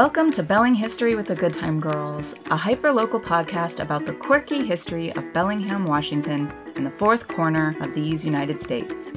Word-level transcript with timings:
Welcome 0.00 0.32
to 0.32 0.42
Belling 0.42 0.72
History 0.72 1.14
with 1.14 1.26
the 1.26 1.34
Good 1.34 1.52
Time 1.52 1.78
Girls, 1.78 2.34
a 2.50 2.56
hyper-local 2.56 3.20
podcast 3.20 3.80
about 3.80 4.06
the 4.06 4.14
quirky 4.14 4.64
history 4.64 5.12
of 5.14 5.30
Bellingham, 5.34 5.84
Washington, 5.84 6.50
in 6.74 6.84
the 6.84 6.90
fourth 6.90 7.28
corner 7.28 7.76
of 7.82 7.92
these 7.92 8.24
United 8.24 8.62
States. 8.62 9.12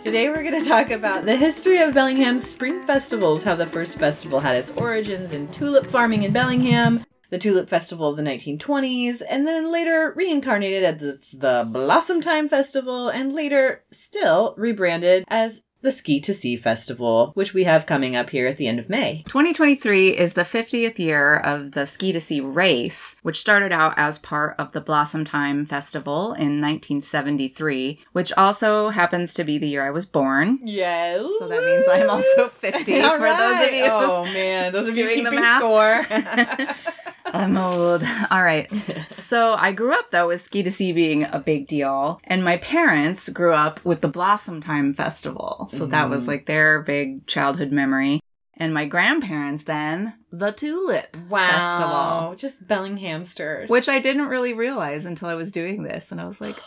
Today 0.03 0.29
we're 0.29 0.43
going 0.43 0.61
to 0.61 0.69
talk 0.69 0.91
about 0.91 1.25
the 1.25 1.35
history 1.35 1.79
of 1.79 1.95
Bellingham's 1.95 2.47
spring 2.47 2.83
festivals, 2.83 3.43
how 3.43 3.55
the 3.55 3.65
first 3.65 3.97
festival 3.97 4.41
had 4.41 4.57
its 4.57 4.69
origins 4.73 5.31
in 5.31 5.47
tulip 5.47 5.87
farming 5.89 6.21
in 6.21 6.31
Bellingham, 6.31 7.03
the 7.35 7.39
Tulip 7.39 7.67
Festival 7.67 8.07
of 8.07 8.15
the 8.15 8.23
1920s, 8.23 9.21
and 9.29 9.45
then 9.45 9.69
later 9.69 10.13
reincarnated 10.15 10.83
as 10.85 11.31
the 11.31 11.67
Blossom 11.69 12.21
Time 12.21 12.47
Festival, 12.47 13.09
and 13.09 13.33
later 13.33 13.83
still 13.91 14.55
rebranded 14.57 15.25
as 15.27 15.63
the 15.81 15.91
Ski 15.91 16.21
to 16.21 16.33
Sea 16.33 16.55
Festival, 16.55 17.31
which 17.33 17.53
we 17.53 17.65
have 17.65 17.85
coming 17.85 18.15
up 18.15 18.29
here 18.29 18.47
at 18.47 18.55
the 18.55 18.67
end 18.67 18.79
of 18.79 18.89
May. 18.89 19.23
2023 19.27 20.17
is 20.17 20.33
the 20.33 20.43
50th 20.43 20.97
year 20.97 21.35
of 21.35 21.73
the 21.73 21.85
Ski 21.85 22.13
to 22.13 22.21
Sea 22.21 22.39
race, 22.39 23.17
which 23.21 23.41
started 23.41 23.73
out 23.73 23.93
as 23.97 24.17
part 24.17 24.55
of 24.57 24.71
the 24.71 24.79
Blossom 24.79 25.25
Time 25.25 25.65
Festival 25.65 26.27
in 26.27 26.61
1973, 26.61 27.99
which 28.13 28.31
also 28.37 28.89
happens 28.89 29.33
to 29.33 29.43
be 29.43 29.57
the 29.57 29.67
year 29.67 29.85
I 29.85 29.91
was 29.91 30.05
born. 30.05 30.59
Yes. 30.63 31.27
So 31.39 31.49
that 31.49 31.65
means 31.65 31.85
I'm 31.87 32.09
also 32.09 32.47
50 32.47 32.83
for 32.83 33.19
right. 33.19 33.37
those 33.37 33.67
of 33.67 33.73
you. 33.73 33.85
Oh 33.85 34.23
man, 34.23 34.71
those 34.71 34.87
of 34.87 34.97
you 34.97 35.03
doing 35.03 35.25
the 35.25 35.31
math. 35.31 35.59
score. 35.59 36.05
I'm 37.35 37.57
old. 37.57 38.03
All 38.31 38.43
right. 38.43 38.71
So 39.09 39.53
I 39.53 39.71
grew 39.71 39.93
up 39.93 40.11
though 40.11 40.27
with 40.27 40.41
ski 40.41 40.63
to 40.63 40.71
sea 40.71 40.93
being 40.93 41.23
a 41.23 41.39
big 41.39 41.67
deal, 41.67 42.19
and 42.23 42.43
my 42.43 42.57
parents 42.57 43.29
grew 43.29 43.53
up 43.53 43.83
with 43.83 44.01
the 44.01 44.07
Blossom 44.07 44.61
Time 44.61 44.93
Festival. 44.93 45.67
So 45.71 45.85
that 45.87 46.09
was 46.09 46.25
mm. 46.25 46.27
like 46.27 46.45
their 46.45 46.81
big 46.81 47.27
childhood 47.27 47.71
memory. 47.71 48.21
And 48.57 48.73
my 48.73 48.85
grandparents 48.85 49.65
then 49.65 50.13
the 50.39 50.51
Tulip 50.51 51.15
wow. 51.29 51.47
Festival, 51.47 52.35
Just 52.35 52.67
Bellinghamsters. 52.67 53.69
which 53.69 53.87
I 53.87 53.99
didn't 53.99 54.27
really 54.27 54.53
realize 54.53 55.05
until 55.05 55.29
I 55.29 55.35
was 55.35 55.51
doing 55.51 55.83
this, 55.83 56.11
and 56.11 56.19
I 56.19 56.25
was 56.25 56.41
like, 56.41 56.57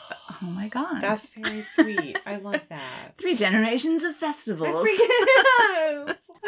oh 0.42 0.46
my 0.46 0.68
god, 0.68 1.00
That's 1.00 1.28
very 1.28 1.62
sweet. 1.62 2.18
I 2.26 2.36
love 2.36 2.60
that. 2.68 3.14
three 3.18 3.36
generations 3.36 4.04
of 4.04 4.16
festivals. 4.16 4.86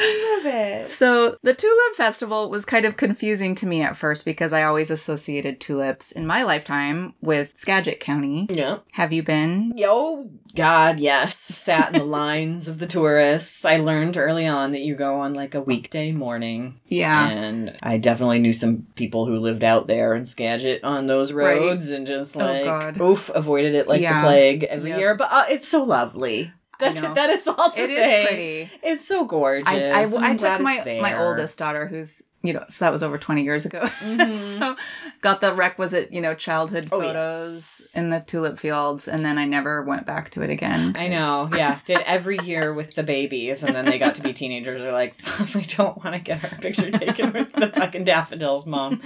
I 0.03 0.37
love 0.37 0.47
it. 0.47 0.89
So, 0.89 1.37
the 1.43 1.53
Tulip 1.53 1.97
Festival 1.97 2.49
was 2.49 2.65
kind 2.65 2.85
of 2.85 2.97
confusing 2.97 3.55
to 3.57 3.67
me 3.67 3.83
at 3.83 3.97
first 3.97 4.25
because 4.25 4.53
I 4.53 4.63
always 4.63 4.91
associated 4.91 5.61
tulips 5.61 6.13
in 6.13 6.27
my 6.27 6.43
lifetime 6.43 7.15
with 7.21 7.55
Skagit 7.57 8.01
County. 8.01 8.47
Yeah. 8.51 8.79
Have 8.93 9.13
you 9.13 9.23
been? 9.23 9.75
Oh, 9.85 10.31
God, 10.57 11.01
yes. 11.01 11.37
Sat 11.37 11.93
in 11.93 11.99
the 11.99 12.05
lines 12.21 12.67
of 12.69 12.79
the 12.79 12.87
tourists. 12.87 13.65
I 13.65 13.77
learned 13.79 14.17
early 14.17 14.47
on 14.47 14.73
that 14.73 14.81
you 14.81 14.95
go 14.95 15.21
on 15.21 15.35
like 15.35 15.55
a 15.55 15.61
weekday 15.61 16.13
morning. 16.13 16.81
Yeah. 16.87 17.10
And 17.11 17.77
I 17.83 17.99
definitely 17.99 18.39
knew 18.39 18.53
some 18.53 18.87
people 18.95 19.27
who 19.27 19.39
lived 19.39 19.65
out 19.65 19.87
there 19.87 20.15
in 20.15 20.25
Skagit 20.25 20.85
on 20.85 21.07
those 21.07 21.33
Right. 21.33 21.57
roads 21.59 21.91
and 21.91 22.07
just 22.07 22.37
Oh, 22.37 22.41
like, 22.41 22.65
God. 22.65 23.01
oof, 23.01 23.29
avoided 23.35 23.75
it 23.75 23.87
like 23.89 24.01
Yeah. 24.01 24.21
the 24.21 24.27
plague 24.27 24.65
every 24.65 24.91
Yep. 24.91 24.99
year. 24.99 25.15
But 25.15 25.29
uh, 25.33 25.45
it's 25.51 25.69
so 25.69 25.83
lovely. 25.83 26.53
That's, 26.79 27.01
that 27.01 27.31
is 27.31 27.47
all 27.47 27.71
to 27.71 27.81
It 27.83 27.91
is 27.91 27.97
say. 28.07 28.27
pretty. 28.27 28.71
It's 28.83 29.07
so 29.07 29.25
gorgeous. 29.25 29.69
I, 29.69 30.03
I, 30.03 30.31
I 30.33 30.37
took 30.37 30.61
my, 30.61 30.81
there. 30.85 31.03
my 31.03 31.19
oldest 31.23 31.59
daughter, 31.59 31.87
who's, 31.87 32.23
you 32.43 32.53
know, 32.55 32.65
so 32.69 32.85
that 32.85 32.93
was 32.93 33.03
over 33.03 33.19
20 33.19 33.43
years 33.43 33.67
ago. 33.67 33.81
Mhm. 34.01 34.59
so, 34.59 34.77
got 35.21 35.41
the 35.41 35.53
requisite, 35.55 36.13
you 36.13 36.21
know, 36.21 36.35
childhood 36.35 36.89
Oh, 36.91 37.01
photos 37.01 37.55
yes. 37.81 37.91
in 37.95 38.11
the 38.11 38.21
tulip 38.21 38.59
fields, 38.59 39.07
and 39.09 39.25
then 39.25 39.37
I 39.39 39.45
never 39.45 39.83
went 39.83 40.07
back 40.07 40.31
to 40.33 40.43
it 40.43 40.51
again. 40.51 40.95
I 40.99 41.09
know, 41.09 41.49
yeah. 41.55 41.81
Did 41.87 41.99
every 42.07 42.39
year 42.43 42.73
with 42.73 42.95
the 42.95 43.03
babies, 43.03 43.63
and 43.63 43.75
then 43.77 43.85
they 43.85 43.99
got 43.99 44.15
to 44.17 44.23
be 44.23 44.33
teenagers. 44.33 44.81
They're 44.81 44.93
like, 44.93 45.15
we 45.55 45.63
don't 45.63 45.97
want 46.03 46.15
to 46.15 46.19
get 46.21 46.43
our 46.45 46.59
picture 46.59 46.91
taken 46.91 47.33
with 47.33 47.53
the 47.53 47.69
fucking 47.75 48.05
daffodils, 48.05 48.65
mom. 48.67 49.03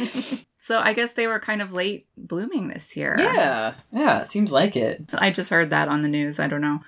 So, 0.61 0.79
I 0.79 0.93
guess 0.95 1.13
they 1.13 1.27
were 1.27 1.39
kind 1.41 1.61
of 1.61 1.73
late 1.73 2.07
blooming 2.17 2.69
this 2.69 2.97
year. 2.97 3.17
Yeah, 3.19 3.75
yeah. 3.93 4.23
It 4.23 4.29
seems 4.31 4.51
like 4.53 4.77
it. 4.77 5.03
I 5.13 5.31
just 5.31 5.51
heard 5.51 5.71
that 5.71 5.89
on 5.89 6.01
the 6.01 6.09
news. 6.09 6.39
I 6.41 6.47
don't 6.47 6.63
know. 6.63 6.81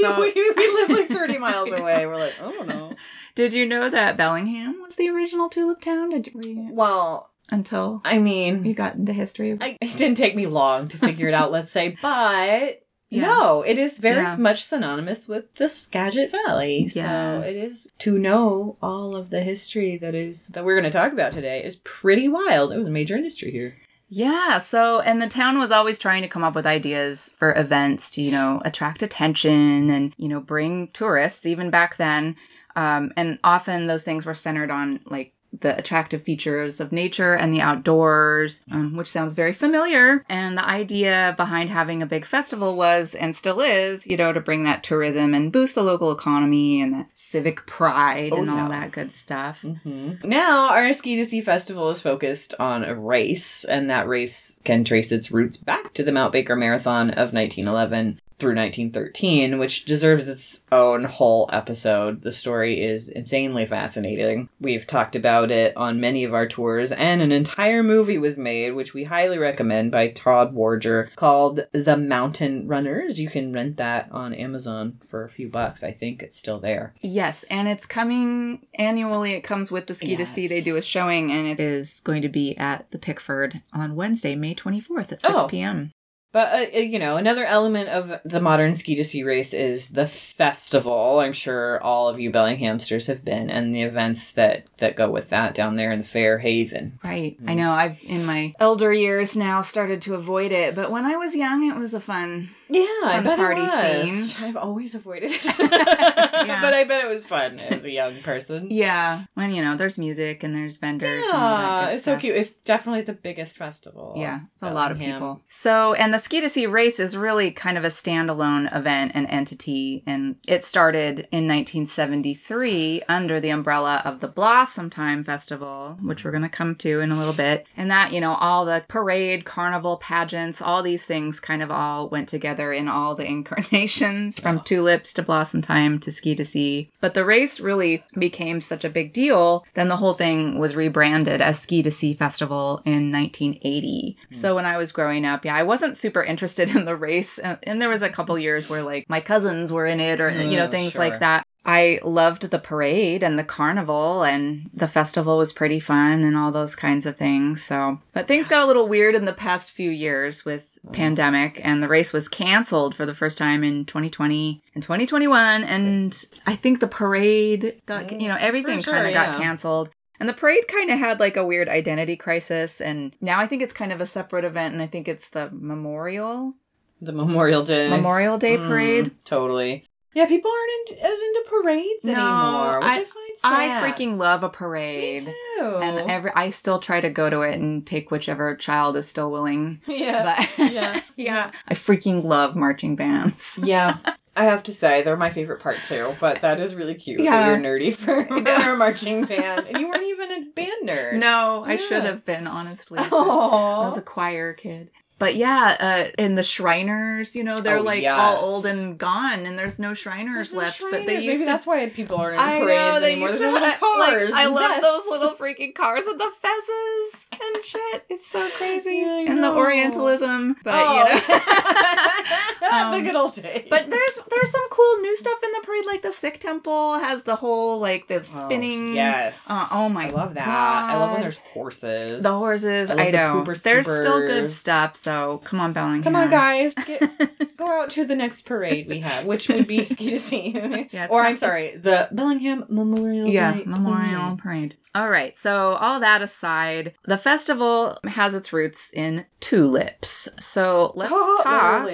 So- 0.00 0.20
we, 0.20 0.32
we 0.34 0.68
live 0.74 0.90
like 0.90 1.08
thirty 1.08 1.38
miles 1.38 1.70
away. 1.80 2.06
We're 2.06 2.16
like, 2.16 2.34
oh 2.40 2.64
no. 2.64 2.94
Did 3.34 3.52
you 3.52 3.66
know 3.66 3.88
that 3.90 4.16
Bellingham 4.16 4.80
was 4.82 4.96
the 4.96 5.08
original 5.08 5.48
tulip 5.48 5.80
town? 5.80 6.10
Did 6.10 6.26
you, 6.34 6.68
Well, 6.72 7.30
until 7.48 8.00
I 8.04 8.18
mean, 8.18 8.64
you 8.64 8.74
got 8.74 8.94
into 8.96 9.12
history? 9.12 9.56
I, 9.60 9.76
it 9.80 9.96
didn't 9.96 10.16
take 10.16 10.34
me 10.36 10.46
long 10.46 10.88
to 10.88 10.98
figure 10.98 11.28
it 11.28 11.34
out. 11.34 11.50
Let's 11.52 11.70
say, 11.72 11.96
but. 12.02 12.82
Yeah. 13.12 13.22
No, 13.22 13.62
it 13.62 13.76
is 13.76 13.98
very 13.98 14.22
Yeah. 14.22 14.36
much 14.36 14.62
synonymous 14.62 15.26
with 15.26 15.52
the 15.56 15.66
Skagit 15.66 16.30
Valley. 16.30 16.88
Yeah. 16.94 17.40
So 17.40 17.44
it 17.44 17.56
is 17.56 17.90
to 17.98 18.16
know 18.16 18.76
all 18.80 19.16
of 19.16 19.30
the 19.30 19.42
history 19.42 19.96
that 19.96 20.14
is 20.14 20.46
that 20.54 20.64
we're 20.64 20.76
going 20.80 20.84
to 20.92 20.96
talk 20.96 21.12
about 21.12 21.32
today 21.32 21.60
is 21.64 21.74
pretty 21.82 22.28
wild. 22.28 22.70
It 22.72 22.78
was 22.78 22.86
a 22.86 22.90
major 22.92 23.16
industry 23.16 23.50
here. 23.50 23.74
Yeah. 24.12 24.58
So, 24.58 25.00
and 25.00 25.22
the 25.22 25.28
town 25.28 25.58
was 25.58 25.70
always 25.70 25.96
trying 25.98 26.22
to 26.22 26.28
come 26.28 26.42
up 26.42 26.56
with 26.56 26.66
ideas 26.66 27.32
for 27.38 27.54
events 27.56 28.10
to, 28.10 28.22
you 28.22 28.32
know, 28.32 28.60
attract 28.64 29.04
attention 29.04 29.88
and, 29.88 30.12
you 30.18 30.26
know, 30.26 30.40
bring 30.40 30.88
tourists, 30.88 31.46
even 31.46 31.70
back 31.70 31.96
then. 31.96 32.34
Um, 32.74 33.12
and 33.16 33.38
often 33.44 33.86
those 33.86 34.02
things 34.02 34.26
were 34.26 34.34
centered 34.34 34.70
on 34.70 35.00
like 35.06 35.32
the 35.58 35.76
attractive 35.76 36.22
features 36.22 36.78
of 36.80 36.92
nature 36.92 37.34
and 37.34 37.52
the 37.52 37.60
outdoors, 37.60 38.60
um, 38.70 38.96
which 38.96 39.08
sounds 39.08 39.34
very 39.34 39.52
familiar. 39.52 40.24
And 40.28 40.56
the 40.56 40.64
idea 40.64 41.34
behind 41.36 41.70
having 41.70 42.02
a 42.02 42.06
big 42.06 42.24
festival 42.24 42.76
was, 42.76 43.14
and 43.14 43.34
still 43.34 43.60
is, 43.60 44.06
you 44.06 44.16
know, 44.16 44.32
to 44.32 44.40
bring 44.40 44.64
that 44.64 44.82
tourism 44.84 45.34
and 45.34 45.52
boost 45.52 45.74
the 45.74 45.82
local 45.82 46.12
economy 46.12 46.80
and 46.80 46.94
the 46.94 47.06
civic 47.14 47.66
pride 47.66 48.32
Oh, 48.32 48.38
and 48.38 48.46
yeah. 48.46 48.62
all 48.62 48.68
that 48.68 48.92
good 48.92 49.10
stuff. 49.12 49.62
Mm-hmm. 49.62 50.28
Now, 50.28 50.70
our 50.70 50.92
Ski 50.92 51.16
to 51.16 51.26
Sea 51.26 51.40
Festival 51.40 51.90
is 51.90 52.00
focused 52.00 52.54
on 52.60 52.84
a 52.84 52.94
race, 52.94 53.64
and 53.64 53.90
that 53.90 54.06
race 54.06 54.60
can 54.64 54.84
trace 54.84 55.10
its 55.10 55.30
roots 55.30 55.56
back 55.56 55.94
to 55.94 56.02
the 56.02 56.12
Mount 56.12 56.32
Baker 56.32 56.54
Marathon 56.56 57.10
of 57.10 57.32
1911. 57.32 58.20
Through 58.40 58.54
1913, 58.56 59.58
which 59.58 59.84
deserves 59.84 60.26
its 60.26 60.62
own 60.72 61.04
whole 61.04 61.48
episode. 61.52 62.22
The 62.22 62.32
story 62.32 62.82
is 62.82 63.10
insanely 63.10 63.66
fascinating. 63.66 64.48
We've 64.60 64.86
talked 64.86 65.14
about 65.14 65.50
it 65.50 65.76
on 65.76 66.00
many 66.00 66.24
of 66.24 66.32
our 66.32 66.48
tours, 66.48 66.90
and 66.90 67.20
an 67.20 67.32
entire 67.32 67.82
movie 67.82 68.16
was 68.16 68.38
made, 68.38 68.70
which 68.72 68.94
we 68.94 69.04
highly 69.04 69.36
recommend 69.36 69.92
by 69.92 70.08
Todd 70.08 70.54
Warnock 70.54 71.14
called 71.16 71.66
The 71.72 71.98
Mountain 71.98 72.66
Runners. 72.66 73.20
You 73.20 73.28
can 73.28 73.52
rent 73.52 73.76
that 73.76 74.08
on 74.10 74.32
Amazon 74.32 74.98
for 75.08 75.22
a 75.24 75.28
few 75.28 75.48
bucks. 75.50 75.84
I 75.84 75.90
think 75.92 76.22
it's 76.22 76.38
still 76.38 76.58
there. 76.60 76.94
Yes, 77.02 77.44
and 77.50 77.68
it's 77.68 77.84
coming 77.84 78.66
annually. 78.76 79.32
It 79.32 79.42
comes 79.42 79.70
with 79.70 79.86
the 79.86 79.94
Ski 79.94 80.16
to 80.16 80.24
Sea. 80.24 80.46
They 80.48 80.62
do 80.62 80.76
a 80.76 80.82
showing, 80.82 81.30
and 81.30 81.46
it 81.46 81.60
is 81.60 82.00
going 82.00 82.22
to 82.22 82.28
be 82.30 82.56
at 82.56 82.90
the 82.90 82.98
Pickford 82.98 83.60
on 83.74 83.96
Wednesday, 83.96 84.34
May 84.34 84.54
24th 84.54 85.12
at 85.12 85.20
6 85.20 85.24
Oh. 85.36 85.46
p.m. 85.46 85.92
But 86.32 86.52
uh, 86.52 86.76
uh, 86.76 86.80
you 86.80 86.98
know, 86.98 87.16
another 87.16 87.44
element 87.44 87.88
of 87.88 88.20
the 88.24 88.40
modern 88.40 88.74
ski 88.74 88.94
to 88.94 89.04
sea 89.04 89.22
race 89.22 89.52
is 89.52 89.90
the 89.90 90.06
festival. 90.06 91.18
I'm 91.20 91.32
sure 91.32 91.82
all 91.82 92.08
of 92.08 92.20
you 92.20 92.30
Bellinghamsters 92.30 93.06
have 93.06 93.24
been, 93.24 93.50
and 93.50 93.74
the 93.74 93.82
events 93.82 94.30
that 94.32 94.66
that 94.78 94.96
go 94.96 95.10
with 95.10 95.30
that 95.30 95.54
down 95.54 95.76
there 95.76 95.90
in 95.90 96.00
the 96.00 96.06
Fairhaven. 96.06 96.98
Right. 97.02 97.42
Mm. 97.42 97.50
I 97.50 97.54
know. 97.54 97.72
I've, 97.72 98.02
in 98.04 98.24
my 98.24 98.54
elder 98.60 98.92
years 98.92 99.36
now, 99.36 99.62
started 99.62 100.02
to 100.02 100.14
avoid 100.14 100.52
it, 100.52 100.74
but 100.74 100.90
when 100.90 101.04
I 101.04 101.16
was 101.16 101.34
young, 101.34 101.68
it 101.68 101.76
was 101.76 101.94
a 101.94 102.00
fun. 102.00 102.50
Yeah, 102.70 102.82
I 103.04 103.20
bet 103.24 103.36
party 103.36 103.62
it 103.62 103.64
was. 103.64 104.30
Scene. 104.32 104.44
I've 104.48 104.56
always 104.56 104.94
avoided 104.94 105.30
it, 105.32 105.44
Yeah. 105.58 106.60
but 106.62 106.72
I 106.74 106.84
bet 106.84 107.04
it 107.04 107.08
was 107.08 107.26
fun 107.26 107.58
as 107.60 107.84
a 107.84 107.90
young 107.90 108.16
person. 108.22 108.68
Yeah. 108.70 109.24
When, 109.34 109.52
you 109.54 109.62
know, 109.62 109.76
there's 109.76 109.98
music 109.98 110.42
and 110.42 110.54
there's 110.54 110.76
vendors. 110.78 111.26
and 111.26 111.36
all 111.36 111.58
that 111.58 111.88
Yeah, 111.88 111.94
it's 111.96 112.04
so 112.04 112.16
cute. 112.16 112.36
It's 112.36 112.52
definitely 112.52 113.02
the 113.02 113.12
biggest 113.12 113.56
festival. 113.56 114.14
Yeah, 114.16 114.40
it's 114.54 114.62
a 114.62 114.70
lot 114.70 114.90
of 114.92 114.98
Bellingham. 114.98 115.20
people. 115.20 115.40
So, 115.48 115.94
and 115.94 116.14
the 116.14 116.18
Ski 116.18 116.40
to 116.40 116.48
Sea 116.48 116.66
race 116.66 117.00
is 117.00 117.16
really 117.16 117.50
kind 117.50 117.76
of 117.76 117.84
a 117.84 117.88
standalone 117.88 118.74
event 118.74 119.12
and 119.14 119.26
entity. 119.28 120.02
And 120.06 120.36
it 120.46 120.64
started 120.64 121.28
in 121.32 121.46
1973 121.48 123.02
under 123.08 123.40
the 123.40 123.50
umbrella 123.50 124.02
of 124.04 124.20
the 124.20 124.28
Blossom 124.28 124.90
Time 124.90 125.24
Festival, 125.24 125.98
which 126.02 126.24
we're 126.24 126.30
going 126.30 126.42
to 126.42 126.48
come 126.48 126.74
to 126.76 127.00
in 127.00 127.10
a 127.10 127.16
little 127.16 127.32
bit. 127.34 127.66
And 127.76 127.90
that, 127.90 128.12
you 128.12 128.20
know, 128.20 128.34
all 128.34 128.64
the 128.64 128.84
parade, 128.88 129.44
carnival, 129.44 129.96
pageants, 129.96 130.60
all 130.62 130.82
these 130.82 131.04
things 131.04 131.40
kind 131.40 131.62
of 131.62 131.70
all 131.70 132.08
went 132.08 132.28
together 132.28 132.59
in 132.72 132.88
all 132.88 133.14
the 133.14 133.24
incarnations 133.70 134.38
from 134.38 134.60
tulips 134.60 135.12
to 135.14 135.22
Blossom 135.22 135.62
Time 135.62 135.98
to 136.00 136.12
Ski 136.12 136.34
to 136.34 136.44
Sea. 136.44 136.90
But 137.00 137.14
the 137.14 137.24
race 137.24 137.60
really 137.60 138.04
became 138.18 138.60
such 138.60 138.84
a 138.84 138.90
big 138.90 139.12
deal, 139.12 139.64
then 139.74 139.88
the 139.88 139.96
whole 139.96 140.14
thing 140.14 140.58
was 140.58 140.76
rebranded 140.76 141.40
as 141.40 141.58
Ski 141.60 141.82
to 141.82 141.90
Sea 141.90 142.14
Festival 142.14 142.82
in 142.84 143.10
1980. 143.10 144.16
So 144.30 144.54
when 144.54 144.66
I 144.66 144.76
was 144.76 144.92
growing 144.92 145.24
up, 145.24 145.44
yeah, 145.44 145.56
I 145.56 145.62
wasn't 145.62 145.96
super 145.96 146.22
interested 146.22 146.74
in 146.74 146.84
the 146.84 146.96
race. 146.96 147.38
And, 147.38 147.58
and 147.62 147.80
there 147.80 147.88
was 147.88 148.02
a 148.02 148.08
couple 148.10 148.38
years 148.38 148.68
where 148.68 148.82
like 148.82 149.08
my 149.08 149.20
cousins 149.20 149.72
were 149.72 149.86
in 149.86 150.00
it 150.00 150.20
or, 150.20 150.30
you 150.30 150.56
know, 150.56 150.68
Mm, 150.68 150.70
things 150.70 150.92
sure. 150.92 151.00
like 151.00 151.20
that. 151.20 151.46
I 151.64 152.00
loved 152.02 152.50
the 152.50 152.58
parade 152.58 153.22
and 153.22 153.38
the 153.38 153.44
carnival 153.44 154.22
and 154.22 154.70
the 154.72 154.88
festival 154.88 155.36
was 155.36 155.52
pretty 155.52 155.78
fun 155.78 156.22
and 156.22 156.36
all 156.36 156.50
those 156.50 156.74
kinds 156.74 157.04
of 157.06 157.16
things. 157.16 157.62
So, 157.62 158.00
but 158.14 158.26
things 158.26 158.48
got 158.48 158.62
a 158.62 158.66
little 158.66 158.88
weird 158.88 159.14
in 159.14 159.26
the 159.26 159.32
past 159.32 159.70
few 159.70 159.90
years 159.90 160.44
with 160.44 160.69
pandemic 160.92 161.60
and 161.62 161.82
the 161.82 161.88
race 161.88 162.12
was 162.12 162.28
canceled 162.28 162.94
for 162.94 163.04
the 163.06 163.14
first 163.14 163.36
time 163.38 163.62
in 163.62 163.84
2020 163.84 164.62
and 164.74 164.82
2021 164.82 165.62
and 165.64 166.24
I 166.46 166.56
think 166.56 166.80
the 166.80 166.88
parade 166.88 167.80
got 167.86 168.20
you 168.20 168.28
know 168.28 168.36
everything 168.40 168.80
sure, 168.80 168.94
kind 168.94 169.06
of 169.06 169.12
yeah. 169.12 169.32
got 169.32 169.40
canceled. 169.40 169.90
And 170.18 170.28
the 170.28 170.34
parade 170.34 170.68
kind 170.68 170.90
of 170.90 170.98
had 170.98 171.18
like 171.18 171.36
a 171.36 171.44
weird 171.46 171.68
identity 171.68 172.16
crisis 172.16 172.80
and 172.80 173.14
now 173.20 173.40
I 173.40 173.46
think 173.46 173.62
it's 173.62 173.72
kind 173.72 173.92
of 173.92 174.00
a 174.00 174.06
separate 174.06 174.44
event 174.44 174.74
and 174.74 174.82
I 174.82 174.86
think 174.86 175.08
it's 175.08 175.28
the 175.30 175.48
Memorial 175.52 176.52
The 177.00 177.12
Memorial 177.12 177.62
Day. 177.62 177.88
Memorial 177.88 178.36
Day 178.38 178.56
Mm, 178.56 178.68
parade. 178.68 179.10
totally. 179.24 179.84
Yeah, 180.12 180.26
people 180.26 180.50
aren't 180.50 180.90
in, 180.90 181.06
as 181.06 181.20
into 181.20 181.44
parades 181.48 182.04
No, 182.04 182.12
anymore, 182.12 182.78
which 182.80 182.88
I, 182.88 183.04
I- 183.44 183.80
I 183.86 183.90
freaking 183.90 184.18
love 184.18 184.42
a 184.42 184.48
Me 184.48 184.52
parade. 184.52 185.24
too. 185.58 185.76
And 185.82 186.10
every 186.10 186.30
I 186.34 186.50
still 186.50 186.78
try 186.78 187.00
to 187.00 187.10
go 187.10 187.28
to 187.30 187.40
it 187.42 187.58
and 187.58 187.86
take 187.86 188.10
whichever 188.10 188.54
child 188.56 188.96
is 188.96 189.08
still 189.08 189.30
willing. 189.30 189.80
yeah, 189.86 190.46
But 190.56 190.70
yeah, 190.72 191.00
yeah. 191.16 191.50
I 191.68 191.74
freaking 191.74 192.24
love 192.24 192.56
marching 192.56 192.96
bands. 192.96 193.58
yeah. 193.62 193.98
I 194.36 194.44
have 194.44 194.62
to 194.64 194.72
say 194.72 195.02
they're 195.02 195.16
my 195.16 195.30
favorite 195.30 195.60
part 195.60 195.78
too. 195.86 196.14
But 196.20 196.40
that 196.42 196.60
is 196.60 196.74
really 196.74 196.94
cute. 196.94 197.20
Yeah. 197.20 197.40
that 197.40 197.46
you're 197.48 197.58
nerdy 197.58 197.94
for, 197.94 198.24
for 198.26 198.70
a 198.72 198.76
marching 198.76 199.24
band, 199.26 199.66
and 199.66 199.78
you 199.78 199.88
weren't 199.88 200.04
even 200.04 200.30
a 200.30 200.44
band 200.54 200.88
nerd. 200.88 201.14
No, 201.18 201.64
I 201.66 201.76
should 201.76 202.04
have 202.04 202.24
been 202.24 202.46
honestly. 202.46 203.00
I 203.00 203.08
was 203.10 203.96
a 203.98 204.02
choir 204.02 204.52
kid. 204.54 204.90
But 205.20 205.36
yeah, 205.36 205.76
uh, 205.78 206.10
in 206.20 206.34
the 206.34 206.42
Shriners, 206.42 207.36
you 207.36 207.44
know, 207.44 207.58
they're 207.58 207.76
Oh, 207.78 207.82
like 207.82 208.02
yes. 208.02 208.18
all 208.18 208.42
old 208.44 208.66
and 208.66 208.98
gone, 208.98 209.46
and 209.46 209.56
there's 209.56 209.78
no 209.78 209.94
Shriners 209.94 210.50
There's 210.50 210.52
no 210.54 210.58
left. 210.60 210.80
But 210.90 211.06
they 211.06 211.14
used 211.20 211.26
Maybe 211.26 211.38
to 211.40 211.44
that's 211.44 211.66
why 211.66 211.88
people 211.90 212.16
aren't 212.16 212.34
in 212.34 212.40
I 212.40 212.58
parades 212.58 212.80
know 212.94 213.00
they 213.00 213.12
anymore. 213.12 213.28
used 213.28 213.40
There's 213.42 213.54
to 213.54 213.60
no 213.60 213.66
ha- 213.66 213.96
like, 213.98 214.08
cars. 214.18 214.30
I 214.34 214.46
love 214.46 214.80
those 214.82 215.06
little 215.10 215.34
freaking 215.36 215.74
cars 215.74 216.06
with 216.08 216.18
the 216.18 216.32
fezzes 216.42 217.24
and 217.32 217.64
shit. 217.64 218.04
It's 218.08 218.26
so 218.26 218.48
crazy, 218.56 218.96
Yeah, 219.04 219.26
and 219.30 219.44
the. 219.44 219.50
Orientalism. 219.60 220.56
But 220.64 220.74
Oh. 220.74 220.94
you 220.96 221.04
know, 221.04 221.20
the 222.60 222.74
Um, 222.98 223.02
good 223.04 223.16
old 223.16 223.34
days. 223.34 223.66
but 223.68 223.90
there's 223.90 224.18
there's 224.30 224.50
some 224.50 224.68
cool 224.70 224.96
new 225.02 225.14
stuff 225.16 225.38
in 225.44 225.50
the 225.52 225.60
parade. 225.66 225.84
Like 225.86 226.02
the 226.02 226.12
Sikh 226.12 226.40
temple 226.40 226.98
has 226.98 227.22
the 227.24 227.36
whole 227.36 227.78
like 227.78 228.06
the 228.08 228.22
spinning. 228.22 228.92
Oh, 228.92 228.94
yes. 228.94 229.46
Uh, 229.50 229.66
oh 229.72 229.88
my 229.90 230.06
I 230.06 230.10
love 230.10 230.34
that. 230.34 230.48
I 230.48 230.96
love 230.96 231.12
when 231.12 231.20
there's 231.20 231.36
horses. 231.52 232.22
The 232.22 232.32
horses, 232.32 232.90
I 232.90 232.94
I, 232.94 233.10
the 233.10 233.16
know. 233.18 233.44
Pooper 233.44 233.60
There's 233.60 233.86
still 233.86 234.26
good 234.26 234.50
stuff. 234.50 234.96
So 234.96 235.09
come 235.44 235.60
on, 235.60 235.72
Bellingham. 235.72 236.02
Come 236.02 236.16
on, 236.16 236.28
guys, 236.30 236.74
get, 236.74 237.56
go 237.56 237.66
out 237.66 237.90
to 237.90 238.04
the 238.04 238.14
next 238.16 238.42
parade 238.42 238.88
we 238.88 239.00
have, 239.00 239.26
which 239.26 239.48
would 239.48 239.66
be 239.66 239.82
ski 239.82 240.10
to 240.10 240.18
sea. 240.18 240.88
Yeah, 240.92 241.06
or 241.10 241.22
I'm 241.24 241.36
sorry, 241.36 241.76
the 241.76 242.08
Bellingham 242.12 242.64
Memorial. 242.68 243.28
yeah, 243.28 243.60
Memorial 243.66 244.36
Parade. 244.36 244.38
Parade. 244.38 244.76
All 244.94 245.08
right, 245.08 245.36
so 245.36 245.74
all 245.74 246.00
that 246.00 246.20
aside, 246.22 246.94
the 247.04 247.16
festival 247.16 247.98
has 248.08 248.34
its 248.34 248.52
roots 248.52 248.90
in 248.92 249.24
tulips. 249.38 250.28
So 250.40 250.92
let's 250.96 251.12
Oh, 251.14 251.40
talk. 251.44 251.84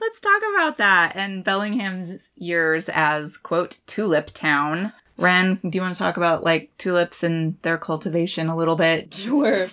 let's 0.00 0.20
talk 0.20 0.42
about 0.54 0.78
that 0.78 1.12
and 1.14 1.42
Bellingham's 1.44 2.30
years 2.36 2.88
as 2.92 3.36
quote 3.36 3.78
tulip 3.86 4.26
town. 4.34 4.92
Ren, 5.18 5.60
do 5.62 5.70
you 5.76 5.82
want 5.82 5.94
to 5.94 5.98
talk 5.98 6.16
about 6.16 6.42
like 6.42 6.70
tulips 6.78 7.22
and 7.22 7.58
their 7.62 7.78
cultivation 7.78 8.48
a 8.48 8.56
little 8.56 8.76
bit? 8.76 9.14
Sure. 9.14 9.68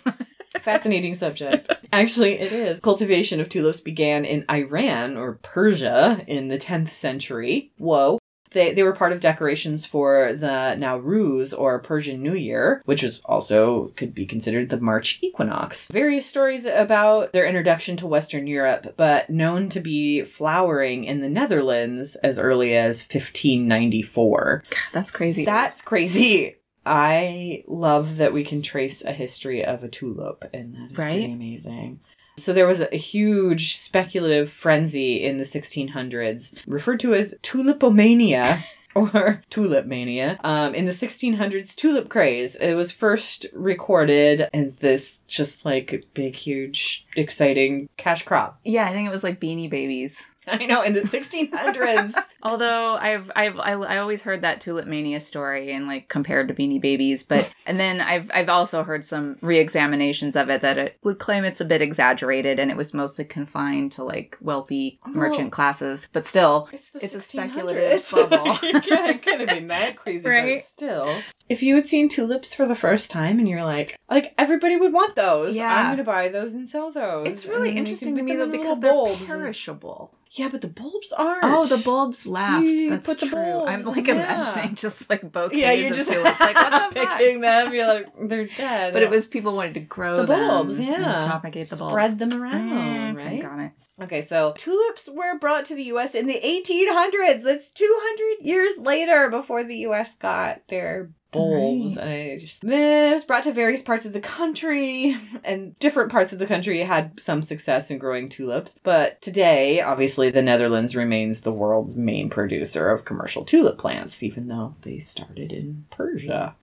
Fascinating 0.62 1.16
subject. 1.16 1.72
Actually, 1.94 2.40
it 2.40 2.52
is. 2.52 2.80
Cultivation 2.80 3.40
of 3.40 3.50
tulips 3.50 3.82
began 3.82 4.26
in 4.26 4.46
Iran 4.50 5.18
or 5.18 5.40
Persia 5.42 6.24
in 6.28 6.48
the 6.48 6.58
10th 6.58 6.90
century. 6.90 7.72
Whoa. 7.78 8.20
They, 8.52 8.74
they 8.74 8.84
were 8.84 8.94
part 8.94 9.12
of 9.12 9.20
decorations 9.20 9.86
for 9.86 10.34
the 10.34 10.76
Nowruz 10.78 11.54
or 11.56 11.80
Persian 11.80 12.24
New 12.24 12.34
Year, 12.34 12.82
which 12.86 13.04
was 13.04 13.22
also 13.26 13.90
could 13.90 14.14
be 14.14 14.26
considered 14.26 14.70
the 14.70 14.80
March 14.80 15.20
equinox. 15.22 15.90
Various 15.92 16.26
stories 16.26 16.66
about 16.66 17.32
their 17.32 17.46
introduction 17.46 17.96
to 17.98 18.08
Western 18.08 18.48
Europe, 18.48 18.96
but 18.98 19.30
known 19.30 19.70
to 19.70 19.80
be 19.80 20.24
flowering 20.24 21.04
in 21.04 21.22
the 21.22 21.30
Netherlands 21.30 22.16
as 22.18 22.40
early 22.40 22.76
as 22.76 23.02
1594. 23.02 24.64
That's 24.94 25.12
crazy. 25.12 25.46
That's 25.46 25.82
crazy. 25.82 26.56
I 26.90 27.64
love 27.68 28.18
that 28.18 28.34
we 28.34 28.44
can 28.44 28.64
trace 28.64 29.04
a 29.04 29.12
history 29.12 29.64
of 29.64 29.84
a 29.84 29.88
tulip, 29.88 30.50
and 30.52 30.74
that 30.74 30.90
is 30.90 30.96
pretty 30.96 31.32
amazing. 31.32 32.00
So 32.36 32.52
there 32.52 32.66
was 32.66 32.82
a 32.82 32.96
huge 32.96 33.78
speculative 33.78 34.52
frenzy 34.52 35.24
in 35.24 35.38
the 35.38 35.44
1600s, 35.44 36.58
referred 36.66 37.00
to 37.02 37.14
as 37.14 37.36
tulipomania. 37.44 38.64
Or 38.96 39.44
tulip 39.52 39.86
mania. 39.86 40.40
Um, 40.44 40.74
in 40.74 40.86
the 40.86 40.92
1600s, 40.92 41.76
tulip 41.76 42.10
craze. 42.10 42.56
It 42.56 42.74
was 42.74 42.92
first 42.92 43.46
recorded 43.54 44.50
as 44.52 44.78
this 44.78 45.20
just 45.28 45.64
like 45.64 46.08
big, 46.16 46.36
huge, 46.36 47.06
exciting 47.16 47.90
cash 47.98 48.24
crop. 48.24 48.60
yeah, 48.64 48.88
I 48.88 48.94
think 48.94 49.08
it 49.08 49.12
was 49.12 49.24
like 49.24 49.40
Beanie 49.40 49.70
Babies. 49.70 50.26
I 50.48 50.66
know, 50.66 50.82
in 50.82 50.94
the 50.94 51.02
1600s. 51.02 52.14
Although 52.42 52.96
I've 52.96 53.30
I've 53.36 53.60
I, 53.60 53.74
I 53.74 53.98
always 53.98 54.22
heard 54.22 54.42
that 54.42 54.62
tulip 54.62 54.88
mania 54.88 55.20
story 55.20 55.72
and 55.72 55.88
like 55.88 56.08
compared 56.08 56.48
to 56.48 56.54
Beanie 56.54 56.80
Babies, 56.82 57.24
but 57.24 57.50
and 57.66 57.78
then 57.80 58.00
I've 58.00 58.32
I've 58.34 58.48
also 58.48 58.84
heard 58.84 59.04
some 59.04 59.36
re-examinations 59.42 60.38
of 60.38 60.50
it 60.50 60.62
that 60.62 60.78
it 60.78 60.98
would 61.04 61.20
claim 61.20 61.44
it's 61.44 61.60
a 61.60 61.66
bit 61.66 61.82
exaggerated 61.82 62.58
and 62.58 62.72
it 62.72 62.78
was 62.78 62.94
mostly 62.94 63.26
confined 63.26 63.92
to 63.94 64.06
like 64.06 64.38
wealthy 64.40 65.00
oh. 65.06 65.12
merchant 65.12 65.52
classes, 65.52 66.08
but 66.14 66.26
still 66.26 66.70
It's, 66.72 66.90
the 66.92 67.04
It's 67.04 67.14
a 67.14 67.22
speculative 67.22 68.10
bubble. 68.10 68.58
you 68.64 68.80
can't, 68.80 69.22
could 69.22 69.42
have 69.42 69.50
been 69.50 69.68
that 69.68 69.98
crazy, 69.98 70.28
Right? 70.28 70.56
but 70.56 70.64
still. 70.64 71.22
If 71.50 71.62
you 71.62 71.76
had 71.76 71.88
seen 71.88 72.08
tulips 72.08 72.54
for 72.54 72.66
the 72.66 72.76
first 72.76 73.12
time 73.12 73.40
and 73.40 73.50
you're 73.50 73.66
like, 73.66 74.00
like 74.10 74.34
everybody 74.38 74.78
would 74.78 74.94
want 74.94 75.16
those. 75.16 75.56
Yeah. 75.56 75.74
I'm 75.74 75.92
gonna 75.92 76.04
buy 76.04 76.30
those 76.30 76.54
and 76.54 76.70
sell 76.70 76.92
those. 76.92 77.09
It's 77.26 77.46
really 77.46 77.70
And 77.70 77.78
then 77.78 77.86
you 77.86 77.92
interesting 77.92 78.16
to 78.16 78.24
me 78.24 78.36
though 78.36 78.50
because 78.50 78.80
they're 78.80 78.92
bulbs 78.92 79.28
perishable. 79.28 80.14
Yeah, 80.32 80.50
but 80.50 80.62
the 80.62 80.68
bulbs 80.68 81.12
aren't. 81.12 81.44
Oh, 81.44 81.66
the 81.66 81.84
bulbs 81.84 82.28
last. 82.28 82.64
You 82.64 82.92
That's 82.92 83.16
true. 83.16 83.64
I'm 83.66 83.82
bulbs, 83.82 83.98
like 83.98 84.08
yeah. 84.08 84.14
imagining 84.14 84.76
just 84.76 85.10
like 85.10 85.32
bouquets 85.32 85.60
Yeah, 85.60 85.72
you're 85.72 85.94
just 85.94 86.12
tulips. 86.12 86.40
Like 86.40 86.56
what 86.56 86.94
the 86.94 87.00
picking 87.00 87.42
them. 87.42 87.74
You're 87.74 87.88
like 87.88 88.08
they're 88.30 88.46
dead. 88.46 88.94
But 88.94 89.02
it 89.02 89.10
was 89.10 89.26
people 89.26 89.56
wanted 89.56 89.74
to 89.74 89.80
grow 89.80 90.18
the 90.18 90.28
bulbs, 90.28 90.80
yeah. 90.80 91.28
propagate 91.28 91.70
the 91.70 91.78
bulbs. 91.78 91.92
Spread 91.94 92.20
them 92.20 92.42
around, 92.42 93.16
Mm, 93.16 93.18
right? 93.18 93.42
Got 93.42 93.60
it. 93.60 93.72
Okay, 94.02 94.22
so 94.22 94.54
tulips 94.56 95.10
were 95.12 95.38
brought 95.40 95.66
to 95.66 95.76
the 95.76 95.84
U.S. 95.86 96.16
in 96.16 96.28
the 96.28 96.40
1800s. 96.40 97.44
That's 97.44 97.70
200 97.70 98.46
years 98.48 98.78
later 98.78 99.30
before 99.30 99.64
the 99.64 99.78
U.S. 99.80 100.16
got 100.16 100.68
their 100.70 101.12
bulbs. 101.32 101.98
Right. 101.98 102.04
And 102.04 102.32
I 102.34 102.38
just, 102.38 102.64
it 102.64 103.14
was 103.14 103.24
brought 103.24 103.44
to 103.44 103.54
various 103.54 103.82
parts 103.82 104.06
of 104.06 104.14
the 104.14 104.20
country, 104.20 105.18
and 105.44 105.76
different 105.80 106.12
parts 106.12 106.34
of 106.34 106.40
the 106.40 106.46
country 106.46 106.80
had 106.80 107.20
some 107.20 107.42
success 107.42 107.92
in 107.92 107.98
growing 107.98 108.30
tulips. 108.30 108.80
But 108.82 109.22
today, 109.22 109.82
obviously, 109.82 110.30
the 110.30 110.42
Netherlands 110.42 110.96
remains 110.96 111.42
the 111.42 111.52
world's 111.52 111.98
main 111.98 112.30
producer 112.30 112.90
of 112.90 113.06
commercial 113.06 113.46
tulip 113.46 113.78
plants, 113.78 114.24
even 114.24 114.48
though 114.48 114.76
they 114.82 115.00
started 115.00 115.52
in 115.52 115.86
Persia. 115.92 116.56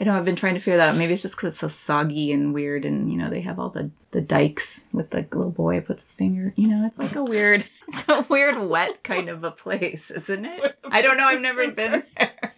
I 0.00 0.04
know 0.04 0.16
I've 0.16 0.24
been 0.24 0.36
trying 0.36 0.54
to 0.54 0.60
figure 0.60 0.76
that 0.76 0.90
out. 0.90 0.96
Maybe 0.96 1.14
it's 1.14 1.22
just 1.22 1.36
because 1.36 1.54
it's 1.54 1.60
so 1.60 1.68
soggy 1.68 2.32
and 2.32 2.54
weird, 2.54 2.84
and 2.84 3.10
you 3.10 3.18
know 3.18 3.30
they 3.30 3.40
have 3.40 3.58
all 3.58 3.70
the 3.70 3.90
the 4.10 4.20
dikes 4.20 4.84
with 4.92 5.10
the 5.10 5.26
little 5.32 5.50
boy 5.50 5.80
puts 5.80 6.02
his 6.02 6.12
finger. 6.12 6.52
You 6.56 6.68
know, 6.68 6.86
it's 6.86 6.98
like 6.98 7.16
a 7.16 7.24
weird, 7.24 7.64
it's 7.88 8.04
a 8.08 8.24
weird 8.28 8.58
wet 8.58 9.02
kind 9.02 9.28
of 9.28 9.44
a 9.44 9.50
place, 9.50 10.10
isn't 10.10 10.44
it? 10.44 10.78
I 10.84 11.02
don't 11.02 11.16
know. 11.16 11.26
I've 11.26 11.40
never 11.40 11.68
been 11.70 12.04
there. 12.16 12.54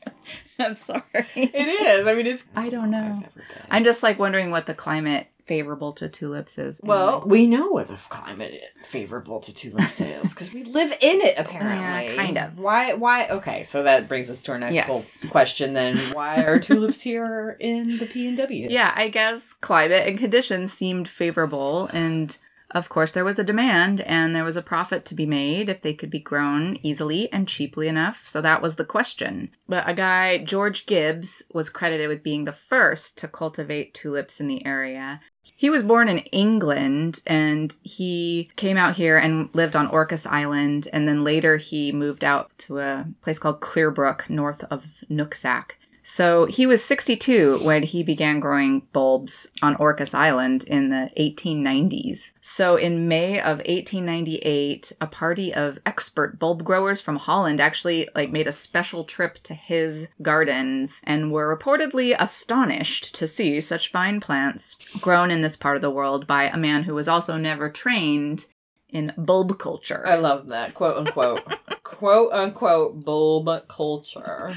I'm 0.66 0.76
sorry. 0.76 1.02
It 1.34 1.54
is. 1.54 2.06
I 2.06 2.14
mean, 2.14 2.26
it's. 2.26 2.44
I 2.54 2.68
don't 2.68 2.90
know. 2.90 2.98
I've 2.98 3.20
never 3.20 3.30
been. 3.36 3.66
I'm 3.70 3.84
just 3.84 4.02
like 4.02 4.18
wondering 4.18 4.50
what 4.50 4.66
the 4.66 4.74
climate 4.74 5.26
favorable 5.44 5.92
to 5.92 6.08
tulips 6.08 6.58
is. 6.58 6.80
Well, 6.84 7.24
we 7.26 7.48
know 7.48 7.70
what 7.70 7.88
the 7.88 7.96
climate 8.08 8.52
is 8.54 8.86
favorable 8.86 9.40
to 9.40 9.52
tulip 9.52 9.90
sales 9.90 10.32
because 10.32 10.52
we 10.54 10.62
live 10.62 10.92
in 11.00 11.20
it 11.20 11.34
apparently. 11.38 12.14
Yeah, 12.14 12.14
kind 12.22 12.38
of. 12.38 12.58
Why? 12.58 12.92
Why? 12.94 13.26
Okay, 13.28 13.64
so 13.64 13.82
that 13.82 14.06
brings 14.06 14.30
us 14.30 14.42
to 14.44 14.52
our 14.52 14.58
next 14.58 14.76
Yes. 14.76 15.20
qu- 15.22 15.28
question. 15.28 15.72
Then, 15.72 15.96
why 16.12 16.42
are 16.44 16.60
tulips 16.60 17.00
here 17.00 17.56
in 17.58 17.98
the 17.98 18.06
P 18.06 18.28
and 18.28 18.36
W? 18.36 18.68
yeah, 18.70 18.92
I 18.94 19.08
guess 19.08 19.52
climate 19.54 20.06
and 20.06 20.18
conditions 20.18 20.72
seemed 20.72 21.08
favorable, 21.08 21.88
and 21.92 22.36
of 22.72 22.88
course 22.88 23.12
there 23.12 23.24
was 23.24 23.38
a 23.38 23.44
demand 23.44 24.00
and 24.02 24.34
there 24.34 24.44
was 24.44 24.56
a 24.56 24.62
profit 24.62 25.04
to 25.06 25.14
be 25.14 25.26
made 25.26 25.68
if 25.68 25.82
they 25.82 25.94
could 25.94 26.10
be 26.10 26.18
grown 26.18 26.78
easily 26.82 27.32
and 27.32 27.48
cheaply 27.48 27.88
enough. 27.88 28.22
So 28.24 28.40
that 28.40 28.62
was 28.62 28.76
the 28.76 28.84
question. 28.84 29.50
But 29.68 29.88
a 29.88 29.94
guy, 29.94 30.38
George 30.38 30.86
Gibbs, 30.86 31.42
was 31.52 31.70
credited 31.70 32.08
with 32.08 32.22
being 32.22 32.44
the 32.44 32.52
first 32.52 33.18
to 33.18 33.28
cultivate 33.28 33.94
tulips 33.94 34.40
in 34.40 34.46
the 34.46 34.64
area. 34.64 35.20
He 35.42 35.70
was 35.70 35.82
born 35.82 36.08
in 36.08 36.18
England 36.18 37.22
and 37.26 37.74
he 37.82 38.50
came 38.56 38.76
out 38.76 38.96
here 38.96 39.16
and 39.16 39.48
lived 39.54 39.76
on 39.76 39.88
Orcas 39.88 40.26
Island. 40.26 40.88
And 40.92 41.08
then 41.08 41.24
later 41.24 41.56
he 41.56 41.92
moved 41.92 42.24
out 42.24 42.50
to 42.58 42.78
a 42.78 43.06
place 43.20 43.38
called 43.38 43.60
Clearbrook, 43.60 44.30
north 44.30 44.64
of 44.70 44.86
Nooksack. 45.10 45.72
So 46.02 46.46
he 46.46 46.66
was 46.66 46.84
62 46.84 47.60
when 47.62 47.82
he 47.82 48.02
began 48.02 48.40
growing 48.40 48.82
bulbs 48.92 49.46
on 49.62 49.76
Orcas 49.76 50.14
Island 50.14 50.64
in 50.64 50.90
the 50.90 51.10
1890s. 51.18 52.30
So 52.40 52.76
in 52.76 53.08
May 53.08 53.38
of 53.38 53.58
1898, 53.58 54.92
a 55.00 55.06
party 55.06 55.54
of 55.54 55.78
expert 55.84 56.38
bulb 56.38 56.64
growers 56.64 57.00
from 57.00 57.16
Holland 57.16 57.60
actually 57.60 58.08
like 58.14 58.30
made 58.30 58.46
a 58.46 58.52
special 58.52 59.04
trip 59.04 59.38
to 59.44 59.54
his 59.54 60.08
gardens 60.22 61.00
and 61.04 61.30
were 61.30 61.56
reportedly 61.56 62.16
astonished 62.18 63.14
to 63.16 63.26
see 63.26 63.60
such 63.60 63.90
fine 63.90 64.20
plants 64.20 64.76
grown 65.00 65.30
in 65.30 65.42
this 65.42 65.56
part 65.56 65.76
of 65.76 65.82
the 65.82 65.90
world 65.90 66.26
by 66.26 66.44
a 66.44 66.56
man 66.56 66.84
who 66.84 66.94
was 66.94 67.08
also 67.08 67.36
never 67.36 67.68
trained 67.68 68.46
in 68.88 69.12
bulb 69.16 69.58
culture. 69.58 70.06
I 70.06 70.16
love 70.16 70.48
that 70.48 70.74
quote 70.74 70.96
unquote 70.96 71.42
quote 71.82 72.32
unquote 72.32 73.04
bulb 73.04 73.68
culture. 73.68 74.56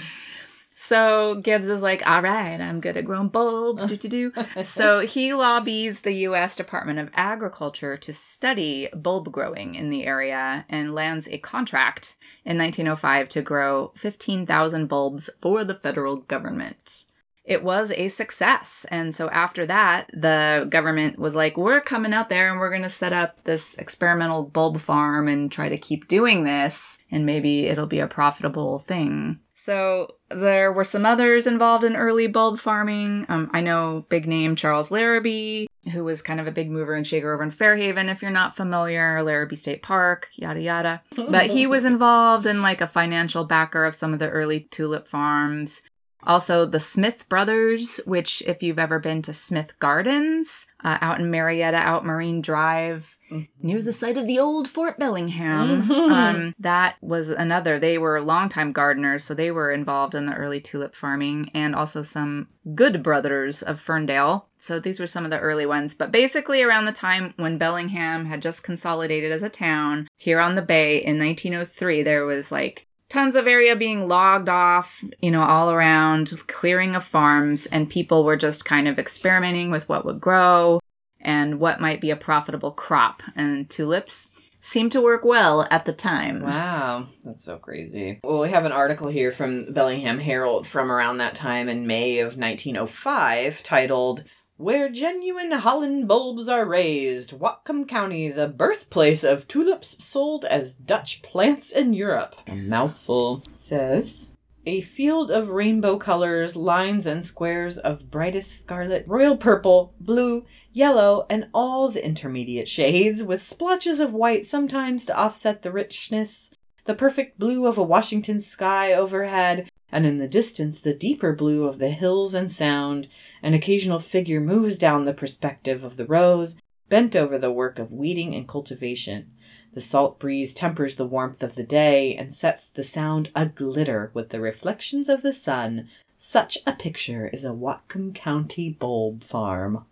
So 0.86 1.36
Gibbs 1.36 1.70
is 1.70 1.82
like, 1.82 2.06
all 2.06 2.22
right, 2.22 2.60
I'm 2.60 2.82
good 2.82 2.98
at 2.98 3.06
growing 3.06 3.30
bulbs. 3.30 3.86
Do, 3.86 3.96
do, 3.96 4.10
do. 4.10 4.34
so 4.64 5.00
he 5.00 5.34
lobbies 5.34 6.02
the 6.02 6.12
U.S. 6.28 6.58
Department 6.58 7.00
of 7.00 7.10
Agriculture 7.14 7.96
to 7.96 8.12
study 8.12 8.90
bulb 8.94 9.32
growing 9.32 9.76
in 9.76 9.90
the 9.90 10.06
area 10.06 10.66
and 10.68 10.94
lands 10.94 11.30
a 11.30 11.38
contract 11.38 12.18
in 12.44 12.58
1905 12.58 13.30
to 13.30 13.42
grow 13.42 13.94
15,000 13.96 14.88
bulbs 14.88 15.30
for 15.42 15.64
the 15.64 15.74
federal 15.74 16.18
government. 16.18 17.06
It 17.46 17.64
was 17.64 17.94
a 17.94 18.10
success. 18.10 18.86
And 18.90 19.16
so 19.16 19.30
after 19.30 19.66
that, 19.66 20.10
the 20.14 20.68
government 20.70 21.18
was 21.18 21.34
like, 21.34 21.56
we're 21.56 21.82
coming 21.82 22.14
out 22.14 22.30
there 22.30 22.50
and 22.50 22.60
we're 22.60 22.70
going 22.70 22.84
to 22.84 22.90
set 22.90 23.14
up 23.14 23.44
this 23.44 23.76
experimental 23.76 24.44
bulb 24.44 24.82
farm 24.82 25.30
and 25.30 25.50
try 25.50 25.70
to 25.70 25.78
keep 25.78 26.10
doing 26.10 26.44
this. 26.44 26.98
And 27.10 27.26
maybe 27.26 27.68
it'll 27.68 27.88
be 27.88 28.00
a 28.00 28.08
profitable 28.08 28.80
thing. 28.80 29.40
So 29.64 30.18
there 30.30 30.74
were 30.74 30.84
some 30.84 31.06
others 31.06 31.48
involved 31.48 31.86
in 31.86 31.96
early 31.96 32.28
bulb 32.28 32.60
farming. 32.60 33.26
Um, 33.30 33.50
I 33.54 33.62
know 33.62 34.06
big 34.10 34.28
name 34.28 34.58
Charles 34.58 34.92
Larrabee, 34.92 35.68
who 35.94 36.04
was 36.04 36.22
kind 36.22 36.42
of 36.42 36.48
a 36.48 36.52
big 36.52 36.70
mover 36.70 36.96
and 36.96 37.08
shaker 37.08 37.34
over 37.34 37.44
in 37.44 37.50
Fairhaven, 37.50 38.10
if 38.10 38.22
you're 38.22 38.30
not 38.30 38.58
familiar, 38.58 39.24
Larrabee 39.24 39.56
State 39.56 39.82
Park, 39.82 40.28
yada 40.36 40.60
yada. 40.60 41.02
But 41.16 41.46
he 41.46 41.66
was 41.66 41.86
involved 41.86 42.46
in 42.46 42.62
like 42.62 42.82
a 42.82 42.88
financial 42.88 43.46
backer 43.46 43.86
of 43.86 43.96
some 43.96 44.12
of 44.12 44.20
the 44.20 44.30
early 44.30 44.68
tulip 44.70 45.08
farms. 45.08 45.82
Also, 46.24 46.66
the 46.66 46.80
Smith 46.80 47.30
brothers, 47.30 48.02
which, 48.06 48.44
if 48.46 48.62
you've 48.64 48.80
ever 48.80 49.00
been 49.00 49.22
to 49.22 49.34
Smith 49.34 49.80
Gardens 49.80 50.66
uh, 50.84 50.98
out 51.00 51.22
in 51.22 51.32
Marietta, 51.32 51.78
out 51.78 52.06
Marine 52.06 52.42
Drive, 52.42 53.18
near 53.62 53.82
the 53.82 53.94
site 53.94 54.18
of 54.18 54.28
the 54.28 54.40
old 54.40 54.68
Fort 54.68 54.98
Bellingham, 55.00 55.84
Mhm. 55.84 56.12
um, 56.12 56.54
that 56.60 56.96
was 57.02 57.30
another. 57.30 57.80
They 57.80 57.98
were 57.98 58.22
longtime 58.22 58.72
gardeners, 58.72 59.24
so 59.24 59.34
they 59.34 59.52
were 59.52 59.72
involved 59.72 60.16
in 60.16 60.26
the 60.26 60.34
early 60.36 60.60
tulip 60.60 60.96
farming, 60.96 61.50
and 61.54 61.76
also 61.76 62.02
some 62.02 62.48
Good 62.76 63.04
brothers 63.04 63.62
of 63.62 63.82
Ferndale. 63.82 64.48
So 64.58 64.80
these 64.80 64.98
were 64.98 65.08
some 65.08 65.26
of 65.26 65.32
the 65.32 65.40
early 65.40 65.66
ones. 65.66 65.94
But 65.94 66.14
basically, 66.14 66.64
around 66.64 66.86
the 66.86 66.94
time 66.94 67.34
when 67.36 67.58
Bellingham 67.58 68.26
had 68.26 68.42
just 68.42 68.64
consolidated 68.64 69.34
as 69.34 69.44
a 69.44 69.50
town 69.50 70.08
here 70.18 70.40
on 70.40 70.56
the 70.56 70.62
bay 70.62 70.98
in 70.98 71.18
1903, 71.18 72.04
there 72.04 72.26
was 72.26 72.54
like 72.54 72.88
tons 73.10 73.36
of 73.36 73.48
area 73.48 73.76
being 73.76 74.08
logged 74.08 74.48
off, 74.48 75.04
you 75.22 75.30
know, 75.30 75.44
all 75.44 75.70
around, 75.72 76.32
clearing 76.48 76.96
of 76.96 77.04
farms, 77.04 77.66
and 77.66 77.90
people 77.90 78.24
were 78.24 78.38
just 78.38 78.64
kind 78.64 78.88
of 78.88 78.98
experimenting 78.98 79.70
with 79.70 79.90
what 79.90 80.06
would 80.06 80.22
grow 80.22 80.80
and 81.24 81.60
what 81.60 81.82
might 81.82 82.02
be 82.02 82.12
a 82.12 82.16
profitable 82.16 82.72
crop. 82.72 83.24
And 83.36 83.70
tulips 83.70 84.28
seemed 84.64 84.94
to 84.94 85.02
work 85.02 85.26
well 85.26 85.68
at 85.70 85.86
the 85.86 85.92
time. 85.94 86.42
Wow, 86.42 87.08
that's 87.24 87.44
so 87.44 87.58
crazy. 87.58 88.20
Well, 88.24 88.42
we 88.42 88.50
have 88.50 88.66
an 88.66 88.72
article 88.72 89.10
here 89.10 89.32
from 89.32 89.74
Bellingham 89.74 90.20
Herald 90.20 90.66
from 90.66 90.92
around 90.92 91.18
that 91.18 91.36
time 91.36 91.68
in 91.68 91.86
May 91.86 92.20
of 92.20 92.38
1905 92.38 93.62
titled 93.62 94.24
Where 94.56 94.88
Genuine 94.88 95.52
Holland 95.52 96.08
Bulbs 96.08 96.48
Are 96.48 96.66
Raised, 96.66 97.32
Whatcom 97.32 97.88
County, 97.88 98.30
the 98.30 98.48
birthplace 98.48 99.26
of 99.26 99.50
tulips 99.50 100.02
sold 100.04 100.46
as 100.46 100.74
Dutch 100.74 101.22
plants 101.22 101.70
in 101.72 101.94
Europe. 101.94 102.36
A 102.48 102.56
mouthful 102.56 103.44
says. 103.56 104.38
A 104.66 104.80
field 104.80 105.30
of 105.30 105.50
rainbow 105.50 105.98
colors, 105.98 106.56
lines 106.56 107.06
and 107.06 107.26
squares 107.26 107.78
of 107.78 108.10
brightest 108.10 108.62
scarlet, 108.62 109.04
royal 109.06 109.36
purple, 109.36 109.94
blue, 110.00 110.46
yellow, 110.74 111.26
and 111.30 111.48
all 111.54 111.90
the 111.90 112.06
intermediate 112.06 112.68
shades, 112.68 113.24
with 113.24 113.42
splotches 113.42 114.00
of 114.00 114.14
white 114.14 114.46
sometimes 114.46 115.06
to 115.06 115.16
offset 115.16 115.62
the 115.62 115.72
richness, 115.72 116.54
the 116.86 116.96
perfect 116.96 117.40
blue 117.40 117.66
of 117.66 117.78
a 117.78 117.84
Washington 117.84 118.40
sky 118.40 118.94
overhead, 118.94 119.70
and 119.92 120.06
in 120.06 120.18
the 120.18 120.28
distance 120.28 120.80
the 120.80 120.94
deeper 120.94 121.34
blue 121.34 121.66
of 121.66 121.78
the 121.78 121.92
hills 121.92 122.34
and 122.34 122.50
sound. 122.50 123.08
An 123.42 123.54
occasional 123.54 124.00
figure 124.00 124.42
moves 124.42 124.78
down 124.78 125.06
the 125.06 125.14
perspective 125.14 125.84
of 125.84 125.98
the 125.98 126.06
rows, 126.06 126.58
bent 126.90 127.16
over 127.16 127.38
the 127.38 127.52
work 127.52 127.80
of 127.80 127.94
weeding 127.94 128.36
and 128.36 128.48
cultivation. 128.48 129.32
The 129.74 129.82
salt 129.82 130.20
breeze 130.20 130.54
tempers 130.54 130.96
the 130.96 131.06
warmth 131.06 131.42
of 131.42 131.56
the 131.56 131.64
day 131.64 132.16
and 132.16 132.34
sets 132.34 132.68
the 132.68 132.84
sound 132.84 133.30
aglitter 133.36 134.12
with 134.14 134.30
the 134.30 134.40
reflections 134.40 135.10
of 135.10 135.22
the 135.22 135.34
sun. 135.34 135.90
Such 136.18 136.58
a 136.66 136.74
picture 136.74 137.28
is 137.28 137.44
a 137.44 137.50
Whatcom 137.50 138.14
County 138.14 138.70
bulb 138.70 139.24
farm. 139.24 139.86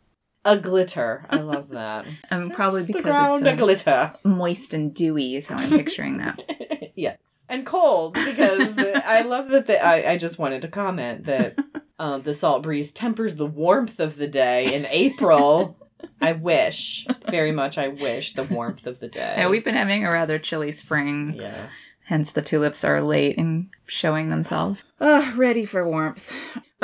A 0.43 0.57
glitter. 0.57 1.25
I 1.29 1.37
love 1.37 1.69
that. 1.69 2.05
Um, 2.31 2.45
Sets 2.45 2.55
probably 2.55 2.81
the 2.83 2.87
because 2.93 3.03
ground 3.03 3.45
it's, 3.45 3.49
a 3.49 3.51
um, 3.51 3.57
glitter. 3.57 4.13
Moist 4.23 4.73
and 4.73 4.93
dewy 4.93 5.35
is 5.35 5.47
how 5.47 5.57
I'm 5.57 5.69
picturing 5.77 6.17
that. 6.17 6.39
yes. 6.95 7.17
And 7.49 7.65
cold 7.65 8.13
because 8.13 8.73
the, 8.75 9.05
I 9.07 9.21
love 9.21 9.49
that 9.49 9.67
the, 9.67 9.83
I, 9.83 10.13
I 10.13 10.17
just 10.17 10.39
wanted 10.39 10.61
to 10.63 10.67
comment 10.69 11.25
that 11.25 11.57
uh, 11.99 12.17
the 12.19 12.33
salt 12.33 12.63
breeze 12.63 12.91
tempers 12.91 13.35
the 13.35 13.45
warmth 13.45 13.99
of 13.99 14.15
the 14.15 14.27
day 14.27 14.73
in 14.73 14.85
April. 14.87 15.77
I 16.19 16.31
wish, 16.31 17.05
very 17.29 17.51
much, 17.51 17.77
I 17.77 17.89
wish 17.89 18.33
the 18.33 18.43
warmth 18.43 18.87
of 18.87 18.99
the 18.99 19.07
day. 19.07 19.35
Yeah, 19.37 19.49
we've 19.49 19.63
been 19.65 19.75
having 19.75 20.05
a 20.05 20.11
rather 20.11 20.39
chilly 20.39 20.71
spring, 20.71 21.33
Yeah. 21.35 21.67
hence 22.05 22.31
the 22.31 22.41
tulips 22.41 22.83
are 22.83 23.01
late 23.03 23.35
in 23.37 23.69
showing 23.85 24.29
themselves. 24.29 24.83
Ugh, 24.99 25.37
ready 25.37 25.65
for 25.65 25.87
warmth. 25.87 26.31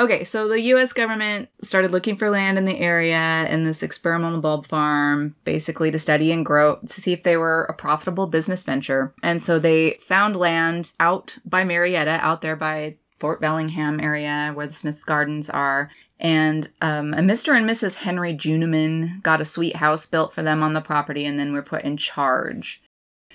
Okay, 0.00 0.22
so 0.22 0.46
the 0.46 0.60
US 0.60 0.92
government 0.92 1.48
started 1.60 1.90
looking 1.90 2.16
for 2.16 2.30
land 2.30 2.56
in 2.56 2.64
the 2.64 2.78
area 2.78 3.48
in 3.50 3.64
this 3.64 3.82
experimental 3.82 4.40
bulb 4.40 4.66
farm, 4.66 5.34
basically 5.42 5.90
to 5.90 5.98
study 5.98 6.30
and 6.30 6.46
grow, 6.46 6.76
to 6.76 7.00
see 7.00 7.12
if 7.12 7.24
they 7.24 7.36
were 7.36 7.64
a 7.64 7.74
profitable 7.74 8.28
business 8.28 8.62
venture. 8.62 9.12
And 9.24 9.42
so 9.42 9.58
they 9.58 9.98
found 10.00 10.36
land 10.36 10.92
out 11.00 11.38
by 11.44 11.64
Marietta, 11.64 12.20
out 12.22 12.42
there 12.42 12.54
by 12.54 12.96
Fort 13.18 13.40
Bellingham 13.40 13.98
area 13.98 14.52
where 14.54 14.68
the 14.68 14.72
Smith 14.72 15.04
Gardens 15.04 15.50
are. 15.50 15.90
And 16.20 16.70
um, 16.80 17.12
a 17.14 17.18
Mr. 17.18 17.56
and 17.56 17.68
Mrs. 17.68 17.96
Henry 17.96 18.32
Juneman 18.34 19.20
got 19.22 19.40
a 19.40 19.44
sweet 19.44 19.76
house 19.76 20.06
built 20.06 20.32
for 20.32 20.42
them 20.42 20.62
on 20.62 20.74
the 20.74 20.80
property 20.80 21.24
and 21.24 21.40
then 21.40 21.52
were 21.52 21.62
put 21.62 21.82
in 21.82 21.96
charge. 21.96 22.80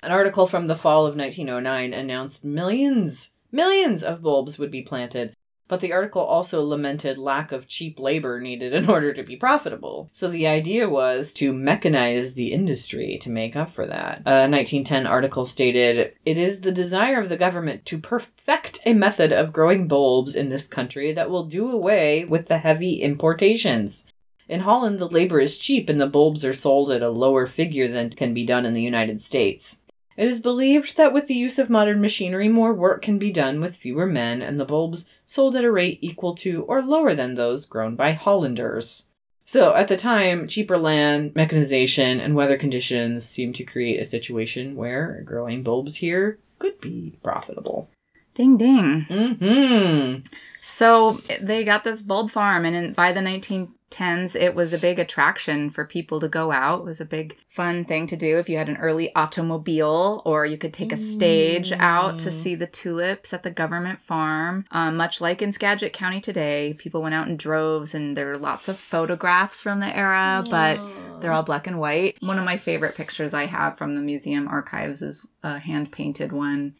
An 0.02 0.12
article 0.12 0.48
from 0.48 0.68
the 0.68 0.76
fall 0.78 1.06
of 1.06 1.18
1909 1.18 1.94
announced 1.94 2.46
millions, 2.46 3.32
millions 3.52 4.02
of 4.02 4.22
bulbs 4.22 4.58
would 4.58 4.72
be 4.72 4.82
planted, 4.82 5.34
but 5.68 5.80
the 5.80 5.94
article 5.94 6.22
also 6.22 6.64
lamented 6.64 7.18
lack 7.18 7.52
of 7.52 7.68
cheap 7.68 8.00
labor 8.00 8.40
needed 8.40 8.74
in 8.74 8.90
order 8.90 9.14
to 9.14 9.24
be 9.24 9.36
profitable. 9.36 10.10
So 10.12 10.30
the 10.30 10.48
idea 10.48 10.90
was 10.90 11.34
to 11.34 11.54
mechanize 11.54 12.34
the 12.34 12.54
industry 12.54 13.18
to 13.22 13.30
make 13.30 13.56
up 13.56 13.72
for 13.72 13.86
that. 13.88 14.20
A 14.26 14.48
1910 14.50 15.08
article 15.08 15.46
stated, 15.46 16.14
It 16.26 16.38
is 16.38 16.62
the 16.62 16.72
desire 16.72 17.20
of 17.20 17.30
the 17.30 17.38
government 17.38 17.86
to 17.86 17.98
perfect 17.98 18.82
a 18.86 18.94
method 18.94 19.32
of 19.32 19.54
growing 19.54 19.88
bulbs 19.88 20.36
in 20.36 20.50
this 20.50 20.68
country 20.68 21.12
that 21.14 21.30
will 21.30 21.46
do 21.46 21.70
away 21.70 22.26
with 22.26 22.48
the 22.48 22.60
heavy 22.60 23.02
importations. 23.02 24.06
In 24.48 24.62
Holland, 24.62 25.00
the 25.00 25.08
labor 25.08 25.40
is 25.40 25.58
cheap 25.58 25.90
and 25.90 26.00
the 26.00 26.08
bulbs 26.08 26.44
are 26.44 26.54
sold 26.54 26.92
at 26.92 27.02
a 27.02 27.10
lower 27.10 27.48
figure 27.48 27.88
than 27.88 28.10
can 28.12 28.34
be 28.34 28.46
done 28.46 28.66
in 28.66 28.74
the 28.74 28.82
United 28.82 29.22
States. 29.22 29.80
It 30.16 30.28
is 30.28 30.40
believed 30.40 30.98
that 30.98 31.14
with 31.14 31.28
the 31.28 31.34
use 31.34 31.58
of 31.58 31.70
modern 31.70 32.00
machinery, 32.00 32.48
more 32.48 32.74
work 32.74 33.02
can 33.02 33.18
be 33.18 33.32
done 33.32 33.60
with 33.60 33.76
fewer 33.76 34.06
men, 34.06 34.42
and 34.42 34.60
the 34.60 34.66
bulbs 34.66 35.06
sold 35.26 35.56
at 35.56 35.64
a 35.64 35.72
rate 35.72 36.00
equal 36.02 36.36
to 36.36 36.64
or 36.64 36.82
lower 36.82 37.14
than 37.16 37.34
those 37.34 37.66
grown 37.66 37.96
by 37.96 38.12
Hollanders. 38.12 39.06
So, 39.46 39.76
at 39.76 39.88
the 39.88 39.98
time, 39.98 40.48
cheaper 40.48 40.78
land, 40.78 41.34
mechanization, 41.36 42.20
and 42.20 42.36
weather 42.36 42.58
conditions 42.58 43.26
seemed 43.26 43.56
to 43.56 43.64
create 43.64 44.00
a 44.00 44.06
situation 44.06 44.76
where 44.76 45.22
growing 45.26 45.64
bulbs 45.64 45.96
here 45.96 46.40
could 46.60 46.80
be 46.80 47.18
profitable. 47.24 47.90
Ding 48.36 48.58
ding. 48.58 49.06
Mm-hmm. 49.10 50.22
So 50.66 51.22
they 51.42 51.66
got 51.66 51.84
this 51.84 52.02
bulb 52.02 52.32
farm, 52.32 52.64
and 52.64 52.74
in, 52.74 52.94
by 52.94 53.12
the 53.12 53.20
1910s, 53.20 54.34
it 54.34 54.56
was 54.56 54.72
a 54.72 54.78
big 54.78 54.98
attraction 54.98 55.70
for 55.70 55.84
people 55.84 56.22
to 56.22 56.30
go 56.30 56.54
out. 56.54 56.80
It 56.80 56.86
was 56.86 57.02
a 57.02 57.06
big 57.06 57.36
fun 57.50 57.84
thing 57.84 58.08
to 58.08 58.16
do 58.16 58.38
if 58.38 58.48
you 58.48 58.56
had 58.56 58.70
an 58.70 58.78
early 58.78 59.14
automobile, 59.14 60.22
or 60.24 60.46
you 60.46 60.58
could 60.58 60.74
take 60.74 60.94
a 60.94 60.98
stage 60.98 61.74
out 61.74 62.18
to 62.20 62.32
see 62.32 62.56
the 62.56 62.66
tulips 62.66 63.34
at 63.34 63.44
the 63.44 63.52
government 63.52 64.02
farm. 64.02 64.64
Um, 64.72 64.96
much 64.96 65.20
like 65.20 65.42
in 65.42 65.52
Skagit 65.52 65.92
County 65.92 66.22
today, 66.22 66.76
people 66.78 67.02
went 67.02 67.14
out 67.14 67.28
in 67.28 67.36
droves, 67.36 67.94
and 67.94 68.16
there 68.16 68.28
were 68.28 68.38
lots 68.38 68.70
of 68.70 68.80
photographs 68.80 69.60
from 69.60 69.82
the 69.82 69.94
era, 69.94 70.46
but 70.50 70.80
they're 71.20 71.34
all 71.34 71.44
black 71.44 71.68
and 71.68 71.78
white. 71.78 72.16
One 72.22 72.40
of 72.40 72.46
my 72.46 72.56
favorite 72.56 72.96
pictures 72.96 73.34
I 73.34 73.48
have 73.48 73.78
from 73.78 73.96
the 73.96 74.02
museum 74.02 74.48
archives 74.48 75.02
is 75.02 75.26
a 75.44 75.60
hand 75.60 75.92
painted 75.92 76.32
one. 76.32 76.76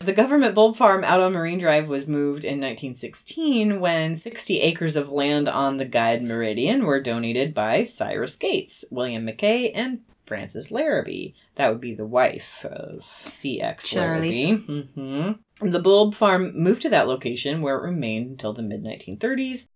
The 0.00 0.12
government 0.12 0.54
bulb 0.54 0.76
farm 0.76 1.02
out 1.02 1.20
on 1.20 1.32
Marine 1.32 1.58
Drive 1.58 1.88
was 1.88 2.06
moved 2.06 2.44
in 2.44 2.60
1916 2.60 3.80
when 3.80 4.14
60 4.14 4.60
acres 4.60 4.94
of 4.94 5.10
land 5.10 5.48
on 5.48 5.76
the 5.76 5.84
Guide 5.84 6.22
Meridian 6.22 6.86
were 6.86 7.00
donated 7.00 7.52
by 7.52 7.82
Cyrus 7.82 8.36
Gates, 8.36 8.84
William 8.90 9.26
McKay, 9.26 9.72
and 9.74 10.00
Frances 10.24 10.70
Larrabee. 10.70 11.32
That 11.56 11.70
would 11.70 11.80
be 11.80 11.94
the 11.94 12.06
wife 12.06 12.64
of 12.64 13.04
C.X. 13.26 13.86
Shirley. 13.86 14.46
Larrabee. 14.46 14.86
hmm 14.94 15.32
The 15.68 15.80
bulb 15.80 16.14
farm 16.14 16.52
moved 16.54 16.82
to 16.82 16.90
that 16.90 17.08
location 17.08 17.60
where 17.60 17.76
it 17.76 17.82
remained 17.82 18.30
until 18.30 18.52
the 18.52 18.62
mid 18.62 18.84
1930s. 18.84 19.68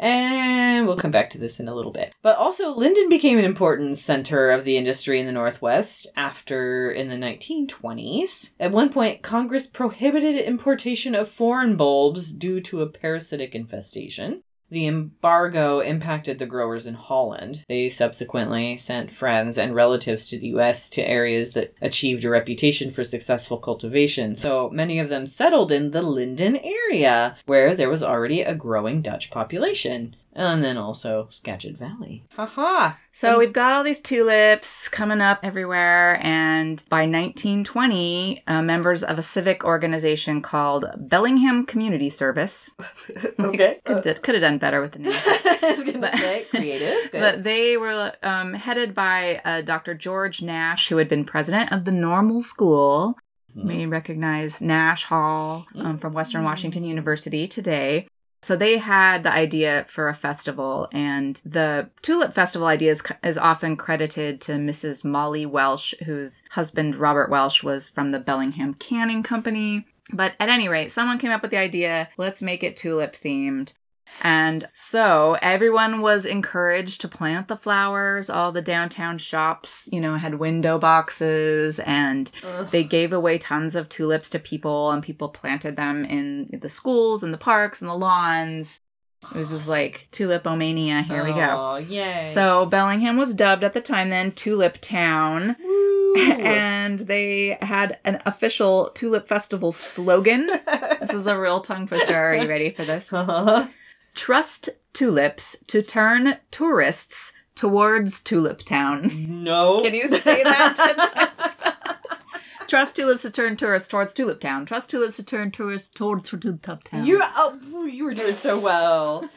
And 0.00 0.86
we'll 0.86 0.96
come 0.96 1.10
back 1.10 1.28
to 1.30 1.38
this 1.38 1.60
in 1.60 1.68
a 1.68 1.74
little 1.74 1.92
bit. 1.92 2.14
But 2.22 2.38
also, 2.38 2.74
Lynden 2.74 3.10
became 3.10 3.38
an 3.38 3.44
important 3.44 3.98
center 3.98 4.50
of 4.50 4.64
the 4.64 4.78
industry 4.78 5.20
in 5.20 5.26
the 5.26 5.32
Northwest 5.32 6.06
after 6.16 6.90
in 6.90 7.08
the 7.08 7.16
1920s. 7.16 8.52
At 8.58 8.72
one 8.72 8.88
point, 8.88 9.20
Congress 9.20 9.66
prohibited 9.66 10.36
importation 10.36 11.14
of 11.14 11.28
foreign 11.28 11.76
bulbs 11.76 12.32
due 12.32 12.62
to 12.62 12.80
a 12.80 12.88
parasitic 12.88 13.54
infestation. 13.54 14.42
The 14.70 14.86
embargo 14.86 15.80
impacted 15.80 16.38
the 16.38 16.46
growers 16.46 16.86
in 16.86 16.94
Holland. 16.94 17.64
They 17.68 17.88
subsequently 17.88 18.76
sent 18.76 19.10
friends 19.10 19.58
and 19.58 19.74
relatives 19.74 20.28
to 20.28 20.38
the 20.38 20.48
US 20.48 20.88
to 20.90 21.02
areas 21.02 21.52
that 21.52 21.74
achieved 21.82 22.24
a 22.24 22.30
reputation 22.30 22.90
for 22.90 23.04
successful 23.04 23.58
cultivation. 23.58 24.36
So 24.36 24.70
many 24.70 24.98
of 24.98 25.08
them 25.08 25.26
settled 25.26 25.72
in 25.72 25.90
the 25.90 26.02
Lynden 26.02 26.60
area, 26.64 27.36
where 27.46 27.74
there 27.74 27.88
was 27.88 28.02
already 28.02 28.42
a 28.42 28.54
growing 28.54 29.02
Dutch 29.02 29.30
population. 29.30 30.14
And 30.32 30.62
then 30.62 30.76
also 30.76 31.26
Skagit 31.28 31.76
Valley. 31.76 32.24
Haha! 32.36 32.92
So 33.10 33.36
we've 33.36 33.52
got 33.52 33.72
all 33.74 33.82
these 33.82 33.98
tulips 34.00 34.88
coming 34.88 35.20
up 35.20 35.40
everywhere, 35.42 36.20
and 36.24 36.84
by 36.88 37.00
1920, 37.00 38.42
uh, 38.46 38.62
members 38.62 39.02
of 39.02 39.18
a 39.18 39.22
civic 39.22 39.64
organization 39.64 40.40
called 40.40 40.84
Bellingham 40.96 41.66
Community 41.66 42.08
Service 42.08 42.70
Okay. 43.40 43.80
could 43.84 44.04
could 44.22 44.34
have 44.36 44.42
done 44.42 44.58
better 44.58 44.80
with 44.80 44.92
the 44.92 45.00
name. 45.00 45.12
I 45.24 45.82
gonna 45.84 45.98
But- 45.98 46.14
say 46.14 46.46
creative. 46.50 46.96
Good. 47.12 47.20
But 47.20 47.42
they 47.44 47.76
were 47.76 48.12
um, 48.22 48.54
headed 48.54 48.94
by 48.94 49.40
uh, 49.44 49.62
Dr. 49.62 49.94
George 49.94 50.42
Nash, 50.42 50.88
who 50.88 50.96
had 50.98 51.08
been 51.08 51.24
president 51.24 51.72
of 51.72 51.84
the 51.84 51.92
Normal 51.92 52.40
School. 52.42 53.18
You 53.54 53.64
may 53.64 53.86
recognize 53.86 54.60
Nash 54.60 55.04
Hall 55.04 55.66
um, 55.74 55.98
from 55.98 56.12
Western 56.12 56.44
Washington 56.44 56.84
University 56.84 57.48
today. 57.48 58.06
So 58.42 58.56
they 58.56 58.78
had 58.78 59.22
the 59.22 59.32
idea 59.32 59.84
for 59.88 60.08
a 60.08 60.14
festival, 60.14 60.88
and 60.92 61.40
the 61.44 61.90
Tulip 62.00 62.32
Festival 62.34 62.66
idea 62.66 62.92
is, 62.92 63.02
is 63.22 63.36
often 63.36 63.76
credited 63.76 64.40
to 64.42 64.52
Mrs. 64.52 65.04
Molly 65.04 65.44
Welsh, 65.44 65.94
whose 66.06 66.42
husband 66.52 66.96
Robert 66.96 67.28
Welsh 67.30 67.62
was 67.62 67.90
from 67.90 68.12
the 68.12 68.18
Bellingham 68.18 68.74
Canning 68.74 69.22
Company. 69.22 69.86
But 70.12 70.34
at 70.40 70.48
any 70.48 70.68
rate, 70.68 70.90
someone 70.90 71.18
came 71.18 71.30
up 71.30 71.42
with 71.42 71.50
the 71.50 71.58
idea 71.58 72.08
let's 72.16 72.42
make 72.42 72.62
it 72.62 72.76
tulip 72.76 73.14
themed. 73.14 73.74
And 74.22 74.68
so 74.74 75.36
everyone 75.40 76.00
was 76.00 76.24
encouraged 76.24 77.00
to 77.00 77.08
plant 77.08 77.48
the 77.48 77.56
flowers. 77.56 78.28
All 78.28 78.52
the 78.52 78.62
downtown 78.62 79.18
shops, 79.18 79.88
you 79.90 80.00
know, 80.00 80.16
had 80.16 80.34
window 80.34 80.78
boxes 80.78 81.78
and 81.80 82.30
they 82.70 82.84
gave 82.84 83.12
away 83.12 83.38
tons 83.38 83.74
of 83.74 83.88
tulips 83.88 84.28
to 84.30 84.38
people 84.38 84.90
and 84.90 85.02
people 85.02 85.28
planted 85.28 85.76
them 85.76 86.04
in 86.04 86.48
the 86.60 86.68
schools 86.68 87.22
and 87.22 87.32
the 87.32 87.38
parks 87.38 87.80
and 87.80 87.88
the 87.88 87.94
lawns. 87.94 88.80
It 89.22 89.36
was 89.36 89.50
just 89.50 89.68
like 89.68 90.08
tulipomania. 90.12 91.04
Here 91.04 91.24
we 91.24 91.32
go. 91.32 91.38
Oh, 91.50 91.76
yay. 91.76 92.30
So 92.34 92.66
Bellingham 92.66 93.16
was 93.16 93.34
dubbed 93.34 93.64
at 93.64 93.74
the 93.74 93.80
time 93.80 94.10
then 94.10 94.32
Tulip 94.32 94.80
Town. 94.80 95.56
Woo. 95.64 96.16
And 96.16 97.00
they 97.00 97.58
had 97.60 97.98
an 98.04 98.20
official 98.26 98.90
Tulip 98.94 99.28
Festival 99.28 99.72
slogan. 99.72 100.46
this 101.00 101.12
is 101.12 101.26
a 101.26 101.38
real 101.38 101.60
tongue 101.60 101.86
twister. 101.86 102.16
Are 102.16 102.34
you 102.34 102.48
ready 102.48 102.70
for 102.70 102.84
this? 102.84 103.12
Uh-huh. 103.12 103.68
Trust 104.14 104.68
tulips 104.92 105.56
to 105.68 105.82
turn 105.82 106.38
tourists 106.50 107.32
towards 107.54 108.20
Tulip 108.20 108.62
Town. 108.64 109.10
no. 109.44 109.80
Can 109.80 109.94
you 109.94 110.08
say 110.08 110.42
that 110.42 110.76
ten 110.76 110.96
times 110.96 111.52
fast? 111.54 112.22
Trust 112.68 112.96
tulips 112.96 113.22
to 113.22 113.30
turn 113.30 113.56
tourists 113.56 113.88
towards 113.88 114.12
Tulip 114.12 114.40
Town. 114.40 114.64
Trust 114.64 114.90
tulips 114.90 115.16
to 115.16 115.24
turn 115.24 115.50
tourists 115.50 115.88
towards 115.88 116.30
Tulip 116.30 116.62
Town. 116.62 117.04
You 117.04 117.20
oh, 117.22 117.84
you 117.84 118.04
were 118.04 118.14
doing 118.14 118.34
so 118.34 118.58
well. 118.60 119.28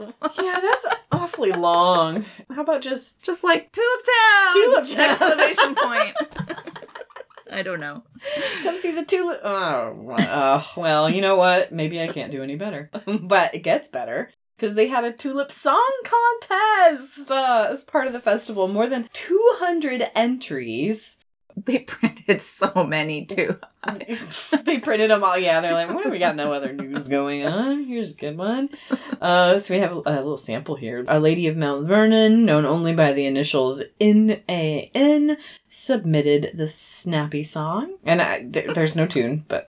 yeah, 0.00 0.60
that's 0.60 0.86
awfully 1.12 1.52
long. 1.52 2.24
How 2.50 2.62
about 2.62 2.80
just 2.80 3.22
just 3.22 3.44
like 3.44 3.72
Tulip 3.72 4.06
Town. 4.06 4.52
Tulip 4.52 4.86
Town. 4.88 5.40
Exclamation 5.40 5.74
point. 5.74 6.16
I 7.50 7.62
don't 7.62 7.80
know. 7.80 8.02
come 8.62 8.76
see 8.76 8.92
the 8.92 9.04
tulip? 9.04 9.40
Oh, 9.42 10.10
uh, 10.18 10.62
well, 10.76 11.08
you 11.08 11.20
know 11.20 11.36
what? 11.36 11.72
Maybe 11.72 12.00
I 12.00 12.08
can't 12.08 12.32
do 12.32 12.42
any 12.42 12.56
better, 12.56 12.90
but 13.06 13.54
it 13.54 13.60
gets 13.60 13.88
better. 13.88 14.30
Because 14.56 14.74
they 14.74 14.88
had 14.88 15.04
a 15.04 15.12
tulip 15.12 15.52
song 15.52 15.88
contest 16.04 17.30
uh, 17.30 17.68
as 17.70 17.84
part 17.84 18.08
of 18.08 18.12
the 18.12 18.20
festival. 18.20 18.66
More 18.66 18.88
than 18.88 19.08
200 19.12 20.10
entries. 20.16 21.16
They 21.64 21.78
printed 21.80 22.40
so 22.42 22.84
many 22.86 23.24
too. 23.26 23.58
they 24.64 24.78
printed 24.78 25.10
them 25.10 25.24
all. 25.24 25.38
Yeah, 25.38 25.60
they're 25.60 25.72
like, 25.74 25.88
well, 25.88 26.10
we 26.10 26.18
got 26.18 26.36
no 26.36 26.52
other 26.52 26.72
news 26.72 27.08
going 27.08 27.44
on. 27.46 27.84
Here's 27.84 28.12
a 28.12 28.16
good 28.16 28.36
one. 28.36 28.68
Uh, 29.20 29.58
so 29.58 29.74
we 29.74 29.80
have 29.80 29.92
a, 29.92 29.96
a 30.06 30.16
little 30.16 30.36
sample 30.36 30.76
here. 30.76 31.04
Our 31.08 31.18
Lady 31.20 31.46
of 31.46 31.56
Mount 31.56 31.86
Vernon, 31.86 32.44
known 32.44 32.64
only 32.66 32.92
by 32.94 33.12
the 33.12 33.26
initials 33.26 33.82
N-A-N, 34.00 35.36
submitted 35.68 36.52
the 36.54 36.66
snappy 36.66 37.42
song. 37.42 37.96
And 38.04 38.20
I, 38.22 38.42
th- 38.44 38.74
there's 38.74 38.94
no 38.94 39.06
tune, 39.06 39.44
but 39.48 39.66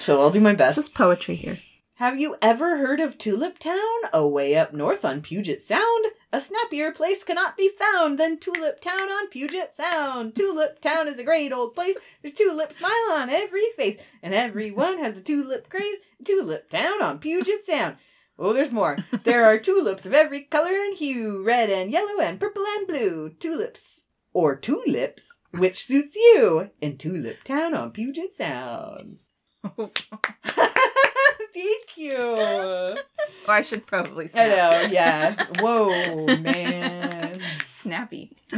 so 0.00 0.20
I'll 0.20 0.30
do 0.30 0.40
my 0.40 0.50
It's 0.50 0.58
best. 0.58 0.76
just 0.76 0.94
poetry 0.94 1.34
here. 1.36 1.58
Have 1.98 2.20
you 2.20 2.36
ever 2.40 2.76
heard 2.76 3.00
of 3.00 3.18
Tulip 3.18 3.58
Town? 3.58 3.76
Away 4.12 4.54
up 4.54 4.72
north 4.72 5.04
on 5.04 5.20
Puget 5.20 5.60
Sound? 5.60 6.06
A 6.32 6.40
snappier 6.40 6.92
place 6.92 7.24
cannot 7.24 7.56
be 7.56 7.72
found 7.76 8.20
than 8.20 8.38
Tulip 8.38 8.80
Town 8.80 9.10
on 9.10 9.26
Puget 9.26 9.74
Sound. 9.76 10.36
Tulip 10.36 10.80
Town 10.80 11.08
is 11.08 11.18
a 11.18 11.24
great 11.24 11.52
old 11.52 11.74
place. 11.74 11.96
There's 12.22 12.34
tulip 12.34 12.72
smile 12.72 13.10
on 13.10 13.30
every 13.30 13.70
face, 13.76 13.96
and 14.22 14.32
everyone 14.32 14.98
has 14.98 15.14
the 15.14 15.20
tulip 15.20 15.68
craze. 15.68 15.96
Tulip 16.24 16.70
Town 16.70 17.02
on 17.02 17.18
Puget 17.18 17.66
Sound. 17.66 17.96
Oh, 18.38 18.52
there's 18.52 18.70
more. 18.70 18.98
there 19.24 19.44
are 19.44 19.58
tulips 19.58 20.06
of 20.06 20.14
every 20.14 20.42
color 20.42 20.80
and 20.80 20.96
hue, 20.96 21.42
red 21.42 21.68
and 21.68 21.90
yellow 21.90 22.20
and 22.20 22.38
purple 22.38 22.64
and 22.76 22.86
blue. 22.86 23.30
Tulips 23.40 24.04
or 24.32 24.54
tulips, 24.54 25.40
which 25.50 25.84
suits 25.84 26.14
you 26.14 26.70
in 26.80 26.96
Tulip 26.96 27.42
Town 27.42 27.74
on 27.74 27.90
Puget 27.90 28.36
Sound. 28.36 29.18
Thank 31.62 31.96
you. 31.96 32.16
Or 32.16 32.96
I 33.48 33.62
should 33.62 33.86
probably 33.86 34.26
I 34.26 34.28
snap. 34.28 34.72
know, 34.72 34.80
yeah. 34.90 35.46
Whoa, 35.60 36.36
man. 36.38 37.40
Snappy. 37.68 38.36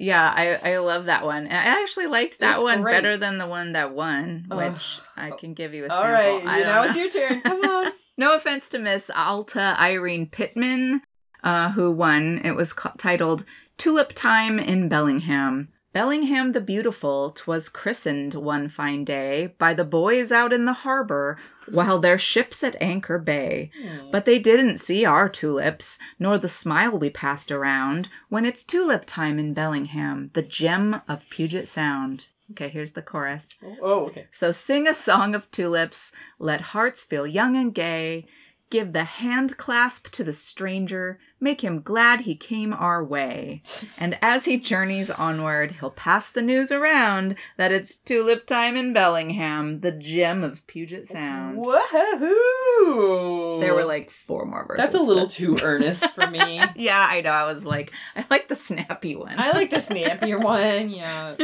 Yeah, 0.00 0.32
I, 0.32 0.74
I 0.74 0.78
love 0.78 1.06
that 1.06 1.24
one. 1.24 1.48
And 1.48 1.56
I 1.56 1.82
actually 1.82 2.06
liked 2.06 2.38
that 2.38 2.54
It's 2.56 2.62
one 2.62 2.82
great. 2.82 2.92
better 2.92 3.16
than 3.16 3.38
the 3.38 3.48
one 3.48 3.72
that 3.72 3.92
won, 3.92 4.46
which 4.48 5.00
I 5.16 5.32
can 5.32 5.54
give 5.54 5.74
you 5.74 5.86
a 5.86 5.88
All 5.88 6.02
sample. 6.02 6.12
right, 6.12 6.46
I 6.46 6.58
you 6.58 6.64
don't 6.64 6.72
now 6.72 6.82
know. 6.82 6.88
it's 6.88 6.96
your 6.96 7.10
turn. 7.28 7.40
Come 7.40 7.64
on. 7.64 7.92
No 8.16 8.34
offense 8.34 8.68
to 8.70 8.78
Miss 8.80 9.10
Alta 9.14 9.76
Irene 9.78 10.26
Pittman, 10.26 11.02
uh, 11.44 11.70
who 11.72 11.90
won. 11.90 12.40
It 12.44 12.52
was 12.56 12.74
titled 12.96 13.44
Tulip 13.76 14.12
Time 14.12 14.58
in 14.60 14.88
Bellingham. 14.88 15.68
Bellingham 15.98 16.52
the 16.52 16.60
Beautiful 16.60 17.30
twas 17.30 17.68
christened 17.68 18.34
one 18.34 18.68
fine 18.68 19.04
day 19.04 19.56
by 19.58 19.74
the 19.74 19.82
boys 19.82 20.30
out 20.30 20.52
in 20.52 20.64
the 20.64 20.72
harbor 20.72 21.36
while 21.68 21.98
their 21.98 22.16
ships 22.16 22.62
at 22.62 22.80
anchor 22.80 23.18
bay. 23.18 23.72
Hmm. 23.82 24.12
But 24.12 24.24
they 24.24 24.38
didn't 24.38 24.78
see 24.78 25.04
our 25.04 25.28
tulips, 25.28 25.98
nor 26.16 26.38
the 26.38 26.46
smile 26.46 26.96
we 26.96 27.10
passed 27.10 27.50
around 27.50 28.08
when 28.28 28.46
it's 28.46 28.62
tulip 28.62 29.06
time 29.06 29.40
in 29.40 29.54
Bellingham, 29.54 30.30
the 30.34 30.42
gem 30.42 31.02
of 31.08 31.28
Puget 31.30 31.66
Sound. 31.66 32.26
Okay, 32.52 32.68
here's 32.68 32.92
the 32.92 33.02
chorus. 33.02 33.48
Oh, 33.60 33.76
oh 33.82 34.06
okay. 34.06 34.28
So 34.30 34.52
sing 34.52 34.86
a 34.86 34.94
song 34.94 35.34
of 35.34 35.50
tulips, 35.50 36.12
let 36.38 36.60
hearts 36.60 37.02
feel 37.02 37.26
young 37.26 37.56
and 37.56 37.74
gay. 37.74 38.24
Give 38.70 38.92
the 38.92 39.04
hand 39.04 39.56
clasp 39.56 40.10
to 40.10 40.22
the 40.22 40.32
stranger, 40.34 41.18
make 41.40 41.62
him 41.62 41.80
glad 41.80 42.20
he 42.22 42.34
came 42.36 42.74
our 42.74 43.02
way. 43.02 43.62
And 44.00 44.16
as 44.22 44.44
he 44.44 44.58
journeys 44.58 45.10
onward, 45.10 45.72
he'll 45.80 45.90
pass 45.90 46.30
the 46.30 46.40
news 46.42 46.70
around 46.70 47.34
that 47.56 47.72
it's 47.72 47.96
tulip 47.96 48.46
time 48.46 48.76
in 48.76 48.92
Bellingham, 48.92 49.80
the 49.80 49.90
gem 49.90 50.44
of 50.44 50.64
Puget 50.68 51.08
Sound. 51.08 51.58
Woohoo! 51.58 53.60
There 53.60 53.74
were 53.74 53.84
like 53.84 54.10
four 54.10 54.44
more 54.44 54.64
verses. 54.66 54.84
That's 54.84 54.94
a 54.94 55.04
little 55.06 55.24
but- 55.24 55.32
too 55.32 55.56
earnest 55.62 56.08
for 56.14 56.26
me. 56.28 56.60
Yeah, 56.76 57.06
I 57.10 57.22
know. 57.22 57.30
I 57.30 57.52
was 57.52 57.64
like, 57.64 57.92
I 58.14 58.24
like 58.30 58.48
the 58.48 58.54
snappy 58.54 59.16
one. 59.16 59.34
I 59.38 59.50
like 59.52 59.70
the 59.70 59.80
snappier 59.80 60.38
one, 60.42 60.90
yeah. 60.90 61.34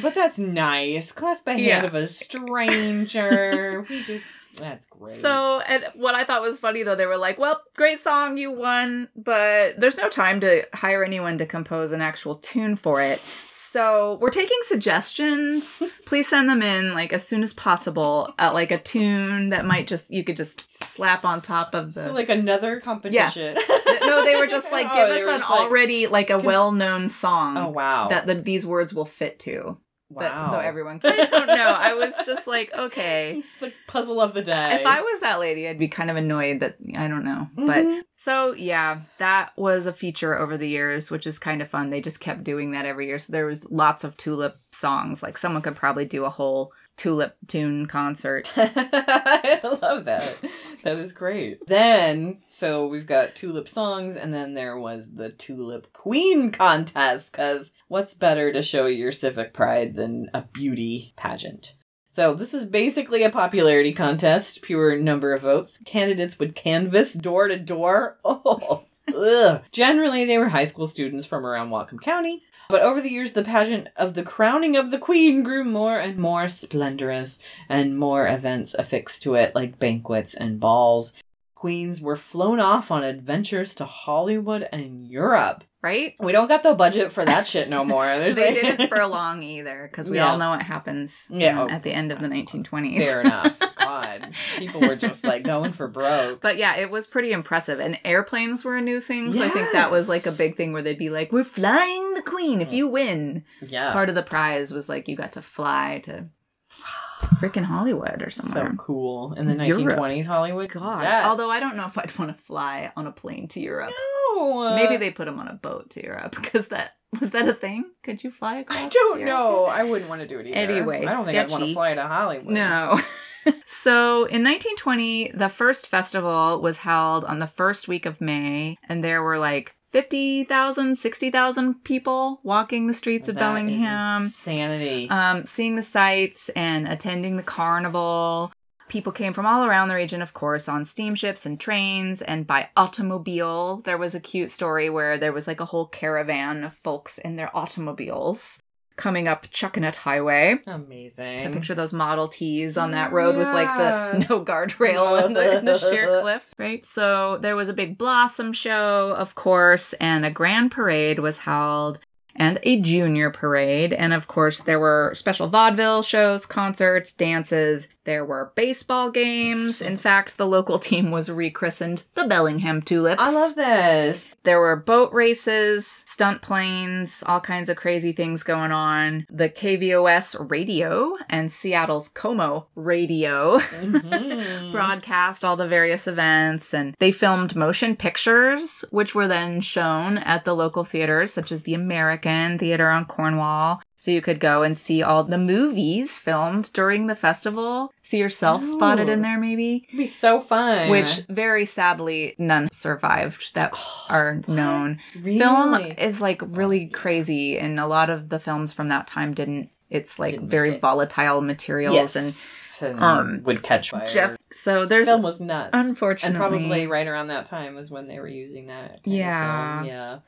But 0.00 0.14
that's 0.14 0.38
nice. 0.38 1.10
Clasp 1.12 1.46
a 1.48 1.52
hand 1.52 1.62
Yeah. 1.64 1.84
of 1.84 1.94
a 1.94 2.06
stranger. 2.06 3.84
we 3.88 4.02
just 4.04 4.24
that's 4.58 4.86
great. 4.86 5.20
So, 5.20 5.60
and 5.60 5.84
what 5.94 6.14
I 6.14 6.24
thought 6.24 6.42
was 6.42 6.58
funny 6.58 6.82
though, 6.82 6.94
they 6.96 7.06
were 7.06 7.16
like, 7.16 7.38
"Well, 7.38 7.60
great 7.76 8.00
song, 8.00 8.36
you 8.36 8.50
won, 8.50 9.08
but 9.16 9.78
there's 9.80 9.96
no 9.96 10.08
time 10.08 10.40
to 10.40 10.66
hire 10.74 11.04
anyone 11.04 11.38
to 11.38 11.46
compose 11.46 11.92
an 11.92 12.00
actual 12.02 12.34
tune 12.36 12.76
for 12.76 13.00
it. 13.00 13.20
So, 13.48 14.16
we're 14.22 14.30
taking 14.30 14.58
suggestions. 14.62 15.82
Please 16.06 16.28
send 16.28 16.48
them 16.48 16.62
in 16.62 16.94
like 16.94 17.12
as 17.12 17.26
soon 17.26 17.42
as 17.42 17.52
possible. 17.52 18.32
Uh, 18.38 18.50
like 18.54 18.70
a 18.70 18.78
tune 18.78 19.50
that 19.50 19.64
might 19.66 19.86
just 19.86 20.10
you 20.10 20.24
could 20.24 20.36
just 20.36 20.64
slap 20.82 21.24
on 21.24 21.42
top 21.42 21.74
of 21.74 21.94
the. 21.94 22.04
So 22.04 22.12
like 22.12 22.28
another 22.30 22.80
competition. 22.80 23.56
Yeah. 23.56 23.98
no, 24.02 24.24
they 24.24 24.36
were 24.36 24.46
just 24.46 24.72
like, 24.72 24.86
Oh, 24.90 24.94
give 24.94 25.08
they 25.08 25.22
us 25.22 25.28
an 25.34 25.38
just 25.40 25.50
like- 25.50 25.60
already 25.60 26.06
like 26.06 26.30
a 26.30 26.38
well-known 26.38 27.08
song 27.08 27.56
Oh 27.58 27.68
wow. 27.68 28.08
that 28.08 28.26
the, 28.26 28.34
these 28.34 28.64
words 28.64 28.94
will 28.94 29.04
fit 29.04 29.38
to. 29.40 29.78
But, 30.08 30.32
wow. 30.32 30.50
so 30.50 30.58
everyone. 30.58 31.00
I 31.02 31.26
don't 31.26 31.46
know. 31.48 31.54
I 31.54 31.94
was 31.94 32.14
just 32.24 32.46
like, 32.46 32.70
okay. 32.78 33.38
It's 33.38 33.52
the 33.60 33.72
puzzle 33.88 34.20
of 34.20 34.34
the 34.34 34.42
day. 34.42 34.78
If 34.80 34.86
I 34.86 35.00
was 35.00 35.20
that 35.20 35.40
lady, 35.40 35.66
I'd 35.68 35.78
be 35.78 35.88
kind 35.88 36.10
of 36.10 36.16
annoyed 36.16 36.60
that 36.60 36.76
I 36.96 37.08
don't 37.08 37.24
know. 37.24 37.48
Mhm. 37.56 37.66
But 37.66 38.06
so 38.16 38.52
yeah, 38.52 39.00
that 39.18 39.52
was 39.56 39.86
a 39.86 39.92
feature 39.92 40.38
over 40.38 40.56
the 40.56 40.68
years, 40.68 41.10
which 41.10 41.26
is 41.26 41.38
kind 41.38 41.60
of 41.60 41.68
fun. 41.68 41.90
They 41.90 42.00
just 42.00 42.20
kept 42.20 42.44
doing 42.44 42.70
that 42.70 42.86
every 42.86 43.08
year. 43.08 43.18
So 43.18 43.32
there 43.32 43.46
was 43.46 43.68
lots 43.70 44.04
of 44.04 44.16
tulip 44.16 44.56
songs. 44.70 45.22
Like 45.22 45.36
someone 45.36 45.62
could 45.62 45.76
probably 45.76 46.04
do 46.04 46.24
a 46.24 46.30
whole 46.30 46.72
tulip 46.96 47.36
tune 47.46 47.86
concert. 47.86 48.52
I 48.56 49.60
love 49.82 50.04
that. 50.06 50.36
That 50.82 50.98
is 50.98 51.12
great. 51.12 51.66
Then, 51.66 52.38
so 52.48 52.86
we've 52.86 53.06
got 53.06 53.34
tulip 53.34 53.68
songs, 53.68 54.16
and 54.16 54.32
then 54.32 54.54
there 54.54 54.78
was 54.78 55.14
the 55.14 55.30
tulip 55.30 55.92
queen 55.92 56.50
contest. 56.50 57.32
Because 57.32 57.72
what's 57.88 58.14
better 58.14 58.52
to 58.52 58.62
show 58.62 58.86
your 58.86 59.12
civic 59.12 59.52
pride 59.52 59.94
than 59.94 60.30
a 60.32 60.42
beauty 60.42 61.12
pageant? 61.16 61.74
So 62.08 62.32
this 62.32 62.54
was 62.54 62.64
basically 62.64 63.24
a 63.24 63.30
popularity 63.30 63.92
contest, 63.92 64.62
pure 64.62 64.96
number 64.96 65.34
of 65.34 65.42
votes. 65.42 65.80
Candidates 65.84 66.38
would 66.38 66.54
canvass 66.54 67.12
door 67.12 67.48
to 67.48 67.58
door. 67.58 68.18
Oh. 69.14 69.62
Generally, 69.70 70.24
they 70.24 70.36
were 70.36 70.48
high 70.48 70.64
school 70.64 70.88
students 70.88 71.26
from 71.26 71.46
around 71.46 71.70
Whatcom 71.70 72.00
County, 72.00 72.42
but 72.68 72.82
over 72.82 73.00
the 73.00 73.10
years, 73.10 73.32
the 73.32 73.44
pageant 73.44 73.88
of 73.96 74.14
the 74.14 74.22
crowning 74.22 74.76
of 74.76 74.90
the 74.90 74.98
queen 74.98 75.42
grew 75.42 75.64
more 75.64 75.98
and 75.98 76.16
more 76.18 76.48
splendorous, 76.48 77.38
and 77.68 77.98
more 77.98 78.26
events 78.26 78.74
affixed 78.74 79.22
to 79.22 79.34
it, 79.34 79.54
like 79.54 79.78
banquets 79.78 80.34
and 80.34 80.60
balls. 80.60 81.12
Queens 81.54 82.00
were 82.00 82.16
flown 82.16 82.60
off 82.60 82.90
on 82.90 83.02
adventures 83.02 83.74
to 83.76 83.84
Hollywood 83.84 84.68
and 84.72 85.06
Europe. 85.06 85.64
Right? 85.86 86.14
We 86.18 86.32
don't 86.32 86.48
got 86.48 86.64
the 86.64 86.74
budget 86.74 87.12
for 87.12 87.24
that 87.24 87.46
shit 87.46 87.68
no 87.68 87.84
more. 87.84 88.04
There's 88.18 88.34
they 88.34 88.52
like- 88.52 88.60
didn't 88.78 88.88
for 88.88 89.06
long 89.06 89.42
either, 89.42 89.86
because 89.88 90.10
we 90.10 90.16
Yeah. 90.16 90.30
all 90.30 90.36
know 90.36 90.50
what 90.50 90.62
happens 90.62 91.26
Yeah. 91.30 91.62
um, 91.62 91.70
at 91.70 91.84
the 91.84 91.92
end 91.92 92.10
of 92.10 92.20
the 92.20 92.26
1920s. 92.26 93.04
Fair 93.08 93.20
enough. 93.20 93.56
God, 93.78 94.32
people 94.58 94.80
were 94.80 94.96
just 94.96 95.22
like 95.22 95.44
going 95.44 95.72
for 95.72 95.86
broke. 95.86 96.40
But 96.40 96.56
yeah, 96.56 96.74
it 96.76 96.90
was 96.90 97.06
pretty 97.06 97.30
impressive. 97.30 97.78
And 97.78 97.98
airplanes 98.04 98.64
were 98.64 98.76
a 98.76 98.82
new 98.82 99.00
thing. 99.00 99.32
So 99.32 99.44
I 99.44 99.48
think 99.48 99.70
that 99.72 99.92
was 99.92 100.08
like 100.08 100.26
a 100.26 100.32
big 100.32 100.56
thing 100.56 100.72
where 100.72 100.82
they'd 100.82 100.98
be 100.98 101.08
like, 101.10 101.30
we're 101.30 101.44
flying 101.44 102.14
the 102.14 102.22
queen 102.22 102.60
if 102.60 102.72
you 102.72 102.88
win. 102.88 103.44
Yeah, 103.64 103.92
Part 103.92 104.08
of 104.08 104.16
the 104.16 104.24
prize 104.24 104.72
was 104.72 104.88
like 104.88 105.06
you 105.06 105.14
got 105.14 105.32
to 105.34 105.42
fly 105.42 106.02
to 106.06 106.26
freaking 107.40 107.64
Hollywood 107.64 108.22
or 108.22 108.30
somewhere. 108.30 108.70
so 108.72 108.76
cool 108.76 109.34
in 109.34 109.46
the 109.46 109.64
Europe. 109.66 109.98
1920s 109.98 110.26
Hollywood. 110.26 110.70
God. 110.70 111.02
Yes. 111.02 111.24
Although 111.26 111.50
I 111.50 111.60
don't 111.60 111.76
know 111.76 111.86
if 111.86 111.96
I'd 111.96 112.16
want 112.18 112.36
to 112.36 112.42
fly 112.42 112.90
on 112.96 113.06
a 113.06 113.12
plane 113.12 113.46
to 113.48 113.60
Europe. 113.60 113.92
No, 114.36 114.74
Maybe 114.76 114.96
they 114.96 115.10
put 115.10 115.26
them 115.26 115.38
on 115.38 115.48
a 115.48 115.54
boat 115.54 115.90
to 115.90 116.02
Europe 116.02 116.36
because 116.36 116.68
that 116.68 116.92
was 117.20 117.30
that 117.30 117.48
a 117.48 117.54
thing? 117.54 117.84
Could 118.02 118.22
you 118.22 118.30
fly 118.30 118.58
across? 118.58 118.78
I 118.78 118.88
don't 118.88 119.22
know. 119.24 119.64
I 119.64 119.84
wouldn't 119.84 120.08
want 120.08 120.20
to 120.22 120.28
do 120.28 120.38
it 120.38 120.46
either. 120.46 120.56
Anyway, 120.56 121.04
I 121.06 121.12
don't 121.12 121.24
think 121.24 121.38
I'd 121.38 121.50
want 121.50 121.64
to 121.64 121.72
fly 121.72 121.94
to 121.94 122.02
Hollywood. 122.02 122.52
No. 122.52 123.00
so 123.64 124.24
in 124.24 124.42
1920, 124.42 125.32
the 125.32 125.48
first 125.48 125.88
festival 125.88 126.60
was 126.60 126.78
held 126.78 127.24
on 127.24 127.38
the 127.38 127.46
first 127.46 127.88
week 127.88 128.06
of 128.06 128.20
May, 128.20 128.76
and 128.88 129.02
there 129.02 129.22
were 129.22 129.38
like 129.38 129.74
50,000, 129.92 130.96
60,000 130.96 131.84
people 131.84 132.40
walking 132.42 132.86
the 132.86 132.92
streets 132.92 133.28
of 133.28 133.36
That 133.36 133.40
is 133.40 133.44
Bellingham, 133.44 134.24
insanity. 134.24 135.08
um, 135.08 135.46
seeing 135.46 135.76
the 135.76 135.82
sights 135.82 136.48
and 136.50 136.86
attending 136.86 137.36
the 137.36 137.42
carnival. 137.42 138.52
People 138.88 139.12
came 139.12 139.32
from 139.32 139.46
all 139.46 139.64
around 139.64 139.88
the 139.88 139.94
region, 139.94 140.22
of 140.22 140.32
course, 140.32 140.68
on 140.68 140.84
steamships 140.84 141.44
and 141.44 141.58
trains 141.58 142.22
and 142.22 142.46
by 142.46 142.68
automobile. 142.76 143.82
There 143.84 143.98
was 143.98 144.14
a 144.14 144.20
cute 144.20 144.50
story 144.50 144.88
where 144.88 145.18
there 145.18 145.32
was 145.32 145.46
like 145.46 145.60
a 145.60 145.64
whole 145.64 145.86
caravan 145.86 146.62
of 146.62 146.74
folks 146.74 147.18
in 147.18 147.36
their 147.36 147.54
automobiles 147.56 148.60
coming 148.96 149.28
up 149.28 149.46
Chuckanut 149.48 149.94
Highway. 149.94 150.58
Amazing. 150.66 151.42
So 151.42 151.52
picture 151.52 151.74
those 151.74 151.92
Model 151.92 152.28
Ts 152.28 152.76
on 152.76 152.92
that 152.92 153.12
road 153.12 153.36
with 153.36 153.46
like 153.46 153.68
the 153.76 154.26
no 154.30 154.44
guardrail 154.44 155.22
and 155.22 155.36
the, 155.36 155.58
and 155.58 155.68
the 155.68 155.78
sheer 155.90 156.20
cliff, 156.20 156.46
right? 156.58 156.84
So 156.84 157.38
there 157.38 157.56
was 157.56 157.68
a 157.68 157.74
big 157.74 157.98
blossom 157.98 158.52
show, 158.52 159.14
of 159.14 159.34
course, 159.34 159.92
and 159.94 160.24
a 160.24 160.30
grand 160.30 160.72
parade 160.72 161.18
was 161.18 161.38
held 161.38 162.00
and 162.34 162.58
a 162.62 162.80
junior 162.80 163.30
parade. 163.30 163.92
And 163.92 164.12
of 164.12 164.26
course, 164.26 164.60
there 164.60 164.80
were 164.80 165.12
special 165.14 165.48
vaudeville 165.48 166.02
shows, 166.02 166.46
concerts, 166.46 167.12
dances. 167.12 167.88
There 168.06 168.24
were 168.24 168.52
baseball 168.54 169.10
games. 169.10 169.82
In 169.82 169.96
fact, 169.98 170.38
the 170.38 170.46
local 170.46 170.78
team 170.88 171.10
was 171.10 171.28
rechristened 171.28 172.04
the 172.14 172.24
Bellingham 172.24 172.80
Tulips. 172.80 173.20
I 173.20 173.30
love 173.32 173.54
this. 173.56 174.34
There 174.44 174.60
were 174.60 174.76
boat 174.76 175.12
races, 175.12 175.86
stunt 176.06 176.40
planes, 176.40 177.22
all 177.26 177.40
kinds 177.40 177.68
of 177.68 177.76
crazy 177.76 178.12
things 178.12 178.42
going 178.42 178.72
on. 178.72 179.26
The 179.28 179.48
KVOS 179.50 180.48
radio 180.50 181.16
and 181.28 181.50
Seattle's 181.52 182.08
KOMO 182.08 182.66
radio 182.76 183.58
Mhm. 183.58 184.70
broadcast 184.72 185.44
all 185.44 185.56
the 185.56 185.66
various 185.68 186.06
events 186.06 186.72
and 186.72 186.94
they 186.98 187.10
filmed 187.10 187.56
motion 187.56 187.96
pictures 187.96 188.84
which 188.90 189.14
were 189.14 189.26
then 189.28 189.60
shown 189.60 190.18
at 190.18 190.44
the 190.44 190.54
local 190.54 190.84
theaters 190.84 191.32
such 191.32 191.50
as 191.50 191.64
the 191.64 191.74
American 191.74 192.56
Theater 192.58 192.88
on 192.88 193.04
Cornwall. 193.04 193.80
So 194.06 194.12
you 194.12 194.22
could 194.22 194.38
go 194.38 194.62
and 194.62 194.78
see 194.78 195.02
all 195.02 195.24
the 195.24 195.36
movies 195.36 196.16
filmed 196.20 196.72
during 196.72 197.08
the 197.08 197.16
festival. 197.16 197.92
See 198.04 198.18
yourself 198.18 198.62
spotted 198.62 199.08
in 199.08 199.20
there 199.22 199.36
maybe. 199.40 199.82
It'd 199.88 199.98
be 199.98 200.06
so 200.06 200.40
fun. 200.40 200.90
Which 200.90 201.22
very 201.28 201.66
sadly 201.66 202.36
none 202.38 202.68
survived 202.70 203.52
that 203.56 203.72
are 204.08 204.42
known. 204.46 205.00
really? 205.20 205.38
Film 205.40 205.74
is 205.98 206.20
like 206.20 206.40
really 206.46 206.86
crazy, 206.86 207.58
and 207.58 207.80
a 207.80 207.88
lot 207.88 208.08
of 208.08 208.28
the 208.28 208.38
films 208.38 208.72
from 208.72 208.90
that 208.90 209.08
time 209.08 209.34
didn't. 209.34 209.70
It's 209.90 210.20
like 210.20 210.32
Didn't 210.34 210.50
very 210.50 210.74
it. 210.76 210.80
volatile 210.80 211.40
materials, 211.42 211.96
yes, 211.96 212.80
and, 212.82 213.02
um, 213.02 213.42
would 213.42 213.64
catch 213.64 213.90
fire. 213.90 214.06
Jeff 214.06 214.36
So 214.52 214.86
there's 214.86 215.08
film 215.08 215.22
was 215.22 215.40
nuts. 215.40 215.70
unfortunately 215.72 216.28
And 216.28 216.36
probably 216.36 216.86
right 216.86 217.08
around 217.08 217.26
that 217.28 217.46
time 217.46 217.74
was 217.74 217.90
when 217.90 218.06
they 218.06 218.20
were 218.20 218.28
using 218.28 218.66
that. 218.68 219.00
Yeah. 219.04 219.78
film. 219.78 219.86
Yeah. 219.88 220.18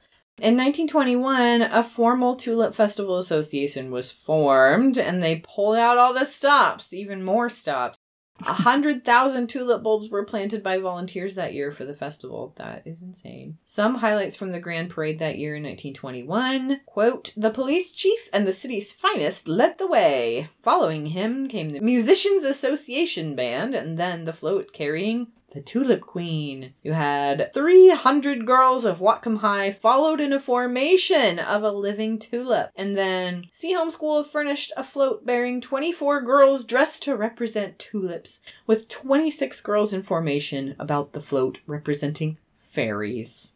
In 0.41 0.57
1921, 0.57 1.63
a 1.63 1.83
formal 1.83 2.37
Tulip 2.37 2.73
Festival 2.73 3.19
Association 3.19 3.91
was 3.91 4.13
formed, 4.13 4.97
and 4.97 5.21
they 5.21 5.43
pulled 5.45 5.77
out 5.77 5.99
all 5.99 6.15
the 6.15 6.25
stops, 6.25 6.93
even 6.93 7.25
more 7.25 7.51
stops. 7.51 7.99
A 8.43 8.53
hundred 8.53 9.05
thousand 9.05 9.49
tulip 9.49 9.83
bulbs 9.83 10.11
were 10.11 10.25
planted 10.25 10.63
by 10.63 10.79
volunteers 10.79 11.35
that 11.35 11.55
year 11.55 11.73
for 11.73 11.85
the 11.85 11.95
festival. 11.95 12.55
That 12.57 12.87
is 12.87 13.03
insane. 13.03 13.59
Some 13.65 13.97
highlights 13.97 14.37
from 14.37 14.53
the 14.53 14.61
grand 14.61 14.91
parade 14.91 15.19
that 15.19 15.39
year 15.39 15.57
in 15.57 15.65
1921. 15.65 16.83
Quote, 16.87 17.33
the 17.37 17.51
police 17.51 17.91
chief 17.91 18.29
and 18.33 18.47
the 18.47 18.53
city's 18.53 18.93
finest 18.93 19.49
led 19.49 19.79
the 19.79 19.89
way. 19.89 20.51
Following 20.63 21.07
him 21.07 21.49
came 21.49 21.71
the 21.71 21.81
Musicians 21.81 22.45
Association 22.45 23.35
Band 23.35 23.75
and 23.75 23.99
then 23.99 24.25
the 24.25 24.33
float 24.33 24.73
carrying 24.73 25.33
the 25.53 25.61
Tulip 25.61 26.03
Queen. 26.03 26.75
You 26.83 26.93
had 26.93 27.53
300 27.55 28.47
girls 28.47 28.85
of 28.85 28.99
Whatcom 28.99 29.39
High 29.39 29.73
followed 29.73 30.21
in 30.21 30.33
a 30.33 30.41
formation 30.41 31.39
of 31.39 31.63
a 31.63 31.73
living 31.73 32.19
tulip. 32.19 32.71
And 32.77 32.97
then 32.97 33.45
Sehome 33.53 33.93
School 33.93 34.25
furnished 34.25 34.73
a 34.77 34.85
float 34.85 35.25
bearing 35.25 35.61
24 35.61 36.23
girls 36.23 36.65
dressed 36.65 37.03
to 37.05 37.17
represent 37.17 37.79
tulips, 37.79 38.41
with 38.67 38.89
26 38.89 39.61
girls 39.63 39.93
in 39.93 40.03
formation 40.03 40.75
about 40.79 41.13
the 41.13 41.23
float 41.23 41.59
representing 41.67 42.39
fairies. 42.59 43.55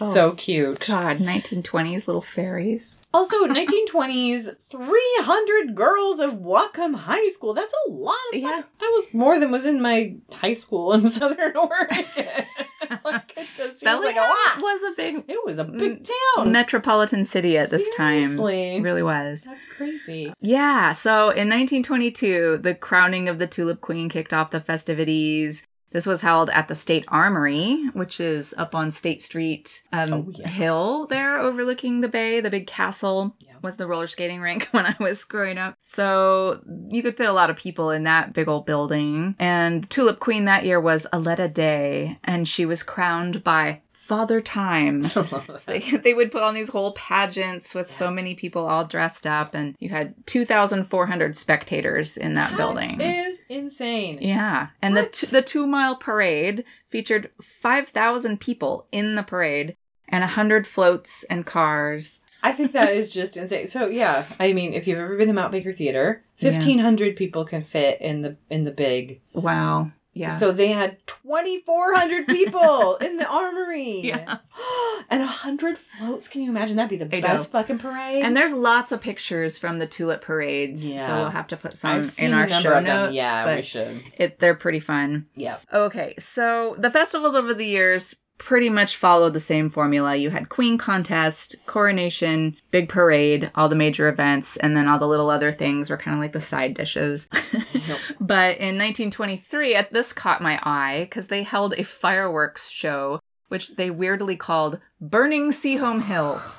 Oh, 0.00 0.12
so 0.12 0.32
cute. 0.32 0.84
God, 0.86 1.18
1920s 1.18 2.06
little 2.06 2.20
fairies. 2.20 3.00
Also, 3.14 3.46
1920s, 3.46 4.54
300 4.68 5.74
girls 5.74 6.18
of 6.20 6.34
Whatcom 6.34 6.94
High 6.94 7.28
School. 7.30 7.54
That's 7.54 7.72
a 7.86 7.90
lot 7.90 8.16
of 8.32 8.38
Yeah. 8.40 8.62
That 8.78 8.90
was 8.94 9.06
more 9.12 9.38
than 9.38 9.50
was 9.50 9.64
in 9.64 9.80
my 9.80 10.16
high 10.32 10.52
school 10.54 10.92
in 10.92 11.08
Southern 11.08 11.56
Oregon. 11.56 12.04
like, 13.04 13.32
it 13.36 13.48
just 13.56 13.80
seems 13.80 14.04
like 14.04 14.16
a 14.16 14.20
lot. 14.20 14.60
was 14.60 14.82
a 14.82 14.92
big 14.96 15.24
It 15.28 15.38
was 15.44 15.58
a 15.58 15.64
big 15.64 16.06
town. 16.36 16.52
metropolitan 16.52 17.24
city 17.24 17.56
at 17.56 17.70
this 17.70 17.88
time. 17.96 18.22
Seriously. 18.22 18.76
It 18.76 18.82
really 18.82 19.02
was. 19.02 19.42
That's 19.44 19.64
crazy. 19.66 20.32
Yeah, 20.40 20.92
so 20.92 21.30
in 21.30 21.48
1922, 21.48 22.58
the 22.62 22.74
crowning 22.74 23.28
of 23.28 23.38
the 23.38 23.46
Tulip 23.46 23.80
Queen 23.80 24.08
kicked 24.08 24.32
off 24.32 24.50
the 24.50 24.60
festivities. 24.60 25.62
This 25.92 26.06
was 26.06 26.20
held 26.20 26.50
at 26.50 26.68
the 26.68 26.74
State 26.74 27.04
Armory, 27.08 27.88
which 27.94 28.20
is 28.20 28.54
up 28.58 28.74
on 28.74 28.90
State 28.90 29.22
Street 29.22 29.82
um, 29.92 30.12
Oh, 30.12 30.26
yeah. 30.30 30.48
Hill 30.48 31.06
there, 31.06 31.38
overlooking 31.38 32.00
the 32.00 32.08
bay. 32.08 32.40
The 32.40 32.50
big 32.50 32.66
castle 32.66 33.34
Yeah. 33.38 33.54
was 33.62 33.76
the 33.76 33.86
roller 33.86 34.06
skating 34.06 34.40
rink 34.40 34.68
when 34.72 34.84
I 34.84 34.96
was 35.00 35.24
growing 35.24 35.58
up. 35.58 35.76
So 35.82 36.60
you 36.90 37.02
could 37.02 37.16
fit 37.16 37.28
a 37.28 37.32
lot 37.32 37.50
of 37.50 37.56
people 37.56 37.90
in 37.90 38.02
that 38.04 38.32
big 38.34 38.48
old 38.48 38.66
building. 38.66 39.36
And 39.38 39.88
Tulip 39.88 40.18
Queen 40.20 40.44
that 40.44 40.64
year 40.64 40.80
was 40.80 41.06
Aletta 41.12 41.48
Day, 41.48 42.18
and 42.24 42.46
she 42.48 42.66
was 42.66 42.82
crowned 42.82 43.42
by 43.44 43.80
Father 44.06 44.40
Time. 44.40 45.04
They, 45.66 45.80
they 45.80 46.14
would 46.14 46.30
put 46.30 46.42
on 46.42 46.54
these 46.54 46.68
whole 46.68 46.92
pageants 46.92 47.74
with 47.74 47.90
so 47.90 48.10
many 48.10 48.34
people 48.34 48.64
all 48.66 48.84
dressed 48.84 49.26
up, 49.26 49.52
and 49.54 49.74
you 49.80 49.88
had 49.88 50.14
2,400 50.26 51.36
spectators 51.36 52.16
in 52.16 52.34
that, 52.34 52.56
building. 52.56 53.00
is 53.00 53.40
insane. 53.48 54.18
yeah. 54.20 54.68
And 54.80 54.96
the, 54.96 55.06
t- 55.06 55.26
the 55.26 55.42
two 55.42 55.66
mile 55.66 55.96
parade 55.96 56.64
featured 56.88 57.30
5,000 57.42 58.40
people 58.40 58.86
in 58.92 59.16
the 59.16 59.22
parade 59.22 59.76
and 60.08 60.22
100 60.22 60.66
floats 60.66 61.24
and 61.24 61.44
cars. 61.44 62.20
I 62.42 62.52
think 62.52 62.72
that 62.72 62.92
is 62.94 63.10
just 63.12 63.36
insane. 63.36 63.66
So 63.66 63.88
yeah, 63.88 64.24
I 64.38 64.52
mean, 64.52 64.72
if 64.72 64.86
you've 64.86 64.98
ever 65.00 65.16
been 65.16 65.26
to 65.28 65.34
Mount 65.34 65.50
Baker 65.50 65.72
Theater, 65.72 66.22
Yeah. 66.38 66.52
fifteen 66.52 66.78
hundred 66.78 67.16
people 67.16 67.44
can 67.44 67.64
fit 67.64 68.00
in 68.00 68.22
the 68.22 68.36
in 68.50 68.62
the 68.64 68.70
big. 68.70 69.20
Wow. 69.32 69.90
Yeah. 70.16 70.36
So 70.38 70.50
they 70.50 70.68
had 70.68 71.06
twenty 71.06 71.60
four 71.60 71.94
hundred 71.94 72.26
people 72.26 72.96
in 73.02 73.18
the 73.18 73.26
armory. 73.26 74.00
Yeah. 74.02 74.38
and 75.10 75.22
a 75.22 75.26
hundred 75.26 75.76
floats. 75.76 76.26
Can 76.28 76.40
you 76.42 76.50
imagine? 76.50 76.76
That'd 76.76 76.88
be 76.88 76.96
the 76.96 77.14
I 77.16 77.20
know. 77.20 77.28
best 77.28 77.50
fucking 77.50 77.78
parade. 77.78 78.22
and 78.24 78.34
there's 78.36 78.54
lots 78.54 78.92
of 78.92 79.00
pictures 79.02 79.58
from 79.58 79.78
the 79.78 79.86
tulip 79.86 80.22
parades, 80.22 80.90
Yeah. 80.90 81.06
so 81.06 81.14
we'll 81.16 81.28
have 81.30 81.46
to 81.48 81.56
put 81.56 81.76
some 81.76 82.06
in 82.18 82.32
our 82.32 82.48
show 82.48 82.80
notes. 82.80 83.12
Yeah, 83.14 83.56
we 83.56 83.62
should. 83.62 84.02
it, 84.16 84.38
they're 84.38 84.54
pretty 84.54 84.80
fun. 84.80 85.26
Yeah. 85.34 85.58
Okay, 85.72 86.14
so 86.18 86.76
the 86.78 86.90
festivals 86.90 87.34
over 87.34 87.52
the 87.52 87.66
years 87.66 88.14
pretty 88.38 88.68
much 88.68 88.96
followed 88.96 89.32
the 89.32 89.40
same 89.40 89.70
formula. 89.70 90.14
You 90.16 90.30
had 90.30 90.48
Queen 90.48 90.78
Contest, 90.78 91.56
Coronation, 91.66 92.56
Big 92.70 92.88
Parade, 92.88 93.50
all 93.54 93.68
the 93.68 93.76
major 93.76 94.08
events, 94.08 94.56
and 94.58 94.76
then 94.76 94.86
all 94.86 94.98
the 94.98 95.08
little 95.08 95.30
other 95.30 95.52
things 95.52 95.90
were 95.90 95.96
kind 95.96 96.14
of 96.14 96.20
like 96.20 96.32
the 96.32 96.40
side 96.40 96.74
dishes. 96.74 97.28
Yep. 97.32 97.98
but 98.20 98.58
in 98.58 98.78
1923, 98.78 99.74
at 99.74 99.92
this 99.92 100.12
caught 100.12 100.42
my 100.42 100.60
eye 100.62 101.00
because 101.04 101.28
they 101.28 101.42
held 101.42 101.74
a 101.74 101.82
fireworks 101.82 102.68
show, 102.68 103.20
which 103.48 103.76
they 103.76 103.90
weirdly 103.90 104.36
called 104.36 104.80
Burning 105.00 105.50
Sehome 105.50 106.02
Hill. 106.02 106.40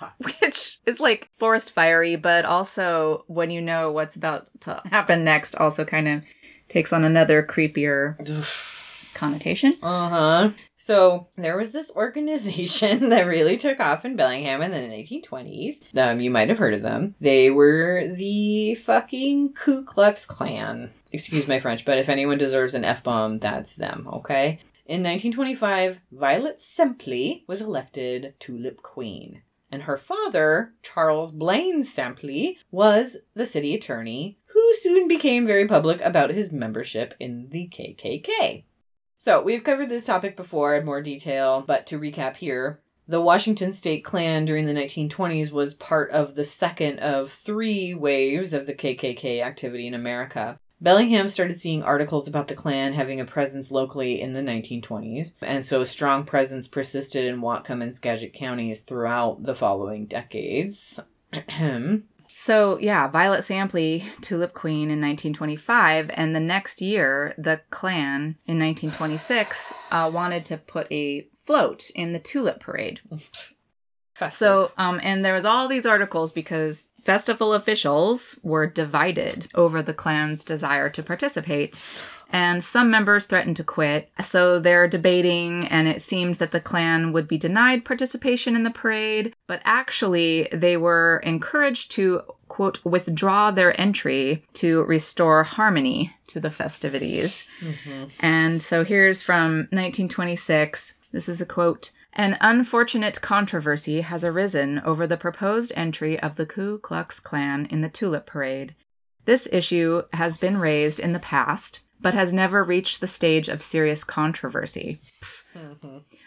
Which 0.40 0.78
is 0.86 1.00
like 1.00 1.28
forest 1.32 1.70
fiery, 1.70 2.16
but 2.16 2.44
also 2.44 3.24
when 3.26 3.50
you 3.50 3.60
know 3.60 3.90
what's 3.90 4.16
about 4.16 4.48
to 4.60 4.80
happen 4.86 5.24
next, 5.24 5.56
also 5.56 5.84
kind 5.84 6.08
of 6.08 6.22
takes 6.68 6.92
on 6.92 7.04
another 7.04 7.42
creepier 7.42 8.16
connotation. 9.14 9.76
Uh 9.82 10.08
huh. 10.08 10.50
So 10.78 11.26
there 11.36 11.56
was 11.56 11.72
this 11.72 11.90
organization 11.94 13.08
that 13.10 13.26
really 13.26 13.56
took 13.56 13.80
off 13.80 14.04
in 14.04 14.16
Bellingham 14.16 14.62
in 14.62 14.70
the 14.70 14.78
1920s. 14.78 15.80
Um, 15.96 16.20
you 16.20 16.30
might 16.30 16.48
have 16.48 16.58
heard 16.58 16.72
of 16.72 16.82
them. 16.82 17.16
They 17.20 17.50
were 17.50 18.10
the 18.14 18.76
fucking 18.76 19.54
Ku 19.54 19.84
Klux 19.84 20.24
Klan. 20.24 20.92
Excuse 21.12 21.48
my 21.48 21.58
French, 21.58 21.84
but 21.84 21.98
if 21.98 22.08
anyone 22.08 22.38
deserves 22.38 22.74
an 22.74 22.84
f 22.84 23.02
bomb, 23.02 23.38
that's 23.38 23.74
them. 23.74 24.08
Okay. 24.12 24.60
In 24.86 25.02
1925, 25.02 26.00
Violet 26.12 26.60
Sempley 26.60 27.42
was 27.46 27.60
elected 27.60 28.34
Tulip 28.38 28.80
Queen. 28.80 29.42
And 29.70 29.82
her 29.82 29.98
father, 29.98 30.72
Charles 30.82 31.32
Blaine 31.32 31.82
Sempley, 31.82 32.56
was 32.70 33.18
the 33.34 33.44
city 33.44 33.74
attorney 33.74 34.38
who 34.46 34.74
soon 34.76 35.08
became 35.08 35.46
very 35.46 35.66
public 35.66 36.00
about 36.00 36.30
his 36.30 36.52
membership 36.52 37.14
in 37.20 37.48
the 37.50 37.68
KKK. 37.68 38.64
So, 39.20 39.42
we've 39.42 39.64
covered 39.64 39.88
this 39.88 40.04
topic 40.04 40.36
before 40.36 40.76
in 40.76 40.86
more 40.86 41.02
detail, 41.02 41.64
but 41.66 41.88
to 41.88 41.98
recap 41.98 42.36
here, 42.36 42.78
the 43.08 43.20
Washington 43.20 43.72
State 43.72 44.04
Klan 44.04 44.44
during 44.44 44.66
the 44.66 44.72
1920s 44.72 45.50
was 45.50 45.74
part 45.74 46.12
of 46.12 46.36
the 46.36 46.44
second 46.44 47.00
of 47.00 47.32
three 47.32 47.94
waves 47.94 48.52
of 48.52 48.66
the 48.66 48.74
KKK 48.74 49.42
activity 49.42 49.88
in 49.88 49.94
America. 49.94 50.60
Bellingham 50.80 51.28
started 51.28 51.60
seeing 51.60 51.82
articles 51.82 52.28
about 52.28 52.46
the 52.46 52.54
Klan 52.54 52.92
having 52.92 53.20
a 53.20 53.24
presence 53.24 53.72
locally 53.72 54.20
in 54.20 54.34
the 54.34 54.40
1920s, 54.40 55.32
and 55.42 55.66
so 55.66 55.80
a 55.80 55.86
strong 55.86 56.22
presence 56.22 56.68
persisted 56.68 57.24
in 57.24 57.40
Whatcom 57.40 57.82
and 57.82 57.92
Skagit 57.92 58.32
counties 58.32 58.82
throughout 58.82 59.42
the 59.42 59.54
following 59.56 60.06
decades. 60.06 61.00
So, 62.40 62.78
yeah, 62.78 63.08
Violet 63.08 63.40
Sampley, 63.40 64.04
Tulip 64.20 64.54
Queen 64.54 64.90
in 64.92 65.00
1925, 65.00 66.08
and 66.14 66.36
the 66.36 66.40
next 66.40 66.80
year, 66.80 67.34
the 67.36 67.62
Klan 67.70 68.36
in 68.46 68.60
1926 68.60 69.74
uh, 69.90 70.08
wanted 70.14 70.44
to 70.44 70.56
put 70.56 70.86
a 70.92 71.26
float 71.44 71.90
in 71.96 72.12
the 72.12 72.20
Tulip 72.20 72.60
Parade. 72.60 73.00
So, 74.30 74.70
um, 74.78 75.00
and 75.02 75.24
there 75.24 75.34
was 75.34 75.44
all 75.44 75.66
these 75.66 75.84
articles 75.84 76.30
because 76.30 76.90
festival 77.02 77.54
officials 77.54 78.38
were 78.44 78.68
divided 78.68 79.48
over 79.56 79.82
the 79.82 79.92
Klan's 79.92 80.44
desire 80.44 80.88
to 80.90 81.02
participate. 81.02 81.76
And 82.30 82.62
some 82.62 82.90
members 82.90 83.24
threatened 83.24 83.56
to 83.56 83.64
quit. 83.64 84.10
So 84.22 84.58
they're 84.58 84.86
debating, 84.86 85.66
and 85.68 85.88
it 85.88 86.02
seemed 86.02 86.34
that 86.36 86.50
the 86.50 86.60
Klan 86.60 87.12
would 87.12 87.26
be 87.26 87.38
denied 87.38 87.86
participation 87.86 88.54
in 88.54 88.64
the 88.64 88.70
parade, 88.70 89.34
but 89.46 89.62
actually 89.64 90.48
they 90.52 90.76
were 90.76 91.22
encouraged 91.24 91.90
to, 91.92 92.22
quote, 92.48 92.84
withdraw 92.84 93.50
their 93.50 93.78
entry 93.80 94.44
to 94.54 94.84
restore 94.84 95.42
harmony 95.44 96.14
to 96.26 96.38
the 96.38 96.50
festivities. 96.50 97.44
Mhm. 97.60 98.10
And 98.20 98.60
so 98.60 98.84
here's 98.84 99.22
from 99.22 99.68
1926. 99.72 100.94
This 101.12 101.28
is 101.28 101.40
a 101.40 101.46
quote. 101.46 101.90
An 102.12 102.36
unfortunate 102.40 103.20
controversy 103.22 104.02
has 104.02 104.24
arisen 104.24 104.80
over 104.84 105.06
the 105.06 105.16
proposed 105.16 105.72
entry 105.76 106.20
of 106.20 106.36
the 106.36 106.44
Ku 106.46 106.78
Klux 106.78 107.20
Klan 107.20 107.66
in 107.70 107.80
the 107.80 107.88
Tulip 107.88 108.26
Parade. 108.26 108.74
This 109.24 109.48
issue 109.52 110.02
has 110.12 110.36
been 110.36 110.56
raised 110.58 110.98
in 110.98 111.12
the 111.12 111.18
past, 111.18 111.80
but 112.00 112.14
has 112.14 112.32
never 112.32 112.62
reached 112.62 113.00
the 113.00 113.06
stage 113.06 113.48
of 113.48 113.62
serious 113.62 114.04
controversy. 114.04 114.98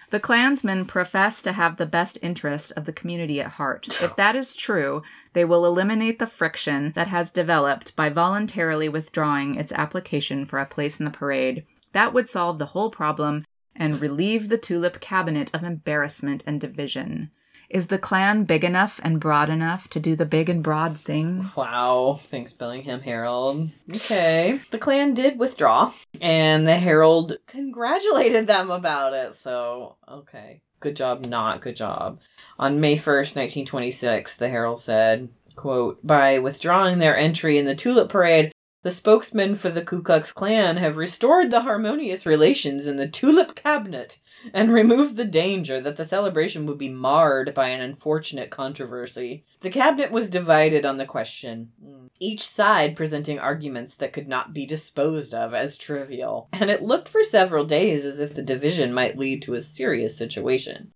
The 0.09 0.19
Klansmen 0.19 0.85
profess 0.85 1.41
to 1.43 1.53
have 1.53 1.77
the 1.77 1.85
best 1.85 2.17
interest 2.21 2.73
of 2.75 2.83
the 2.83 2.91
community 2.91 3.39
at 3.39 3.51
heart. 3.53 3.87
If 4.01 4.15
that 4.17 4.35
is 4.35 4.55
true, 4.55 5.03
they 5.33 5.45
will 5.45 5.65
eliminate 5.65 6.19
the 6.19 6.27
friction 6.27 6.91
that 6.95 7.07
has 7.07 7.29
developed 7.29 7.95
by 7.95 8.09
voluntarily 8.09 8.89
withdrawing 8.89 9.55
its 9.55 9.71
application 9.71 10.45
for 10.45 10.59
a 10.59 10.65
place 10.65 10.99
in 10.99 11.05
the 11.05 11.11
parade. 11.11 11.65
That 11.93 12.13
would 12.13 12.27
solve 12.27 12.59
the 12.59 12.67
whole 12.67 12.89
problem 12.89 13.45
and 13.73 14.01
relieve 14.01 14.49
the 14.49 14.57
Tulip 14.57 14.99
cabinet 14.99 15.49
of 15.53 15.63
embarrassment 15.63 16.43
and 16.45 16.59
division. 16.59 17.31
Is 17.71 17.87
the 17.87 17.97
Klan 17.97 18.43
big 18.43 18.65
enough 18.65 18.99
and 19.01 19.17
broad 19.17 19.49
enough 19.49 19.87
to 19.91 19.99
do 20.01 20.13
the 20.13 20.25
big 20.25 20.49
and 20.49 20.61
broad 20.61 20.97
thing? 20.97 21.51
Wow. 21.55 22.19
Thanks, 22.25 22.51
Bellingham 22.51 22.99
Herald. 22.99 23.69
Okay. 23.89 24.59
The 24.71 24.77
Klan 24.77 25.13
did 25.13 25.39
withdraw, 25.39 25.93
and 26.19 26.67
the 26.67 26.75
Herald 26.75 27.37
congratulated 27.47 28.45
them 28.45 28.71
about 28.71 29.13
it. 29.13 29.39
So, 29.39 29.95
okay. 30.05 30.59
Good 30.81 30.97
job, 30.97 31.25
not 31.27 31.61
good 31.61 31.77
job. 31.77 32.19
On 32.59 32.81
May 32.81 32.97
1st, 32.97 33.37
1926, 33.37 34.35
the 34.35 34.49
Herald 34.49 34.81
said, 34.81 35.29
quote, 35.55 36.05
By 36.05 36.39
withdrawing 36.39 36.99
their 36.99 37.15
entry 37.15 37.57
in 37.57 37.63
the 37.65 37.75
Tulip 37.75 38.09
Parade, 38.09 38.51
the 38.83 38.91
spokesmen 38.91 39.55
for 39.55 39.69
the 39.69 39.83
Ku 39.83 40.01
Klux 40.01 40.31
Klan 40.31 40.77
have 40.77 40.97
restored 40.97 41.51
the 41.51 41.61
harmonious 41.61 42.25
relations 42.25 42.87
in 42.87 42.97
the 42.97 43.07
Tulip 43.07 43.53
Cabinet 43.53 44.17
and 44.53 44.73
removed 44.73 45.17
the 45.17 45.25
danger 45.25 45.79
that 45.81 45.97
the 45.97 46.05
celebration 46.05 46.65
would 46.65 46.79
be 46.79 46.89
marred 46.89 47.53
by 47.53 47.67
an 47.67 47.81
unfortunate 47.81 48.49
controversy. 48.49 49.45
The 49.59 49.69
cabinet 49.69 50.11
was 50.11 50.29
divided 50.29 50.85
on 50.85 50.97
the 50.97 51.05
question, 51.05 51.71
each 52.19 52.47
side 52.47 52.95
presenting 52.95 53.37
arguments 53.37 53.93
that 53.95 54.13
could 54.13 54.27
not 54.27 54.53
be 54.53 54.65
disposed 54.65 55.35
of 55.35 55.53
as 55.53 55.77
trivial, 55.77 56.49
and 56.51 56.71
it 56.71 56.81
looked 56.81 57.07
for 57.07 57.23
several 57.23 57.65
days 57.65 58.03
as 58.03 58.19
if 58.19 58.33
the 58.33 58.41
division 58.41 58.93
might 58.93 59.17
lead 59.17 59.43
to 59.43 59.53
a 59.53 59.61
serious 59.61 60.17
situation. 60.17 60.91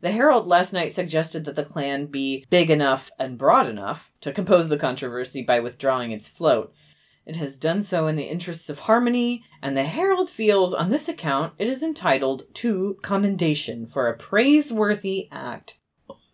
The 0.00 0.12
Herald 0.12 0.48
last 0.48 0.72
night 0.72 0.92
suggested 0.92 1.44
that 1.44 1.56
the 1.56 1.64
Klan 1.64 2.06
be 2.06 2.46
big 2.48 2.70
enough 2.70 3.10
and 3.18 3.36
broad 3.36 3.68
enough 3.68 4.10
to 4.22 4.32
compose 4.32 4.68
the 4.68 4.78
controversy 4.78 5.42
by 5.42 5.60
withdrawing 5.60 6.10
its 6.10 6.26
float. 6.26 6.72
It 7.26 7.36
has 7.36 7.56
done 7.56 7.82
so 7.82 8.06
in 8.06 8.16
the 8.16 8.24
interests 8.24 8.68
of 8.68 8.80
harmony, 8.80 9.44
and 9.62 9.76
the 9.76 9.84
Herald 9.84 10.30
feels 10.30 10.74
on 10.74 10.90
this 10.90 11.08
account 11.08 11.52
it 11.58 11.68
is 11.68 11.82
entitled 11.82 12.44
to 12.54 12.98
commendation 13.02 13.86
for 13.86 14.08
a 14.08 14.16
praiseworthy 14.16 15.28
act. 15.30 15.78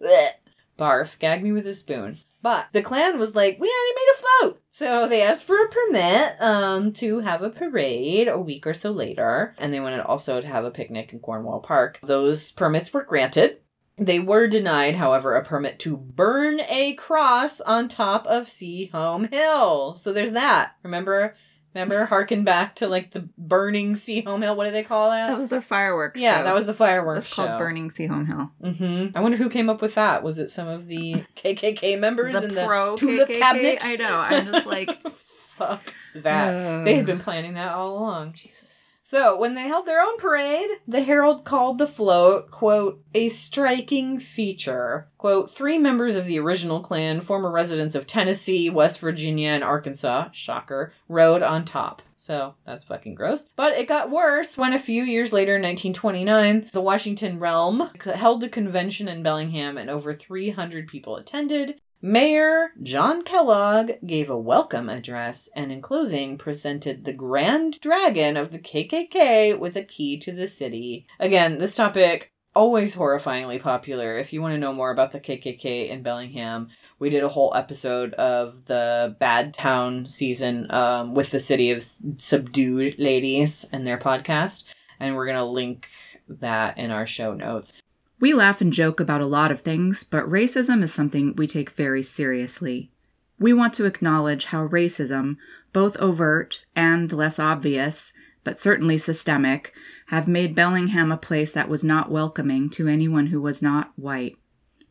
Blech. 0.00 0.32
Barf, 0.78 1.18
gag 1.18 1.42
me 1.42 1.52
with 1.52 1.66
a 1.66 1.74
spoon. 1.74 2.18
But 2.42 2.66
the 2.72 2.82
Klan 2.82 3.18
was 3.18 3.34
like, 3.34 3.58
we 3.58 3.66
already 3.66 3.94
made 3.96 4.12
a 4.14 4.20
float. 4.20 4.62
So 4.70 5.08
they 5.08 5.22
asked 5.22 5.44
for 5.44 5.56
a 5.56 5.68
permit 5.68 6.40
um, 6.40 6.92
to 6.92 7.18
have 7.20 7.42
a 7.42 7.50
parade 7.50 8.28
a 8.28 8.38
week 8.38 8.66
or 8.66 8.74
so 8.74 8.92
later. 8.92 9.54
And 9.58 9.72
they 9.72 9.80
wanted 9.80 10.00
also 10.00 10.40
to 10.40 10.46
have 10.46 10.64
a 10.64 10.70
picnic 10.70 11.12
in 11.12 11.18
Cornwall 11.18 11.60
Park. 11.60 11.98
Those 12.02 12.52
permits 12.52 12.92
were 12.92 13.02
granted. 13.02 13.58
They 13.98 14.18
were 14.18 14.46
denied, 14.46 14.96
however, 14.96 15.34
a 15.34 15.42
permit 15.44 15.78
to 15.80 15.96
burn 15.96 16.60
a 16.68 16.92
cross 16.94 17.60
on 17.62 17.88
top 17.88 18.26
of 18.26 18.46
Sehome 18.46 19.32
Hill. 19.32 19.94
So 19.94 20.12
there's 20.12 20.32
that. 20.32 20.72
Remember? 20.82 21.34
Remember, 21.74 22.04
harken 22.06 22.44
back 22.44 22.74
to 22.76 22.88
like 22.88 23.12
the 23.12 23.28
burning 23.38 23.94
Sehome 23.94 24.42
Hill. 24.42 24.54
What 24.54 24.64
do 24.66 24.70
they 24.70 24.82
call 24.82 25.10
that? 25.10 25.28
That 25.28 25.38
was 25.38 25.48
their 25.48 25.60
fireworks 25.62 26.20
yeah, 26.20 26.38
show. 26.38 26.44
that 26.44 26.54
was 26.54 26.66
the 26.66 26.72
It 26.72 26.76
fireworks 26.76 27.20
was 27.20 27.32
called. 27.32 27.58
Burning 27.58 27.90
Home 28.08 28.26
Hill. 28.26 28.50
hmm 28.72 29.06
I 29.14 29.20
wonder 29.20 29.38
who 29.38 29.48
came 29.48 29.70
up 29.70 29.80
with 29.80 29.94
that. 29.94 30.22
Was 30.22 30.38
it 30.38 30.50
some 30.50 30.68
of 30.68 30.88
the 30.88 31.14
KKK 31.36 31.98
members 31.98 32.34
in 32.42 32.54
the 32.54 32.64
pro 32.64 32.96
tulip 32.96 33.28
KKK? 33.28 33.38
cabinet? 33.38 33.78
I 33.82 33.96
know. 33.96 34.18
I'm 34.18 34.52
just 34.52 34.66
like 34.66 34.90
fuck 35.56 35.94
that. 36.14 36.84
They 36.84 36.94
had 36.96 37.06
been 37.06 37.20
planning 37.20 37.54
that 37.54 37.72
all 37.72 37.96
along. 37.98 38.34
Jesus. 38.34 38.62
So, 39.08 39.36
when 39.36 39.54
they 39.54 39.68
held 39.68 39.86
their 39.86 40.00
own 40.00 40.18
parade, 40.18 40.68
the 40.88 41.04
Herald 41.04 41.44
called 41.44 41.78
the 41.78 41.86
float, 41.86 42.50
quote, 42.50 43.04
a 43.14 43.28
striking 43.28 44.18
feature. 44.18 45.06
Quote, 45.16 45.48
three 45.48 45.78
members 45.78 46.16
of 46.16 46.26
the 46.26 46.40
original 46.40 46.80
Klan, 46.80 47.20
former 47.20 47.52
residents 47.52 47.94
of 47.94 48.08
Tennessee, 48.08 48.68
West 48.68 48.98
Virginia, 48.98 49.50
and 49.50 49.62
Arkansas, 49.62 50.30
shocker, 50.32 50.92
rode 51.08 51.40
on 51.40 51.64
top. 51.64 52.02
So, 52.16 52.56
that's 52.66 52.82
fucking 52.82 53.14
gross. 53.14 53.44
But 53.54 53.74
it 53.74 53.86
got 53.86 54.10
worse 54.10 54.56
when 54.58 54.72
a 54.72 54.78
few 54.78 55.04
years 55.04 55.32
later, 55.32 55.54
in 55.54 55.62
1929, 55.62 56.70
the 56.72 56.80
Washington 56.80 57.38
Realm 57.38 57.88
held 58.02 58.42
a 58.42 58.48
convention 58.48 59.06
in 59.06 59.22
Bellingham 59.22 59.78
and 59.78 59.88
over 59.88 60.14
300 60.14 60.88
people 60.88 61.14
attended. 61.14 61.80
Mayor 62.02 62.72
John 62.82 63.22
Kellogg 63.22 63.92
gave 64.04 64.28
a 64.28 64.38
welcome 64.38 64.88
address 64.88 65.48
and, 65.56 65.72
in 65.72 65.80
closing, 65.80 66.36
presented 66.36 67.04
the 67.04 67.12
Grand 67.12 67.80
Dragon 67.80 68.36
of 68.36 68.52
the 68.52 68.58
KKK 68.58 69.58
with 69.58 69.76
a 69.76 69.82
key 69.82 70.18
to 70.18 70.30
the 70.30 70.46
city. 70.46 71.06
Again, 71.18 71.58
this 71.58 71.74
topic 71.74 72.32
always 72.54 72.96
horrifyingly 72.96 73.60
popular. 73.60 74.18
If 74.18 74.32
you 74.32 74.42
want 74.42 74.52
to 74.52 74.58
know 74.58 74.72
more 74.72 74.90
about 74.90 75.12
the 75.12 75.20
KKK 75.20 75.88
in 75.88 76.02
Bellingham, 76.02 76.68
we 76.98 77.10
did 77.10 77.22
a 77.22 77.28
whole 77.28 77.54
episode 77.54 78.12
of 78.14 78.66
the 78.66 79.16
Bad 79.18 79.54
Town 79.54 80.06
season 80.06 80.70
um, 80.70 81.14
with 81.14 81.30
the 81.30 81.40
City 81.40 81.70
of 81.70 81.82
Subdued 81.82 82.98
Ladies 82.98 83.64
and 83.72 83.86
their 83.86 83.98
podcast, 83.98 84.64
and 85.00 85.14
we're 85.14 85.26
gonna 85.26 85.44
link 85.44 85.88
that 86.28 86.78
in 86.78 86.90
our 86.90 87.06
show 87.06 87.34
notes. 87.34 87.72
We 88.18 88.32
laugh 88.32 88.62
and 88.62 88.72
joke 88.72 88.98
about 88.98 89.20
a 89.20 89.26
lot 89.26 89.50
of 89.50 89.60
things, 89.60 90.02
but 90.02 90.28
racism 90.28 90.82
is 90.82 90.92
something 90.92 91.34
we 91.36 91.46
take 91.46 91.70
very 91.70 92.02
seriously. 92.02 92.90
We 93.38 93.52
want 93.52 93.74
to 93.74 93.84
acknowledge 93.84 94.46
how 94.46 94.68
racism, 94.68 95.36
both 95.74 95.98
overt 95.98 96.60
and 96.74 97.12
less 97.12 97.38
obvious, 97.38 98.14
but 98.42 98.58
certainly 98.58 98.96
systemic, 98.96 99.74
have 100.06 100.26
made 100.26 100.54
Bellingham 100.54 101.12
a 101.12 101.18
place 101.18 101.52
that 101.52 101.68
was 101.68 101.84
not 101.84 102.10
welcoming 102.10 102.70
to 102.70 102.88
anyone 102.88 103.26
who 103.26 103.40
was 103.40 103.60
not 103.60 103.92
white. 103.96 104.36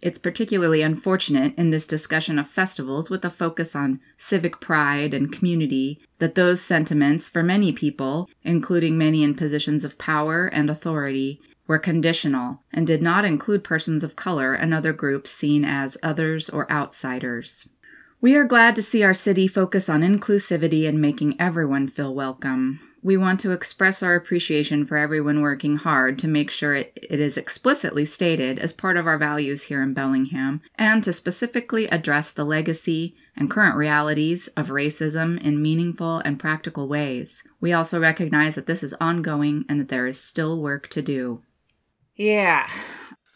It's 0.02 0.20
particularly 0.20 0.84
unfortunate 0.84 1.56
in 1.58 1.72
this 1.72 1.88
discussion 1.88 2.38
of 2.38 2.48
festivals 2.48 3.10
with 3.10 3.26
a 3.26 3.32
focus 3.32 3.76
on 3.76 4.02
civic 4.18 4.60
pride 4.60 5.16
and 5.16 5.32
community 5.32 6.00
that 6.20 6.36
those 6.36 6.62
sentiments, 6.62 7.28
for 7.28 7.42
many 7.42 7.72
people, 7.72 8.30
including 8.44 9.00
many 9.00 9.24
in 9.24 9.34
positions 9.34 9.84
of 9.84 9.98
power 9.98 10.46
and 10.46 10.70
authority, 10.70 11.40
were 11.68 11.80
conditional 11.80 12.62
and 12.72 12.86
did 12.86 13.02
not 13.02 13.26
include 13.26 13.64
persons 13.64 14.04
of 14.04 14.16
color 14.16 14.54
and 14.54 14.74
other 14.74 14.94
groups 14.94 15.32
seen 15.32 15.66
as 15.66 15.98
others 16.04 16.50
or 16.50 16.72
outsiders. 16.72 17.68
We 18.22 18.36
are 18.36 18.44
glad 18.44 18.76
to 18.76 18.82
see 18.82 19.04
our 19.04 19.14
city 19.14 19.48
focus 19.48 19.90
on 19.90 20.02
inclusivity 20.02 20.88
and 20.88 21.00
making 21.00 21.40
everyone 21.40 21.88
feel 21.88 22.16
welcome. 22.16 22.80
We 23.04 23.18
want 23.18 23.40
to 23.42 23.52
express 23.52 24.02
our 24.02 24.16
appreciation 24.16 24.84
for 24.84 24.98
everyone 24.98 25.42
working 25.42 25.78
hard 25.78 26.18
to 26.18 26.28
make 26.28 26.50
sure 26.50 26.74
it, 26.74 26.98
it 27.08 27.20
is 27.20 27.38
explicitly 27.38 28.04
stated 28.04 28.58
as 28.58 28.74
part 28.74 28.98
of 28.98 29.06
our 29.06 29.20
values 29.20 29.66
here 29.66 29.84
in 29.84 29.94
Bellingham, 29.94 30.62
and 30.74 31.04
to 31.04 31.14
specifically 31.14 31.88
address 31.90 32.32
the 32.32 32.44
legacy 32.44 33.16
and 33.38 33.52
current 33.52 33.76
realities 33.76 34.48
of 34.58 34.70
racism 34.70 35.40
in 35.44 35.62
meaningful 35.62 36.18
and 36.26 36.40
practical 36.40 36.88
ways. 36.88 37.44
We 37.62 37.74
also 37.74 38.00
recognize 38.00 38.56
that 38.56 38.66
this 38.66 38.82
is 38.82 38.96
ongoing 39.00 39.66
and 39.70 39.80
that 39.80 39.90
there 39.90 40.08
is 40.08 40.20
still 40.20 40.60
work 40.60 40.88
to 40.88 41.04
do. 41.04 41.44
Yeah. 42.16 42.70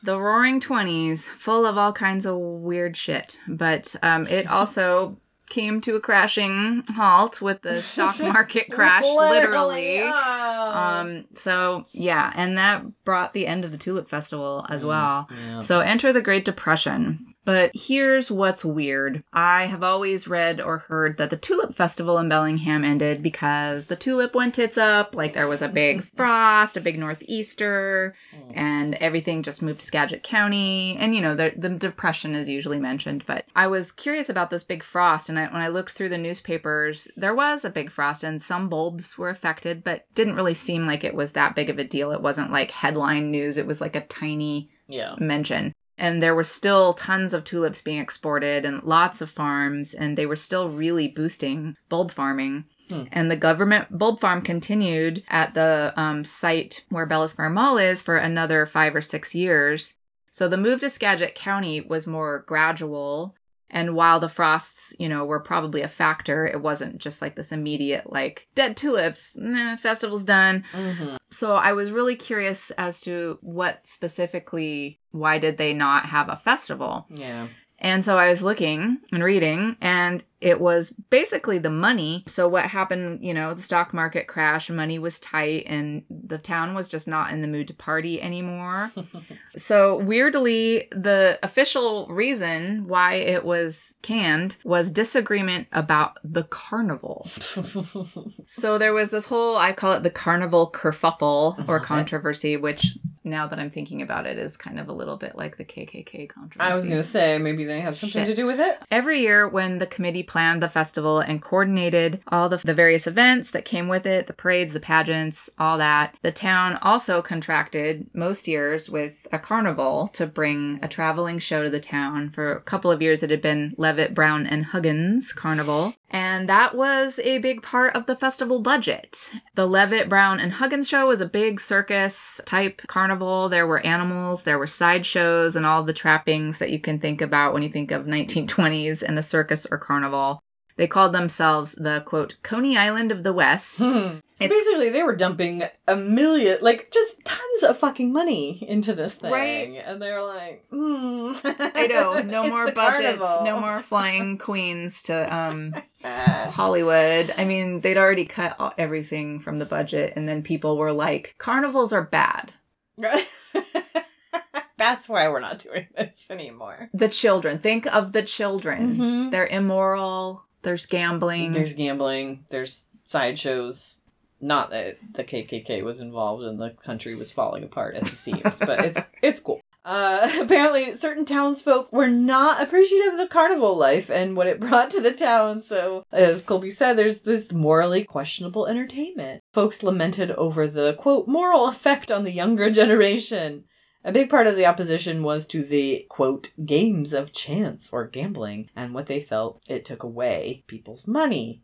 The 0.04 0.20
roaring 0.20 0.62
20s, 0.62 1.24
full 1.24 1.66
of 1.66 1.78
all 1.78 1.92
kinds 1.92 2.26
of 2.26 2.38
weird 2.38 2.96
shit. 2.96 3.38
But 3.48 3.96
um, 4.02 4.28
it 4.28 4.48
also 4.52 5.18
came 5.50 5.82
to 5.82 5.96
a 5.96 6.00
crashing 6.00 6.84
halt 6.96 7.42
with 7.42 7.64
the 7.64 7.82
stock 7.82 8.20
market 8.20 8.72
crash, 8.72 9.04
literally. 9.04 10.00
Oh. 10.02 10.12
Um, 10.12 11.26
so, 11.34 11.86
yeah, 11.92 12.32
and 12.36 12.58
that 12.58 12.86
brought 13.04 13.34
the 13.34 13.48
end 13.48 13.66
of 13.66 13.72
the 13.72 13.78
Tulip 13.78 14.08
Festival 14.08 14.66
as 14.70 14.86
well. 14.86 15.28
yeah. 15.48 15.60
So, 15.62 15.80
enter 15.80 16.14
the 16.14 16.22
Great 16.22 16.46
Depression. 16.46 17.34
But 17.50 17.72
here's 17.74 18.30
what's 18.30 18.64
weird. 18.64 19.24
I 19.34 19.66
have 19.66 19.82
always 19.82 20.28
read 20.28 20.62
or 20.62 20.78
heard 20.78 21.18
that 21.18 21.32
the 21.32 21.36
Tulip 21.36 21.74
Festival 21.74 22.20
in 22.20 22.30
Bellingham 22.30 22.84
ended 22.84 23.24
because 23.24 23.88
the 23.88 23.96
tulip 23.96 24.36
went 24.36 24.54
tits 24.54 24.78
up, 24.78 25.16
like 25.16 25.34
there 25.34 25.48
was 25.48 25.64
a 25.64 25.68
big 25.68 26.04
frost, 26.16 26.78
a 26.78 26.82
big 26.82 27.00
northeaster, 27.00 28.16
mm. 28.32 28.52
and 28.56 28.94
everything 28.96 29.42
just 29.42 29.64
moved 29.64 29.80
to 29.80 29.86
Skagit 29.88 30.22
County. 30.22 30.96
And 31.00 31.16
you 31.16 31.22
know, 31.22 31.34
the, 31.34 31.52
the 31.58 31.70
depression 31.70 32.36
is 32.36 32.48
usually 32.48 32.78
mentioned. 32.78 33.24
But 33.26 33.46
I 33.56 33.66
was 33.66 33.92
curious 33.92 34.30
about 34.30 34.52
this 34.52 34.64
big 34.64 34.84
frost, 34.84 35.28
and 35.28 35.40
I, 35.40 35.48
when 35.48 35.64
I 35.64 35.70
looked 35.70 35.94
through 35.94 36.10
the 36.10 36.20
newspapers, 36.20 37.08
there 37.18 37.34
was 37.34 37.66
a 37.66 37.72
big 37.72 37.90
frost, 37.90 38.24
and 38.24 38.40
some 38.40 38.70
bulbs 38.70 39.18
were 39.18 39.30
affected, 39.30 39.84
but 39.84 40.06
didn't 40.14 40.36
really 40.36 40.54
seem 40.54 40.86
like 40.86 41.04
it 41.04 41.16
was 41.16 41.32
that 41.32 41.56
big 41.56 41.72
of 41.72 41.80
a 41.80 41.84
deal. 41.84 42.12
It 42.12 42.22
wasn't 42.22 42.52
like 42.52 42.70
headline 42.70 43.32
news, 43.32 43.58
it 43.58 43.66
was 43.66 43.82
like 43.82 43.96
a 43.96 44.06
tiny 44.06 44.70
yeah. 44.88 45.16
mention. 45.18 45.74
And 46.00 46.24
there 46.24 46.34
were 46.34 46.44
still 46.44 46.94
tons 46.94 47.34
of 47.34 47.44
tulips 47.44 47.82
being 47.82 48.00
exported 48.00 48.66
and 48.66 48.82
lots 48.84 49.22
of 49.22 49.30
farms, 49.30 49.94
and 49.94 50.18
they 50.18 50.26
were 50.26 50.36
still 50.36 50.70
really 50.70 51.08
boosting 51.08 51.76
bulb 51.90 52.12
farming. 52.12 52.66
Hmm. 52.88 53.04
And 53.12 53.30
the 53.30 53.36
government 53.36 53.98
bulb 53.98 54.20
farm 54.20 54.42
continued 54.42 55.24
at 55.30 55.54
the 55.54 55.94
um, 55.96 56.24
site 56.24 56.84
where 56.90 57.06
Bellis 57.06 57.34
Fair 57.34 57.50
Mall 57.50 57.78
is 57.78 58.02
for 58.02 58.18
another 58.18 58.66
five 58.66 58.96
or 58.96 59.02
six 59.02 59.36
years. 59.36 59.94
So 60.32 60.48
the 60.48 60.58
move 60.58 60.80
to 60.80 60.90
Skagit 60.90 61.36
County 61.36 61.82
was 61.82 62.08
more 62.08 62.46
gradual. 62.48 63.36
And 63.70 63.96
while 63.96 64.20
the 64.20 64.30
frosts, 64.30 64.96
you 65.00 65.08
know, 65.08 65.26
were 65.26 65.40
probably 65.40 65.82
a 65.82 65.88
factor, 65.88 66.48
it 66.48 66.62
wasn't 66.62 66.98
just 66.98 67.22
like 67.22 67.36
this 67.36 67.52
immediate, 67.52 68.12
like, 68.12 68.48
dead 68.56 68.76
tulips, 68.76 69.36
nah, 69.38 69.76
festival's 69.76 70.24
done. 70.24 70.64
Mm-hmm. 70.74 71.18
So 71.30 71.56
I 71.56 71.74
was 71.74 71.92
really 71.92 72.16
curious 72.16 72.72
as 72.72 73.00
to 73.02 73.38
what 73.42 73.86
specifically, 73.86 75.00
why 75.12 75.38
did 75.38 75.58
they 75.58 75.74
not 75.74 76.08
have 76.08 76.30
a 76.30 76.36
festival? 76.36 77.06
Yeah. 77.10 77.48
And 77.80 78.04
so 78.04 78.18
I 78.18 78.30
was 78.30 78.44
looking 78.44 79.00
and 79.12 79.24
reading, 79.24 79.78
and 79.80 80.24
it 80.42 80.60
was 80.60 80.92
basically 81.10 81.58
the 81.58 81.70
money. 81.70 82.24
So, 82.28 82.48
what 82.48 82.66
happened, 82.66 83.24
you 83.24 83.34
know, 83.34 83.54
the 83.54 83.62
stock 83.62 83.94
market 83.94 84.28
crash, 84.28 84.70
money 84.70 85.00
was 85.00 85.20
tight, 85.20 85.64
and 85.66 86.04
the 86.10 86.38
town 86.38 86.74
was 86.74 86.90
just 86.90 87.08
not 87.08 87.32
in 87.32 87.42
the 87.42 87.48
mood 87.48 87.68
to 87.68 87.74
party 87.74 88.22
anymore. 88.22 88.92
so, 89.56 89.98
weirdly, 89.98 90.88
the 90.92 91.40
official 91.42 92.08
reason 92.08 92.88
why 92.88 93.16
it 93.16 93.46
was 93.46 93.96
canned 94.02 94.58
was 94.64 94.92
disagreement 94.92 95.68
about 95.72 96.18
the 96.24 96.44
carnival. 96.44 97.28
so, 98.46 98.78
there 98.78 98.94
was 98.94 99.10
this 99.10 99.26
whole, 99.26 99.58
I 99.58 99.72
call 99.72 99.94
it 99.94 100.04
the 100.04 100.10
carnival 100.10 100.70
kerfuffle 100.70 101.68
or 101.68 101.80
controversy, 101.80 102.58
which 102.58 102.98
now 103.30 103.48
that 103.48 103.60
I'm 103.60 103.70
thinking 103.70 104.02
about 104.02 104.26
it 104.26 104.38
is 104.38 104.58
kind 104.58 104.80
of 104.80 104.88
a 104.88 104.94
little 104.94 105.18
bit 105.18 105.36
like 105.36 105.58
the 105.58 105.66
KKK 105.66 106.30
controversy. 106.30 106.72
I 106.72 106.74
was 106.74 106.88
going 106.88 107.02
to 107.02 107.08
say 107.08 107.38
maybe 107.38 107.66
they 107.66 107.82
had 107.82 107.96
something 107.96 108.26
Shit. 108.26 108.28
to 108.28 108.36
do 108.36 108.46
with 108.46 108.60
it. 108.60 108.82
Every 108.92 109.22
year, 109.22 109.48
when 109.48 109.80
the 109.80 109.88
committee 109.88 110.24
planned 110.24 110.64
the 110.64 110.70
festival 110.70 111.20
and 111.20 111.42
coordinated 111.42 112.22
all 112.28 112.50
the, 112.50 112.58
the 112.58 112.74
various 112.74 113.08
events 113.08 113.52
that 113.52 113.66
came 113.66 113.88
with 113.88 114.06
it 114.06 114.28
the 114.28 114.34
parades, 114.34 114.74
the 114.74 114.80
pageants, 114.80 115.50
all 115.58 115.78
that 115.78 116.16
the 116.22 116.32
town 116.32 116.78
also 116.82 117.22
contracted 117.22 118.08
most 118.14 118.48
years 118.48 118.90
with 118.90 119.28
a 119.32 119.40
carnival 119.40 120.08
to 120.10 120.26
bring 120.26 120.80
a 120.82 120.88
traveling 120.88 121.40
show 121.40 121.64
to 121.64 121.70
the 121.70 121.80
town. 121.80 122.30
For 122.30 122.52
a 122.52 122.62
couple 122.62 122.92
of 122.92 123.02
years, 123.02 123.24
it 123.24 123.30
had 123.30 123.42
been 123.42 123.74
Levitt, 123.78 124.14
Brown, 124.14 124.46
and 124.46 124.66
Huggins 124.66 125.34
Carnival. 125.34 125.94
And 126.12 126.50
that 126.50 126.76
was 126.76 127.20
a 127.20 127.38
big 127.38 127.62
part 127.62 127.96
of 127.96 128.08
the 128.08 128.16
festival 128.16 128.60
budget. 128.60 129.32
The 129.56 129.68
Levitt, 129.68 130.10
Brown, 130.10 130.40
and 130.40 130.54
Huggins 130.54 130.88
show 130.88 131.08
was 131.08 131.22
a 131.22 131.26
big 131.28 131.60
circus 131.60 132.42
type 132.46 132.82
carnival. 132.88 133.19
There 133.50 133.68
were 133.68 133.80
animals, 133.86 134.44
there 134.44 134.58
were 134.60 134.68
sideshows, 134.68 135.56
and 135.56 135.66
all 135.66 135.84
the 135.84 135.94
trappings 135.94 136.60
that 136.60 136.70
you 136.72 136.80
can 136.80 137.00
think 137.00 137.22
about 137.22 137.54
when 137.54 137.64
you 137.64 137.70
think 137.70 137.92
of 137.92 138.06
1920s 138.06 139.04
and 139.04 139.18
a 139.18 139.22
circus 139.24 139.68
or 139.70 139.78
carnival. 139.78 140.42
They 140.78 140.88
called 140.88 141.12
themselves 141.12 141.74
the 141.74 142.00
quote, 142.06 142.38
Coney 142.42 142.78
Island 142.78 143.12
of 143.12 143.24
the 143.24 143.34
West. 143.34 143.68
So 143.80 144.22
It's- 144.40 144.50
basically, 144.50 144.88
they 144.90 145.04
were 145.04 145.14
dumping 145.16 145.64
a 145.86 145.96
million, 145.98 146.60
like 146.62 146.90
just 146.90 147.18
tons 147.26 147.64
of 147.64 147.78
fucking 147.78 148.14
money 148.14 148.66
into 148.66 148.94
this 148.94 149.16
thing, 149.16 149.30
Right. 149.30 149.84
And 149.86 150.02
they 150.02 150.10
were 150.14 150.24
like, 150.24 150.64
hmm. 150.70 151.34
I 151.44 151.88
know, 151.88 152.22
no 152.26 152.48
more 152.50 152.72
budgets, 152.72 153.18
carnival. 153.20 153.44
no 153.44 153.60
more 153.60 153.82
flying 153.82 154.38
queens 154.48 155.04
to 155.04 155.36
um. 155.36 155.76
Hollywood. 156.50 157.34
I 157.38 157.44
mean, 157.46 157.82
they'd 157.82 157.98
already 157.98 158.26
cut 158.26 158.74
everything 158.78 159.40
from 159.40 159.60
the 159.60 159.66
budget, 159.66 160.14
and 160.16 160.28
then 160.30 160.42
people 160.44 160.78
were 160.78 160.94
like, 160.94 161.36
carnivals 161.38 161.92
are 161.94 162.04
bad. 162.04 162.54
That's 164.78 165.10
why 165.10 165.28
we're 165.28 165.42
not 165.42 165.60
doing 165.60 165.88
this 165.98 166.28
anymore. 166.32 166.90
The 166.94 167.10
children, 167.10 167.60
think 167.60 167.86
of 167.88 168.14
the 168.14 168.24
children. 168.24 168.96
Mhm. 168.96 169.32
They're 169.32 169.48
immoral, 169.48 170.46
there's 170.62 170.86
gambling. 170.86 171.52
There's 171.52 171.74
gambling. 171.74 172.46
There's 172.50 172.86
sideshows. 173.04 173.98
Not 174.42 174.70
that 174.70 174.98
the 175.14 175.26
KKK 175.26 175.84
was 175.84 176.00
involved 176.00 176.44
and 176.44 176.60
the 176.62 176.70
country 176.70 177.14
was 177.16 177.30
falling 177.32 177.64
apart 177.64 177.96
at 177.96 178.06
the 178.06 178.16
seams, 178.16 178.60
but 178.60 178.86
it's 178.86 179.00
it's 179.22 179.42
cool. 179.42 179.60
Uh, 179.90 180.30
apparently, 180.40 180.94
certain 180.94 181.26
townsfolk 181.26 181.92
were 181.92 182.08
not 182.08 182.62
appreciative 182.62 183.14
of 183.14 183.20
the 183.20 183.28
carnival 183.28 183.76
life 183.76 184.12
and 184.12 184.38
what 184.38 184.46
it 184.46 184.60
brought 184.62 184.92
to 184.92 185.02
the 185.02 185.12
town. 185.12 185.64
So, 185.64 186.06
as 186.12 186.44
Colby 186.44 186.70
said, 186.70 186.94
there's 186.94 187.22
this 187.22 187.52
morally 187.52 188.04
questionable 188.04 188.68
entertainment. 188.68 189.42
Folks 189.52 189.82
lamented 189.82 190.30
over 190.32 190.68
the 190.68 190.94
quote 190.94 191.28
moral 191.28 191.68
effect 191.68 192.12
on 192.12 192.24
the 192.24 192.32
younger 192.32 192.70
generation. 192.82 193.64
A 194.04 194.12
big 194.12 194.30
part 194.30 194.46
of 194.46 194.56
the 194.56 194.66
opposition 194.68 195.24
was 195.24 195.48
to 195.48 195.64
the 195.64 196.06
quote 196.08 196.52
games 196.64 197.12
of 197.12 197.34
chance 197.34 197.90
or 197.92 198.08
gambling 198.08 198.70
and 198.76 198.94
what 198.94 199.08
they 199.08 199.20
felt 199.20 199.62
it 199.68 199.86
took 199.86 200.04
away 200.04 200.64
people's 200.68 201.08
money. 201.08 201.64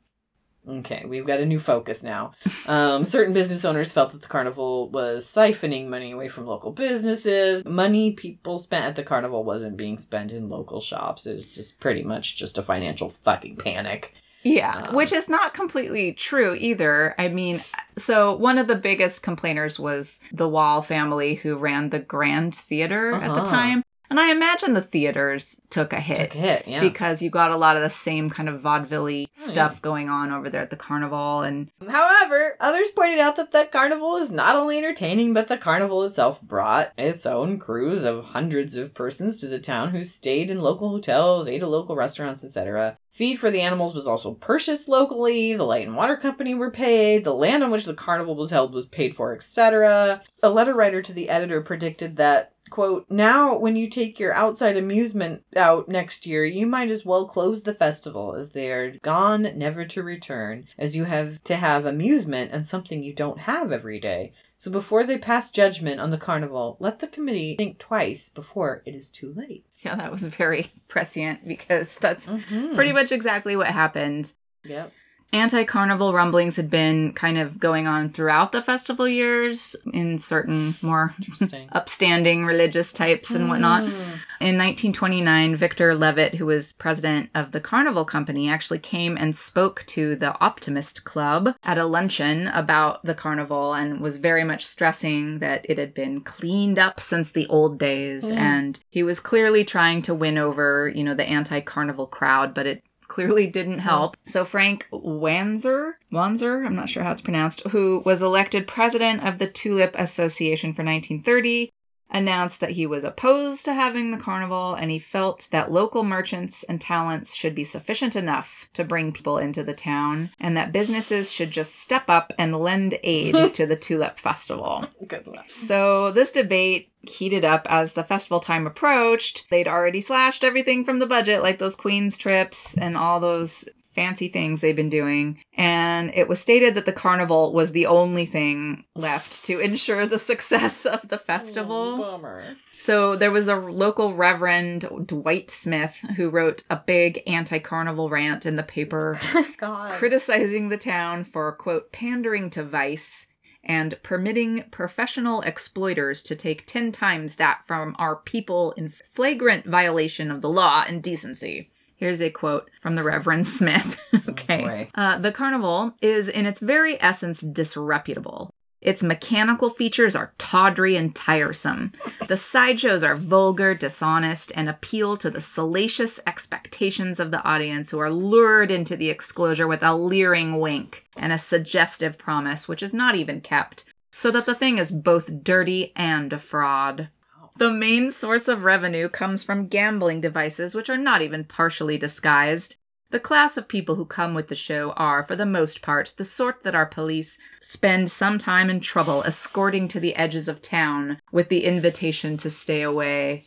Okay, 0.68 1.04
we've 1.06 1.26
got 1.28 1.40
a 1.40 1.46
new 1.46 1.60
focus 1.60 2.02
now. 2.04 2.32
Um, 2.68 3.06
certain 3.06 3.34
business 3.34 3.64
owners 3.66 3.92
felt 3.92 4.12
that 4.12 4.22
the 4.22 4.28
carnival 4.28 4.90
was 4.90 5.26
siphoning 5.26 5.88
money 5.88 6.12
away 6.12 6.28
from 6.28 6.46
local 6.46 6.72
businesses. 6.72 7.64
Money 7.66 8.12
people 8.12 8.58
spent 8.58 8.86
at 8.86 8.96
the 8.96 9.04
carnival 9.04 9.44
wasn't 9.44 9.78
being 9.78 9.98
spent 9.98 10.32
in 10.32 10.50
local 10.50 10.82
shops. 10.82 11.26
It 11.26 11.34
was 11.34 11.46
just 11.48 11.80
pretty 11.80 12.04
much 12.04 12.36
just 12.38 12.58
a 12.58 12.64
financial 12.64 13.10
fucking 13.10 13.58
panic. 13.58 14.14
Yeah, 14.44 14.90
Um, 14.90 14.96
which 14.96 15.12
is 15.12 15.28
not 15.28 15.56
completely 15.56 16.14
true 16.14 16.54
either. 16.60 17.16
I 17.18 17.30
mean, 17.30 17.62
so 17.98 18.36
one 18.36 18.60
of 18.60 18.68
the 18.68 18.76
biggest 18.76 19.24
complainers 19.24 19.80
was 19.80 20.20
the 20.32 20.48
Wall 20.48 20.84
family 20.84 21.34
who 21.36 21.56
ran 21.56 21.90
the 21.90 21.98
Grand 22.00 22.54
Theater 22.54 23.12
at 23.16 23.34
the 23.34 23.42
Uh-huh. 23.42 23.50
time. 23.50 23.84
And 24.10 24.20
I 24.20 24.32
imagine 24.32 24.74
the 24.74 24.82
theaters 24.82 25.58
took 25.70 25.92
a 25.94 26.00
hit. 26.00 26.18
Took 26.18 26.36
a 26.36 26.38
hit, 26.38 26.68
yeah. 26.68 26.80
Because 26.80 27.22
you 27.22 27.30
got 27.30 27.52
a 27.52 27.58
lot 27.58 27.76
of 27.76 27.82
the 27.82 27.90
same 27.90 28.30
kind 28.30 28.48
of 28.50 28.62
vaudeville 28.62 29.06
Oh, 29.06 29.26
stuff 29.34 29.74
yeah. 29.76 29.80
going 29.82 30.10
on 30.10 30.32
over 30.32 30.50
there 30.50 30.62
at 30.62 30.70
the 30.70 30.76
carnival, 30.76 31.42
and 31.42 31.70
However, 31.88 32.56
others 32.60 32.92
pointed 32.92 33.20
out 33.20 33.36
that 33.36 33.52
the 33.52 33.68
carnival 33.72 34.16
is 34.18 34.30
not 34.30 34.56
only 34.56 34.78
entertaining, 34.78 35.34
but 35.34 35.48
the 35.48 35.58
carnival 35.58 36.04
itself 36.04 36.42
brought 36.42 36.92
its 36.98 37.26
own 37.26 37.60
crews 37.60 38.04
of 38.04 38.26
hundreds 38.26 38.76
of 38.76 38.94
persons 38.94 39.40
to 39.40 39.48
the 39.48 39.60
town 39.60 39.90
who 39.92 40.04
stayed 40.04 40.50
in 40.50 40.62
local 40.62 40.90
hotels, 40.90 41.48
ate 41.48 41.62
at 41.62 41.70
local 41.70 41.96
restaurants, 41.96 42.44
etc. 42.44 42.98
Feed 43.16 43.40
for 43.40 43.50
the 43.50 43.62
animals 43.62 43.94
was 43.94 44.08
also 44.08 44.34
purchased 44.34 44.90
locally, 44.90 45.54
the 45.54 45.64
light 45.64 45.88
and 45.88 45.96
water 45.96 46.18
company 46.18 46.54
were 46.54 46.70
paid, 46.70 47.24
the 47.24 47.34
land 47.34 47.64
on 47.64 47.72
which 47.72 47.86
the 47.86 47.94
carnival 47.94 48.36
was 48.36 48.52
held 48.52 48.74
was 48.74 48.86
paid 48.86 49.16
for, 49.16 49.34
etc. 49.34 50.22
A 50.44 50.50
letter 50.50 50.74
writer 50.74 51.02
to 51.02 51.14
the 51.14 51.30
editor 51.30 51.62
predicted 51.62 52.18
that 52.18 52.52
quote 52.70 53.06
now 53.10 53.56
when 53.58 53.78
you 53.78 53.90
take 53.90 54.20
your 54.20 54.34
outside 54.34 54.76
amusement 54.76 55.44
out 55.56 55.88
next 55.88 56.26
year 56.26 56.44
you 56.44 56.66
might 56.66 56.90
as 56.90 57.06
well 57.06 57.28
close 57.28 57.62
the 57.62 57.74
festival 57.74 58.34
as 58.34 58.50
they 58.50 58.72
are 58.72 58.98
gone 59.04 59.48
never 59.56 59.86
to 59.86 60.02
return 60.02 60.66
as 60.78 60.96
you 60.96 61.04
have 61.04 61.44
to 61.44 61.56
have 61.56 61.86
amusement 61.86 62.52
and 62.52 62.66
something 62.66 63.04
you 63.04 63.14
don't 63.14 63.42
have 63.42 63.72
every 63.72 64.00
day 64.00 64.34
so 64.58 64.72
before 64.72 65.04
they 65.04 65.18
pass 65.18 65.52
judgment 65.52 66.00
on 66.00 66.10
the 66.10 66.18
carnival 66.18 66.76
let 66.80 67.00
the 67.00 67.08
committee 67.08 67.56
think 67.56 67.78
twice 67.78 68.30
before 68.30 68.82
it 68.86 68.96
is 68.96 69.12
too 69.12 69.32
late 69.34 69.64
yeah, 69.86 69.96
that 69.96 70.12
was 70.12 70.26
very 70.28 70.72
prescient 70.88 71.48
because 71.48 71.98
that's 71.98 72.28
mm-hmm. 72.28 72.76
pretty 72.76 72.92
much 72.92 73.12
exactly 73.12 73.56
what 73.56 73.68
happened. 73.68 74.34
yep 74.64 74.92
Anti 75.34 75.66
carnival 75.66 76.14
rumblings 76.14 76.56
had 76.56 76.70
been 76.70 77.12
kind 77.12 77.38
of 77.38 77.60
going 77.60 77.88
on 77.88 78.10
throughout 78.10 78.54
the 78.54 78.62
festival 78.62 79.08
years 79.08 79.76
in 79.94 80.18
certain 80.18 80.76
more 80.82 81.14
upstanding 81.74 82.46
religious 82.46 82.94
types 82.94 83.32
and 83.32 83.50
whatnot. 83.50 83.84
Mm. 83.84 83.92
In 84.40 84.58
1929, 84.58 85.56
Victor 85.58 85.96
Levitt, 85.96 86.36
who 86.36 86.46
was 86.46 86.74
president 86.74 87.30
of 87.36 87.52
the 87.52 87.60
Carnival 87.60 88.06
Company, 88.06 88.50
actually 88.50 88.80
came 88.80 89.18
and 89.18 89.36
spoke 89.36 89.84
to 89.88 90.16
the 90.16 90.40
Optimist 90.40 91.04
Club 91.04 91.56
at 91.64 91.78
a 91.78 91.86
luncheon 91.86 92.48
about 92.48 93.04
the 93.04 93.16
carnival 93.16 93.74
and 93.74 94.00
was 94.00 94.18
very 94.18 94.44
much 94.44 94.66
stressing 94.66 95.40
that 95.40 95.66
it 95.70 95.78
had 95.78 95.94
been 95.94 96.22
cleaned 96.22 96.80
up 96.80 97.00
since 97.00 97.32
the 97.32 97.48
old 97.48 97.78
days. 97.78 98.24
Mm. 98.24 98.38
And 98.38 98.80
he 98.90 99.04
was 99.04 99.20
clearly 99.20 99.66
trying 99.66 100.02
to 100.04 100.16
win 100.16 100.38
over, 100.38 100.88
you 100.88 101.04
know, 101.04 101.14
the 101.14 101.26
anti 101.26 101.60
carnival 101.60 102.08
crowd, 102.08 102.54
but 102.54 102.68
it 102.68 102.84
clearly 103.08 103.48
didn't 103.48 103.80
help. 103.80 104.18
So 104.26 104.46
Frank 104.46 104.88
Wanzer, 104.92 105.94
Wanzer, 106.12 106.66
I'm 106.66 106.76
not 106.76 106.90
sure 106.90 107.04
how 107.04 107.12
it's 107.12 107.22
pronounced, 107.22 107.62
who 107.68 108.02
was 108.06 108.22
elected 108.22 108.68
president 108.68 109.24
of 109.24 109.38
the 109.38 109.48
Tulip 109.48 109.96
Association 109.98 110.74
for 110.74 110.84
1930, 110.84 111.72
announced 112.10 112.60
that 112.60 112.72
he 112.72 112.86
was 112.86 113.04
opposed 113.04 113.66
to 113.66 113.74
having 113.74 114.12
the 114.12 114.18
carnival 114.18 114.74
and 114.76 114.92
he 114.92 115.00
felt 115.00 115.48
that 115.52 115.72
local 115.72 116.04
merchants 116.04 116.64
and 116.64 116.80
talents 116.80 117.34
should 117.34 117.56
be 117.56 117.64
sufficient 117.64 118.16
enough 118.16 118.68
to 118.74 118.84
bring 118.84 119.12
people 119.12 119.38
into 119.38 119.64
the 119.64 119.74
town 119.74 120.30
and 120.40 120.56
that 120.56 120.72
businesses 120.72 121.32
should 121.32 121.52
just 121.52 121.76
step 121.76 122.10
up 122.10 122.32
and 122.38 122.56
lend 122.56 122.98
aid 123.04 123.54
to 123.54 123.66
the 123.66 123.76
Tulip 123.76 124.20
Festival. 124.20 124.86
good 125.08 125.26
luck 125.28 125.46
So 125.50 126.12
this 126.12 126.32
debate 126.32 126.92
heated 127.02 127.46
up 127.46 127.68
as 127.70 127.94
the 127.94 128.04
festival 128.04 128.40
time 128.40 128.66
approached. 128.66 129.46
They'd 129.52 129.68
already 129.68 130.02
slashed 130.02 130.44
everything 130.44 130.84
from 130.84 131.00
the 131.00 131.06
budget, 131.06 131.42
like 131.44 131.60
those 131.60 131.76
Queen's 131.76 132.18
trips 132.18 132.76
and 132.78 132.98
all 132.98 133.20
those 133.20 133.66
fancy 133.96 134.28
things 134.28 134.62
they've 134.62 134.76
been 134.76 134.90
doing. 134.90 135.40
And 135.56 136.12
it 136.14 136.28
was 136.28 136.40
stated 136.40 136.76
that 136.76 136.86
the 136.86 136.92
carnival 136.92 137.54
was 137.54 137.72
the 137.72 137.86
only 137.86 138.26
thing 138.26 138.84
left 138.96 139.46
to 139.46 139.60
ensure 139.60 140.06
the 140.06 140.20
success 140.20 140.86
of 140.86 141.08
the 141.08 141.18
festival. 141.18 141.96
Oh, 141.96 141.98
bummer 141.98 142.56
So 142.78 143.16
there 143.16 143.32
was 143.32 143.48
a 143.48 143.56
local 143.56 144.14
Reverend 144.14 145.08
Dwight 145.08 145.50
Smith 145.50 145.96
who 146.18 146.30
wrote 146.30 146.64
a 146.70 146.76
big 146.76 147.24
anti 147.26 147.60
carnival 147.60 148.10
rant 148.10 148.46
in 148.46 148.58
the 148.58 148.64
paper 148.64 149.18
oh 149.34 149.48
god 149.58 149.92
criticizing 149.94 150.70
the 150.70 150.78
town 150.78 151.24
for, 151.24 151.52
quote, 151.54 151.92
pandering 151.92 152.50
to 152.52 152.64
vice 152.64 153.28
and 153.66 154.02
permitting 154.04 154.64
professional 154.70 155.42
exploiters 155.42 156.22
to 156.24 156.36
take 156.36 156.66
10 156.66 156.92
times 156.92 157.36
that 157.36 157.64
from 157.66 157.96
our 157.98 158.16
people 158.16 158.72
in 158.74 158.90
flagrant 158.90 159.66
violation 159.66 160.30
of 160.30 160.42
the 160.42 160.50
law 160.50 160.84
and 160.88 161.02
decency. 161.02 161.72
Here's 161.96 162.22
a 162.22 162.30
quote 162.30 162.70
from 162.82 162.96
the 162.96 163.04
Reverend 163.04 163.48
Smith. 163.58 164.00
okay. 164.30 164.64
boy. 164.64 164.88
uh, 164.96 165.18
the 165.18 165.32
carnival 165.32 165.94
is, 166.02 166.28
in 166.30 166.46
its 166.46 166.60
very 166.60 167.02
essence, 167.02 167.42
disreputable. 167.42 168.52
Its 168.82 169.02
mechanical 169.02 169.72
features 169.72 170.16
are 170.16 170.34
tawdry 170.38 170.96
and 170.96 171.16
tiresome. 171.16 171.92
The 172.28 172.38
sideshows 172.38 173.04
are 173.04 173.16
vulgar, 173.16 173.74
dishonest, 173.74 174.52
and 174.54 174.70
appeal 174.70 175.18
to 175.18 175.32
the 175.32 175.42
salacious 175.42 176.20
expectations 176.28 177.20
of 177.20 177.32
the 177.32 177.44
audience 177.44 177.90
who 177.90 177.98
are 177.98 178.12
lured 178.12 178.70
into 178.70 178.96
the 178.96 179.10
exclosure 179.10 179.68
with 179.68 179.82
a 179.82 179.96
leering 179.96 180.60
wink 180.60 181.04
and 181.18 181.34
a 181.34 181.40
suggestive 181.40 182.20
promise, 182.20 182.68
which 182.68 182.84
is 182.84 182.94
not 182.94 183.16
even 183.16 183.42
kept, 183.42 183.86
so 184.12 184.30
that 184.30 184.46
the 184.46 184.54
thing 184.54 184.78
is 184.78 184.92
both 184.92 185.44
dirty 185.44 185.92
and 185.96 186.32
a 186.32 186.38
fraud. 186.38 187.10
The 187.58 187.72
main 187.72 188.12
source 188.12 188.48
of 188.50 188.66
revenue 188.66 189.08
comes 189.08 189.44
from 189.44 189.68
gambling 189.68 190.20
devices, 190.20 190.76
which 190.76 190.90
are 190.90 190.98
not 190.98 191.22
even 191.22 191.46
partially 191.46 191.98
disguised. 191.98 192.76
The 193.12 193.20
class 193.20 193.56
of 193.56 193.70
people 193.70 193.96
who 193.96 194.06
come 194.06 194.34
with 194.34 194.50
the 194.50 194.56
show 194.56 194.92
are, 194.92 195.24
for 195.24 195.38
the 195.38 195.46
most 195.46 195.82
part, 195.82 196.14
the 196.18 196.26
sort 196.26 196.64
that 196.64 196.76
our 196.76 196.86
police 196.86 197.38
spend 197.62 198.12
some 198.12 198.38
time 198.38 198.70
and 198.70 198.84
trouble 198.84 199.24
escorting 199.24 199.88
to 199.90 200.02
the 200.02 200.16
edges 200.16 200.50
of 200.50 200.62
town 200.62 201.22
with 201.32 201.48
the 201.48 201.64
invitation 201.64 202.36
to 202.38 202.50
stay 202.50 202.82
away. 202.82 203.46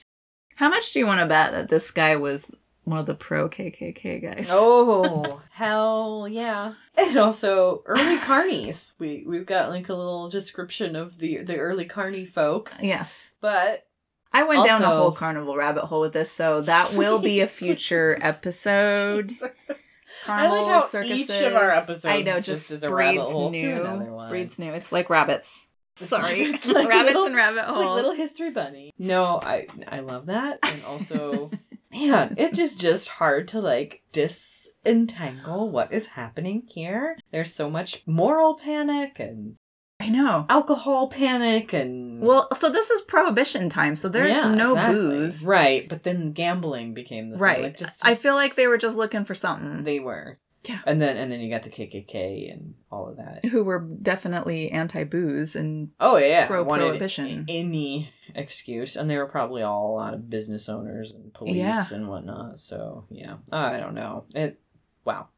How 0.57 0.71
much 0.71 0.93
do 0.93 1.01
you 1.01 1.07
want 1.07 1.21
to 1.21 1.27
bet 1.27 1.53
that 1.53 1.69
this 1.69 1.91
guy 1.91 2.17
was 2.17 2.51
one 2.85 3.01
of 3.01 3.07
the 3.07 3.15
pro 3.15 3.51
KKK 3.51 4.23
guys? 4.23 4.49
Oh, 4.51 5.43
hell 5.51 6.27
yeah. 6.31 6.75
And 6.97 7.19
also 7.19 7.83
early 7.85 8.17
carnies. 8.21 8.95
We 8.99 9.25
we've 9.27 9.45
got 9.45 9.69
like 9.69 9.91
a 9.91 9.95
little 9.95 10.31
description 10.31 10.97
of 10.97 11.19
the 11.19 11.43
the 11.43 11.59
early 11.59 11.85
carny 11.85 12.25
folk. 12.25 12.73
yes. 12.81 13.31
But 13.41 13.88
I 14.33 14.43
went 14.45 14.67
down 14.67 14.83
a 14.83 14.87
whole 14.87 15.13
carnival 15.13 15.57
rabbit 15.57 15.85
hole 15.85 16.01
with 16.01 16.13
this, 16.13 16.31
so 16.31 16.61
that 16.63 16.93
will 16.95 17.19
be 17.19 17.41
a 17.41 17.47
future 17.47 18.15
Please. 18.21 18.25
episode. 18.25 19.33
I 19.41 19.45
like 19.45 19.55
Carnival, 20.25 20.67
how 20.69 21.03
each 21.03 21.31
of 21.31 21.55
our 21.55 21.71
circuses. 21.71 22.05
episodes 22.05 22.05
I 22.05 22.23
know, 22.23 22.35
just 22.41 22.47
just, 22.47 22.71
is 22.73 22.83
a 22.83 22.89
breeds 22.91 23.19
rabbit 23.19 23.33
hole 23.33 23.53
to 23.53 23.57
new. 23.59 23.81
another 23.81 24.13
one. 24.13 24.29
Breeds 24.29 24.59
new. 24.59 24.73
It's 24.73 24.91
like 24.93 25.09
rabbits. 25.11 25.65
It's 26.01 26.09
Sorry, 26.11 26.43
it's 26.43 26.67
like 26.67 26.89
rabbits 26.89 27.07
little- 27.15 27.27
and 27.27 27.37
rabbit 27.37 27.61
It's 27.61 27.71
holes. 27.71 27.85
like 27.87 27.95
little 27.95 28.13
history 28.13 28.51
bunny. 28.51 28.93
No, 28.99 29.41
I 29.43 29.67
I 29.87 30.01
love 30.01 30.27
that. 30.27 30.59
And 30.63 30.85
also 30.85 31.51
man, 31.93 32.35
it 32.37 32.51
is 32.59 32.71
just 32.73 32.79
just 32.79 33.09
hard 33.09 33.49
to 33.49 33.61
like 33.61 34.03
disentangle 34.13 35.71
what 35.71 35.93
is 35.93 36.07
happening 36.07 36.63
here. 36.69 37.17
There's 37.33 37.55
so 37.55 37.71
much 37.71 38.03
moral 38.07 38.55
panic 38.57 39.19
and 39.19 39.57
I 40.01 40.09
know. 40.11 40.47
alcohol 40.49 41.09
panic 41.09 41.73
and 41.73 42.21
Well, 42.21 42.49
so 42.55 42.71
this 42.71 42.91
is 42.91 43.01
prohibition 43.03 43.69
time, 43.69 43.97
so 43.97 44.09
there's 44.09 44.37
Yeah, 44.37 44.55
no 44.55 44.69
exactly. 44.71 44.99
booze. 45.01 45.43
Right, 45.43 45.89
but 45.89 46.05
then 46.05 46.33
gambling 46.33 46.95
became 46.95 47.31
the 47.31 47.37
thing. 47.37 47.43
Right. 47.43 47.63
Like 47.65 47.79
just, 47.79 47.93
I 48.03 48.15
feel 48.15 48.35
like 48.35 48.55
they 48.55 48.69
were 48.69 48.79
just 48.79 48.97
looking 48.97 49.25
for 49.25 49.35
something. 49.35 49.83
they 49.85 49.99
were. 50.01 50.39
Yeah. 50.69 50.81
And 50.87 51.01
then 51.01 51.17
and 51.17 51.33
then 51.33 51.41
you 51.41 51.49
got 51.51 51.63
the 51.63 51.71
KKK 51.71 52.53
and 52.53 52.75
all 52.93 53.09
of 53.09 53.17
that. 53.17 53.45
who 53.47 53.65
were 53.65 53.79
definitely 53.81 54.71
anti-booze 54.71 55.57
and 55.57 55.91
Oh 55.99 56.17
yeah, 56.17 56.47
Pro 56.47 56.63
wanted 56.63 56.85
prohibition. 56.89 57.45
Any 57.49 58.11
excuse, 58.35 58.95
and 58.97 59.09
they 59.09 59.17
were 59.17 59.27
probably 59.27 59.63
all 59.63 59.93
a 59.93 59.97
lot 59.97 60.15
of 60.15 60.29
business 60.29 60.69
owners 60.69 61.13
and 61.13 61.33
police 61.33 61.57
Yeah. 61.57 61.85
and 61.93 62.09
whatnot. 62.09 62.59
So 62.61 63.07
yeah, 63.09 63.37
I 63.51 63.79
don't 63.79 63.95
know. 63.95 64.25
It 64.35 64.61
wow. 65.05 65.29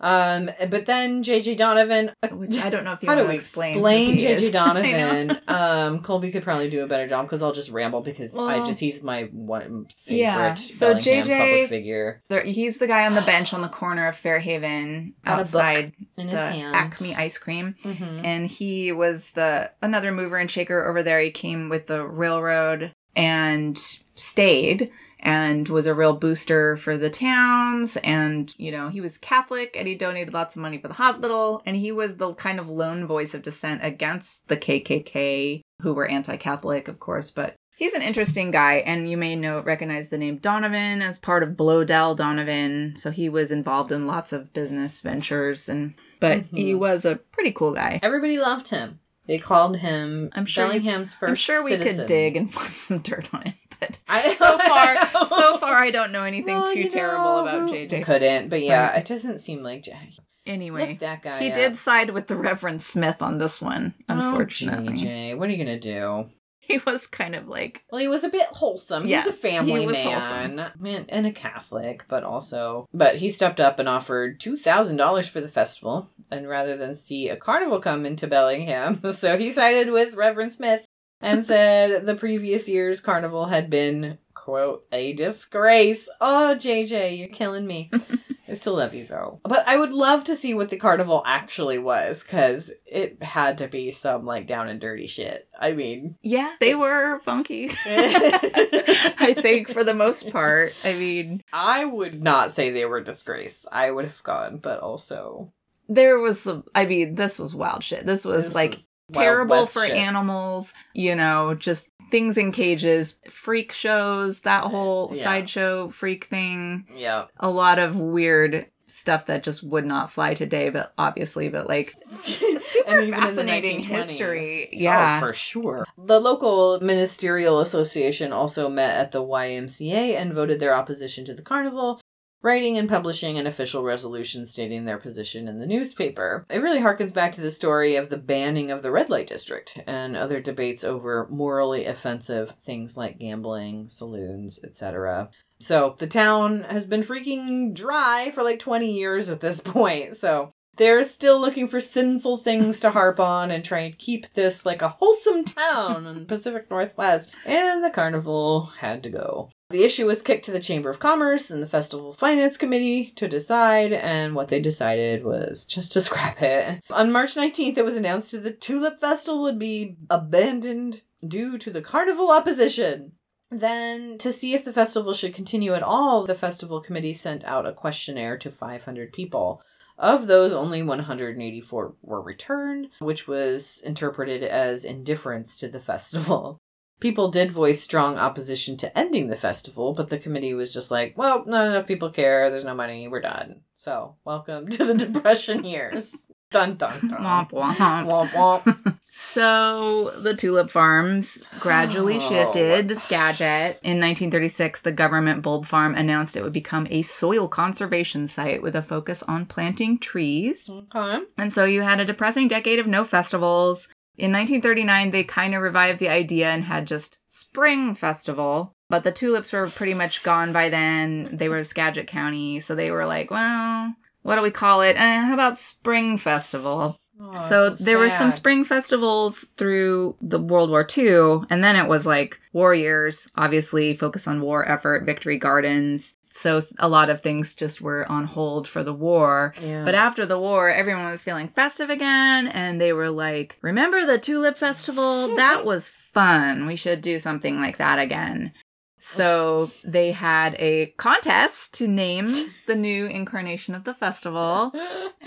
Um, 0.00 0.50
but 0.70 0.86
then 0.86 1.24
JJ 1.24 1.56
Donovan. 1.56 2.12
which 2.30 2.56
I 2.56 2.70
don't 2.70 2.84
know 2.84 2.92
if 2.92 3.02
you 3.02 3.08
How 3.08 3.16
want 3.16 3.24
do 3.24 3.24
to 3.24 3.28
we 3.30 3.34
explain. 3.34 3.74
explain, 3.76 4.06
who 4.12 4.16
he 4.18 4.26
is. 4.26 4.42
JJ 4.50 4.52
Donovan? 4.52 5.38
um, 5.48 6.02
Colby 6.02 6.30
could 6.30 6.42
probably 6.44 6.70
do 6.70 6.84
a 6.84 6.86
better 6.86 7.08
job 7.08 7.26
because 7.26 7.42
I'll 7.42 7.52
just 7.52 7.70
ramble 7.70 8.00
because 8.00 8.34
I 8.36 8.38
Well, 8.58 8.64
just 8.64 8.80
he's 8.80 9.02
my 9.02 9.24
one 9.32 9.86
favorite 10.04 10.16
yeah, 10.18 10.54
so 10.54 10.94
Bellingham 10.94 11.26
JJ 11.26 11.38
public 11.38 11.68
figure 11.68 12.22
There- 12.28 12.42
he's 12.44 12.78
the 12.78 12.86
guy 12.86 13.06
on 13.06 13.14
the 13.14 13.22
bench 13.22 13.52
on 13.52 13.62
the 13.62 13.68
corner 13.68 14.06
of 14.06 14.16
Fairhaven 14.16 15.14
Got 15.24 15.32
a 15.32 15.36
book 15.36 15.40
outside 15.40 15.92
in 16.16 16.26
the 16.26 16.32
his 16.32 16.40
hand. 16.40 16.76
Acme 16.76 17.14
ice 17.14 17.38
cream. 17.38 17.74
Mhm. 17.82 18.20
and 18.24 18.46
he 18.46 18.92
was 18.92 19.32
the 19.32 19.70
another 19.82 20.12
mover 20.12 20.36
and 20.36 20.50
shaker 20.50 20.86
over 20.88 21.02
there. 21.02 21.20
He 21.20 21.30
came 21.30 21.68
with 21.68 21.86
the 21.88 22.06
railroad 22.06 22.92
and 23.16 23.78
stayed 24.18 24.90
and 25.20 25.68
was 25.68 25.86
a 25.86 25.94
real 25.94 26.14
booster 26.14 26.76
for 26.76 26.96
the 26.96 27.10
towns 27.10 27.96
and 27.98 28.54
you 28.58 28.70
know 28.70 28.88
he 28.88 29.00
was 29.00 29.18
catholic 29.18 29.74
and 29.76 29.88
he 29.88 29.94
donated 29.94 30.32
lots 30.32 30.54
of 30.56 30.62
money 30.62 30.78
for 30.78 30.88
the 30.88 30.94
hospital 30.94 31.60
and 31.66 31.76
he 31.76 31.90
was 31.90 32.16
the 32.16 32.32
kind 32.34 32.58
of 32.60 32.68
lone 32.68 33.04
voice 33.06 33.34
of 33.34 33.42
dissent 33.42 33.80
against 33.82 34.46
the 34.48 34.56
KKK 34.56 35.60
who 35.82 35.92
were 35.92 36.06
anti-catholic 36.06 36.88
of 36.88 37.00
course 37.00 37.30
but 37.30 37.54
he's 37.76 37.94
an 37.94 38.02
interesting 38.02 38.50
guy 38.50 38.74
and 38.74 39.10
you 39.10 39.16
may 39.16 39.34
know 39.36 39.60
recognize 39.60 40.08
the 40.08 40.18
name 40.18 40.36
Donovan 40.38 41.02
as 41.02 41.18
part 41.18 41.42
of 41.42 41.50
Bloedel 41.56 42.14
Donovan 42.16 42.94
so 42.96 43.10
he 43.10 43.28
was 43.28 43.50
involved 43.50 43.92
in 43.92 44.06
lots 44.06 44.32
of 44.32 44.52
business 44.52 45.00
ventures 45.00 45.68
and 45.68 45.94
but 46.20 46.42
he 46.54 46.72
Mhm. 46.74 46.78
was 46.78 47.04
a 47.04 47.16
pretty 47.16 47.52
cool 47.52 47.74
guy 47.74 47.98
Everybody 48.02 48.38
loved 48.38 48.68
him. 48.68 49.00
They 49.26 49.38
called 49.38 49.76
him 49.78 50.30
I'm 50.32 50.46
sure 50.46 50.66
Bellingham's 50.66 51.12
first. 51.12 51.28
I'm 51.28 51.34
sure 51.34 51.62
we 51.62 51.72
citizen. 51.72 51.96
could 51.98 52.06
dig 52.06 52.36
and 52.36 52.50
find 52.58 52.72
some 52.72 53.00
dirt 53.00 53.28
on 53.34 53.42
it, 53.46 53.54
but 53.80 53.98
I, 54.08 54.32
so 54.34 54.58
far, 54.66 55.24
so 55.24 55.58
far, 55.58 55.74
I 55.74 55.90
don't 55.90 56.12
know 56.12 56.24
anything 56.24 56.54
Well, 56.56 56.72
too 56.72 56.80
you 56.80 56.90
terrible 56.90 57.24
know, 57.44 57.46
about 57.46 57.70
who 57.70 57.74
JJ. 57.74 58.04
Couldn't, 58.04 58.48
but 58.48 58.62
yeah, 58.62 58.90
Right. 58.90 58.98
it 59.00 59.06
doesn't 59.06 59.38
seem 59.38 59.62
like 59.62 59.82
Jack. 59.82 60.10
Anyway, 60.46 60.90
Look 60.90 61.00
that 61.00 61.22
guy. 61.22 61.38
he 61.40 61.48
up. 61.48 61.54
did 61.54 61.76
side 61.76 62.10
with 62.10 62.26
the 62.26 62.36
Reverend 62.36 62.80
Smith 62.80 63.20
on 63.20 63.36
this 63.38 63.60
one. 63.60 63.94
Oh, 64.08 64.14
Unfortunately, 64.14 64.94
JJ, 64.94 65.36
what 65.36 65.48
are 65.48 65.52
you 65.52 65.58
gonna 65.58 65.78
do? 65.78 66.30
he 66.60 66.78
was 66.84 67.06
kind 67.06 67.34
of 67.34 67.48
like, 67.48 67.82
Well, 67.90 68.00
he 68.00 68.08
was 68.08 68.24
a 68.24 68.28
bit 68.28 68.46
wholesome. 68.48 69.06
He 69.06 69.14
was 69.14 69.26
a 69.26 69.32
family 69.32 69.80
he 69.80 69.86
was 69.86 69.94
man, 70.04 70.70
man, 70.78 71.06
and 71.08 71.26
a 71.26 71.32
Catholic, 71.32 72.04
but 72.08 72.24
also, 72.24 72.86
but 72.92 73.16
he 73.16 73.30
stepped 73.30 73.58
up 73.60 73.78
and 73.78 73.88
offered 73.88 74.38
two 74.40 74.56
thousand 74.56 74.96
dollars 74.98 75.26
for 75.28 75.40
the 75.40 75.48
festival, 75.48 76.10
and 76.30 76.46
rather 76.48 76.76
than 76.76 76.94
see 76.94 77.28
a 77.30 77.36
carnival 77.36 77.78
come 77.80 78.04
into 78.06 78.26
Bellingham, 78.26 79.00
so 79.16 79.36
he 79.38 79.50
sided 79.52 79.90
with 79.90 80.14
Reverend 80.14 80.52
Smith 80.52 80.84
and 81.20 81.44
said 81.44 82.06
the 82.06 82.14
previous 82.14 82.68
year's 82.68 83.00
carnival 83.00 83.46
had 83.46 83.70
been 83.70 84.18
quote 84.34 84.86
a 84.92 85.12
disgrace. 85.12 86.08
Oh, 86.20 86.56
JJ, 86.58 87.18
you're 87.18 87.28
killing 87.28 87.66
me. 87.66 87.90
I 88.48 88.54
still 88.54 88.76
love 88.76 88.94
you 88.94 89.04
though. 89.04 89.40
But 89.42 89.68
I 89.68 89.76
would 89.76 89.92
love 89.92 90.24
to 90.24 90.36
see 90.36 90.54
what 90.54 90.70
the 90.70 90.78
carnival 90.78 91.22
actually 91.26 91.78
was, 91.78 92.22
because 92.22 92.72
it 92.86 93.22
had 93.22 93.58
to 93.58 93.68
be 93.68 93.90
some 93.90 94.24
like 94.24 94.46
down 94.46 94.68
and 94.68 94.80
dirty 94.80 95.06
shit. 95.06 95.48
I 95.58 95.72
mean, 95.72 96.16
yeah, 96.22 96.54
they 96.60 96.74
were 96.74 97.20
funky. 97.20 97.70
I 97.84 99.36
think 99.38 99.68
for 99.68 99.84
the 99.84 99.94
most 99.94 100.30
part. 100.30 100.72
I 100.82 100.94
mean, 100.94 101.42
I 101.52 101.84
would 101.84 102.22
not 102.22 102.52
say 102.52 102.70
they 102.70 102.86
were 102.86 103.02
disgrace. 103.02 103.66
I 103.70 103.90
would 103.90 104.06
have 104.06 104.22
gone, 104.22 104.58
but 104.58 104.80
also 104.80 105.52
there 105.88 106.18
was. 106.18 106.40
Some, 106.40 106.64
I 106.74 106.86
mean, 106.86 107.16
this 107.16 107.38
was 107.38 107.54
wild 107.54 107.84
shit. 107.84 108.06
This 108.06 108.24
was 108.24 108.46
this 108.46 108.54
like 108.54 108.70
was 108.70 108.87
terrible 109.12 109.66
for 109.66 109.86
shit. 109.86 109.96
animals. 109.96 110.72
You 110.94 111.14
know, 111.14 111.54
just 111.54 111.88
things 112.10 112.38
in 112.38 112.52
cages, 112.52 113.16
freak 113.30 113.72
shows, 113.72 114.40
that 114.42 114.64
whole 114.64 115.10
Yeah. 115.14 115.24
sideshow 115.24 115.88
freak 115.90 116.24
thing. 116.24 116.86
Yeah. 116.96 117.26
a 117.38 117.50
lot 117.50 117.78
of 117.78 117.96
weird 118.00 118.66
stuff 118.86 119.26
that 119.26 119.42
just 119.42 119.62
would 119.62 119.84
not 119.84 120.10
fly 120.10 120.32
today, 120.32 120.70
but 120.70 120.94
obviously, 120.96 121.50
but 121.50 121.68
like 121.68 121.94
super 122.20 122.90
And 122.90 123.02
even 123.02 123.04
in 123.04 123.10
the 123.10 123.16
fascinating 123.26 123.80
history. 123.80 124.64
Oh, 124.72 124.76
yeah. 124.78 125.16
Oh, 125.22 125.26
for 125.26 125.32
sure. 125.34 125.86
The 125.98 126.18
local 126.18 126.80
ministerial 126.80 127.60
association 127.60 128.32
also 128.32 128.70
met 128.70 128.96
at 128.96 129.12
the 129.12 129.22
YMCA 129.22 130.16
and 130.16 130.32
voted 130.32 130.58
their 130.60 130.74
opposition 130.74 131.26
to 131.26 131.34
the 131.34 131.42
carnival, 131.42 132.00
writing 132.42 132.78
and 132.78 132.88
publishing 132.88 133.38
an 133.38 133.46
official 133.46 133.82
resolution 133.82 134.46
stating 134.46 134.84
their 134.84 134.98
position 134.98 135.48
in 135.48 135.58
the 135.58 135.66
newspaper. 135.66 136.46
It 136.48 136.62
really 136.62 136.80
harkens 136.80 137.12
back 137.12 137.34
to 137.34 137.40
the 137.40 137.50
story 137.50 137.96
of 137.96 138.10
the 138.10 138.16
banning 138.16 138.70
of 138.70 138.82
the 138.82 138.90
red 138.90 139.10
light 139.10 139.26
district 139.26 139.78
and 139.86 140.16
other 140.16 140.40
debates 140.40 140.84
over 140.84 141.26
morally 141.30 141.84
offensive 141.84 142.54
things 142.64 142.96
like 142.96 143.18
gambling, 143.18 143.88
saloons, 143.88 144.60
etc. 144.64 145.30
So 145.60 145.96
the 145.98 146.06
town 146.06 146.64
has 146.68 146.86
been 146.86 147.02
freaking 147.02 147.74
dry 147.74 148.30
for 148.34 148.42
like 148.42 148.60
20 148.60 148.92
years 148.92 149.28
at 149.30 149.40
this 149.40 149.60
point. 149.64 150.16
So 150.16 150.52
they're 150.76 151.02
still 151.02 151.40
looking 151.40 151.66
for 151.66 151.80
sinful 151.80 152.36
things 152.38 152.78
to 152.80 152.92
harp 152.92 153.18
on 153.18 153.50
and 153.50 153.64
try 153.64 153.80
and 153.80 153.98
keep 153.98 154.32
this 154.34 154.64
like 154.64 154.80
a 154.80 154.88
wholesome 154.88 155.44
town 155.44 156.06
in 156.06 156.20
the 156.20 156.24
Pacific 156.24 156.70
Northwest. 156.70 157.32
And 157.44 157.82
the 157.82 157.90
carnival 157.90 158.66
had 158.78 159.02
to 159.02 159.10
go. 159.10 159.50
The 159.70 159.84
issue 159.84 160.06
was 160.06 160.22
kicked 160.22 160.46
to 160.46 160.50
the 160.50 160.60
Chamber 160.60 160.88
of 160.88 160.98
Commerce 160.98 161.50
and 161.50 161.62
the 161.62 161.66
Festival 161.66 162.14
Finance 162.14 162.56
Committee 162.56 163.12
to 163.16 163.28
decide, 163.28 163.92
and 163.92 164.34
what 164.34 164.48
they 164.48 164.60
decided 164.60 165.24
was 165.24 165.66
just 165.66 165.92
to 165.92 166.00
scrap 166.00 166.40
it. 166.40 166.82
On 166.88 167.12
March 167.12 167.34
19th, 167.34 167.76
it 167.76 167.84
was 167.84 167.96
announced 167.96 168.32
that 168.32 168.44
the 168.44 168.50
Tulip 168.50 168.98
Festival 168.98 169.42
would 169.42 169.58
be 169.58 169.96
abandoned 170.08 171.02
due 171.26 171.58
to 171.58 171.70
the 171.70 171.82
carnival 171.82 172.30
opposition. 172.30 173.12
Then, 173.50 174.16
to 174.18 174.32
see 174.32 174.54
if 174.54 174.64
the 174.64 174.72
festival 174.72 175.12
should 175.12 175.34
continue 175.34 175.74
at 175.74 175.82
all, 175.82 176.24
the 176.24 176.34
festival 176.34 176.80
committee 176.80 177.14
sent 177.14 177.44
out 177.44 177.66
a 177.66 177.72
questionnaire 177.72 178.38
to 178.38 178.50
500 178.50 179.12
people. 179.12 179.62
Of 179.98 180.28
those, 180.28 180.52
only 180.52 180.82
184 180.82 181.94
were 182.02 182.22
returned, 182.22 182.88
which 183.00 183.26
was 183.26 183.82
interpreted 183.84 184.44
as 184.44 184.84
indifference 184.84 185.56
to 185.56 185.68
the 185.68 185.80
festival. 185.80 186.58
People 187.00 187.30
did 187.30 187.52
voice 187.52 187.80
strong 187.80 188.18
opposition 188.18 188.76
to 188.78 188.98
ending 188.98 189.28
the 189.28 189.36
festival, 189.36 189.92
but 189.94 190.08
the 190.08 190.18
committee 190.18 190.52
was 190.54 190.72
just 190.72 190.90
like, 190.90 191.14
well, 191.16 191.44
not 191.46 191.66
enough 191.66 191.86
people 191.86 192.10
care, 192.10 192.50
there's 192.50 192.64
no 192.64 192.74
money, 192.74 193.06
we're 193.06 193.20
done. 193.20 193.60
So, 193.76 194.16
welcome 194.24 194.68
to 194.70 194.84
the 194.84 194.94
Depression 195.06 195.62
years. 195.64 196.12
Dun 196.50 196.76
dun 196.76 197.08
dun. 197.08 197.22
Womp 197.22 197.50
womp. 197.50 197.76
Womp 198.06 198.30
womp. 198.30 198.94
So 199.20 200.12
the 200.20 200.32
tulip 200.34 200.70
farms 200.70 201.38
gradually 201.58 202.16
Oh. 202.16 202.28
shifted 202.28 202.88
to 202.88 202.94
Skagit. 202.94 203.78
In 203.82 203.98
1936, 203.98 204.82
the 204.82 204.92
government 204.92 205.42
bulb 205.42 205.66
farm 205.66 205.96
announced 205.96 206.36
it 206.36 206.44
would 206.44 206.52
become 206.52 206.86
a 206.88 207.02
soil 207.02 207.48
conservation 207.48 208.28
site 208.28 208.62
with 208.62 208.76
a 208.76 208.82
focus 208.82 209.24
on 209.24 209.44
planting 209.46 209.98
trees. 209.98 210.70
Okay. 210.70 211.24
And 211.36 211.52
so 211.52 211.64
you 211.64 211.82
had 211.82 211.98
a 211.98 212.04
depressing 212.04 212.46
decade 212.46 212.78
of 212.78 212.86
no 212.86 213.02
festivals. 213.04 213.88
In 214.18 214.32
1939, 214.32 215.12
they 215.12 215.22
kind 215.22 215.54
of 215.54 215.62
revived 215.62 216.00
the 216.00 216.08
idea 216.08 216.50
and 216.50 216.64
had 216.64 216.88
just 216.88 217.18
Spring 217.28 217.94
Festival. 217.94 218.74
But 218.90 219.04
the 219.04 219.12
tulips 219.12 219.52
were 219.52 219.68
pretty 219.68 219.94
much 219.94 220.24
gone 220.24 220.52
by 220.52 220.68
then. 220.68 221.28
They 221.32 221.48
were 221.48 221.62
Skagit 221.62 222.08
County, 222.08 222.58
so 222.58 222.74
they 222.74 222.90
were 222.90 223.06
like, 223.06 223.30
well, 223.30 223.94
what 224.22 224.36
do 224.36 224.42
we 224.42 224.50
call 224.50 224.80
it? 224.80 224.96
Eh, 224.96 225.20
how 225.20 225.34
about 225.34 225.56
Spring 225.56 226.18
Festival? 226.18 226.96
Oh, 227.20 227.38
so 227.38 227.70
there 227.70 227.98
were 227.98 228.08
some 228.08 228.30
spring 228.30 228.64
festivals 228.64 229.44
through 229.56 230.16
the 230.20 230.38
World 230.38 230.70
War 230.70 230.86
II, 230.96 231.46
and 231.50 231.64
then 231.64 231.74
it 231.74 231.88
was 231.88 232.06
like 232.06 232.40
warriors, 232.52 233.28
obviously 233.34 233.96
focus 233.96 234.28
on 234.28 234.40
war 234.40 234.68
effort, 234.68 235.04
victory 235.04 235.36
gardens. 235.36 236.14
So 236.38 236.64
a 236.78 236.88
lot 236.88 237.10
of 237.10 237.20
things 237.20 237.54
just 237.54 237.80
were 237.80 238.06
on 238.10 238.24
hold 238.26 238.68
for 238.68 238.84
the 238.84 238.94
war. 238.94 239.54
Yeah. 239.60 239.84
But 239.84 239.96
after 239.96 240.24
the 240.24 240.38
war, 240.38 240.70
everyone 240.70 241.06
was 241.06 241.20
feeling 241.20 241.48
festive 241.48 241.90
again, 241.90 242.46
and 242.46 242.80
they 242.80 242.92
were 242.92 243.10
like, 243.10 243.58
"Remember 243.60 244.06
the 244.06 244.18
Tulip 244.18 244.56
Festival? 244.56 245.34
That 245.34 245.64
was 245.72 245.88
fun. 245.88 246.66
We 246.66 246.76
should 246.76 247.00
do 247.00 247.18
something 247.18 247.60
like 247.60 247.78
that 247.78 247.98
again." 247.98 248.52
So 248.98 249.70
they 249.84 250.12
had 250.12 250.54
a 250.58 250.86
contest 250.96 251.74
to 251.74 251.86
name 251.86 252.52
the 252.66 252.74
new 252.74 253.06
incarnation 253.06 253.74
of 253.74 253.84
the 253.84 253.94
festival. 253.94 254.72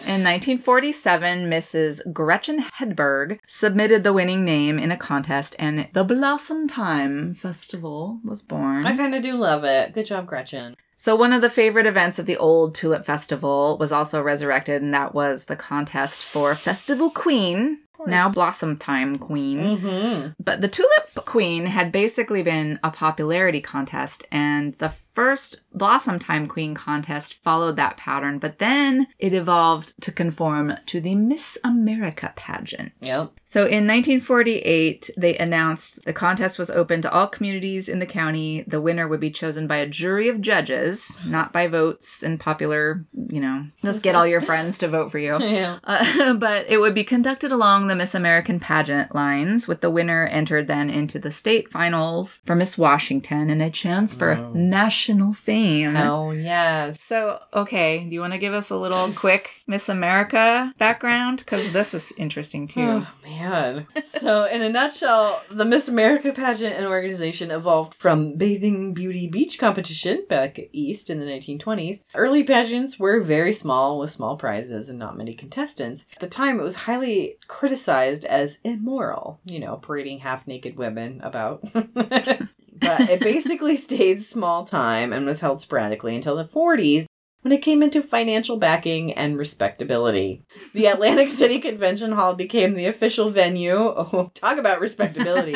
In 0.05 0.23
1947, 0.23 1.49
Mrs. 1.49 2.13
Gretchen 2.13 2.65
Hedberg 2.77 3.39
submitted 3.47 4.03
the 4.03 4.13
winning 4.13 4.43
name 4.43 4.77
in 4.77 4.91
a 4.91 4.97
contest, 4.97 5.55
and 5.57 5.87
the 5.93 6.03
Blossomtime 6.03 7.35
Festival 7.35 8.19
was 8.23 8.41
born. 8.41 8.85
I 8.85 8.95
kind 8.95 9.15
of 9.15 9.21
do 9.21 9.35
love 9.35 9.63
it. 9.63 9.93
Good 9.93 10.07
job, 10.07 10.27
Gretchen. 10.27 10.75
So, 10.97 11.15
one 11.15 11.33
of 11.33 11.41
the 11.41 11.49
favorite 11.49 11.87
events 11.87 12.19
of 12.19 12.27
the 12.27 12.37
old 12.37 12.75
Tulip 12.75 13.05
Festival 13.05 13.75
was 13.79 13.91
also 13.91 14.21
resurrected, 14.21 14.83
and 14.83 14.93
that 14.93 15.15
was 15.15 15.45
the 15.45 15.55
contest 15.55 16.23
for 16.23 16.53
Festival 16.53 17.09
Queen, 17.09 17.79
course. 18.01 18.09
now 18.09 18.29
Blossomtime 18.29 19.19
Queen. 19.19 19.59
Mm-hmm. 19.59 20.29
But 20.43 20.61
the 20.61 20.67
Tulip 20.67 21.25
Queen 21.25 21.65
had 21.65 21.91
basically 21.91 22.43
been 22.43 22.79
a 22.83 22.91
popularity 22.91 23.61
contest, 23.61 24.25
and 24.31 24.73
the 24.79 24.93
first 25.13 25.61
Blossomtime 25.75 26.47
Queen 26.47 26.73
contest 26.75 27.35
followed 27.43 27.75
that 27.77 27.97
pattern, 27.97 28.39
but 28.39 28.59
then 28.59 29.07
it 29.19 29.33
evolved 29.33 29.93
to 30.01 30.11
conform 30.11 30.73
to 30.85 30.99
the 31.01 31.15
Miss 31.15 31.57
America 31.63 32.33
pageant. 32.35 32.91
Yep. 33.01 33.31
So 33.45 33.61
in 33.61 33.85
1948, 33.87 35.09
they 35.17 35.37
announced 35.37 35.99
the 36.05 36.13
contest 36.13 36.57
was 36.59 36.69
open 36.69 37.01
to 37.01 37.11
all 37.11 37.27
communities 37.27 37.89
in 37.89 37.99
the 37.99 38.05
county. 38.05 38.63
The 38.67 38.81
winner 38.81 39.07
would 39.07 39.19
be 39.19 39.31
chosen 39.31 39.67
by 39.67 39.77
a 39.77 39.87
jury 39.87 40.29
of 40.29 40.41
judges, 40.41 41.17
not 41.25 41.51
by 41.51 41.67
votes 41.67 42.23
and 42.23 42.39
popular, 42.39 43.05
you 43.27 43.41
know, 43.41 43.65
just 43.83 44.03
get 44.03 44.15
all 44.15 44.27
your 44.27 44.41
friends 44.41 44.77
to 44.79 44.87
vote 44.87 45.11
for 45.11 45.19
you. 45.19 45.37
Yeah. 45.51 45.79
Uh, 45.83 46.33
but 46.35 46.65
it 46.69 46.77
would 46.77 46.93
be 46.93 47.03
conducted 47.03 47.51
along 47.51 47.87
the 47.87 47.95
Miss 47.95 48.15
American 48.15 48.57
pageant 48.59 49.13
lines, 49.13 49.67
with 49.67 49.81
the 49.81 49.89
winner 49.89 50.25
entered 50.27 50.67
then 50.67 50.89
into 50.89 51.19
the 51.19 51.31
state 51.31 51.69
finals 51.69 52.39
for 52.45 52.55
Miss 52.55 52.77
Washington 52.77 53.49
and 53.49 53.61
a 53.61 53.69
chance 53.69 54.15
for 54.15 54.35
Wow. 54.35 54.51
national 54.55 55.00
fame. 55.33 55.95
Oh 55.97 56.31
yes. 56.31 57.01
So, 57.01 57.39
okay, 57.53 58.05
do 58.07 58.13
you 58.13 58.21
want 58.21 58.33
to 58.33 58.39
give 58.39 58.53
us 58.53 58.69
a 58.69 58.75
little 58.75 59.11
quick 59.15 59.51
Miss 59.67 59.89
America 59.89 60.73
background? 60.77 61.39
Because 61.39 61.71
this 61.71 61.93
is 61.93 62.13
interesting 62.17 62.67
too. 62.67 62.81
Oh 62.81 63.07
man. 63.23 63.87
So 64.05 64.45
in 64.45 64.61
a 64.61 64.69
nutshell, 64.69 65.41
the 65.49 65.65
Miss 65.65 65.87
America 65.87 66.31
pageant 66.33 66.75
and 66.75 66.85
organization 66.85 67.51
evolved 67.51 67.95
from 67.95 68.35
bathing 68.37 68.93
beauty 68.93 69.27
beach 69.27 69.57
competition 69.59 70.25
back 70.29 70.59
east 70.71 71.09
in 71.09 71.19
the 71.19 71.25
1920s. 71.25 72.03
Early 72.13 72.43
pageants 72.43 72.99
were 72.99 73.19
very 73.21 73.53
small 73.53 73.99
with 73.99 74.11
small 74.11 74.37
prizes 74.37 74.89
and 74.89 74.99
not 74.99 75.17
many 75.17 75.33
contestants. 75.33 76.05
At 76.13 76.19
the 76.19 76.27
time 76.27 76.59
it 76.59 76.63
was 76.63 76.75
highly 76.75 77.37
criticized 77.47 78.25
as 78.25 78.59
immoral, 78.63 79.39
you 79.45 79.59
know, 79.59 79.77
parading 79.77 80.19
half-naked 80.19 80.77
women 80.77 81.21
about. 81.23 81.63
but 82.81 83.09
it 83.09 83.19
basically 83.19 83.75
stayed 83.77 84.23
small 84.23 84.65
time 84.65 85.13
and 85.13 85.25
was 85.25 85.39
held 85.39 85.61
sporadically 85.61 86.15
until 86.15 86.35
the 86.35 86.45
40s 86.45 87.05
when 87.41 87.51
it 87.51 87.61
came 87.61 87.81
into 87.81 88.03
financial 88.03 88.57
backing 88.57 89.13
and 89.13 89.37
respectability. 89.37 90.43
The 90.73 90.87
Atlantic 90.87 91.29
City 91.41 91.59
Convention 91.59 92.11
Hall 92.11 92.35
became 92.35 92.75
the 92.75 92.85
official 92.87 93.29
venue. 93.29 93.71
Oh, 94.13 94.31
talk 94.33 94.57
about 94.57 94.81
respectability. 94.81 95.55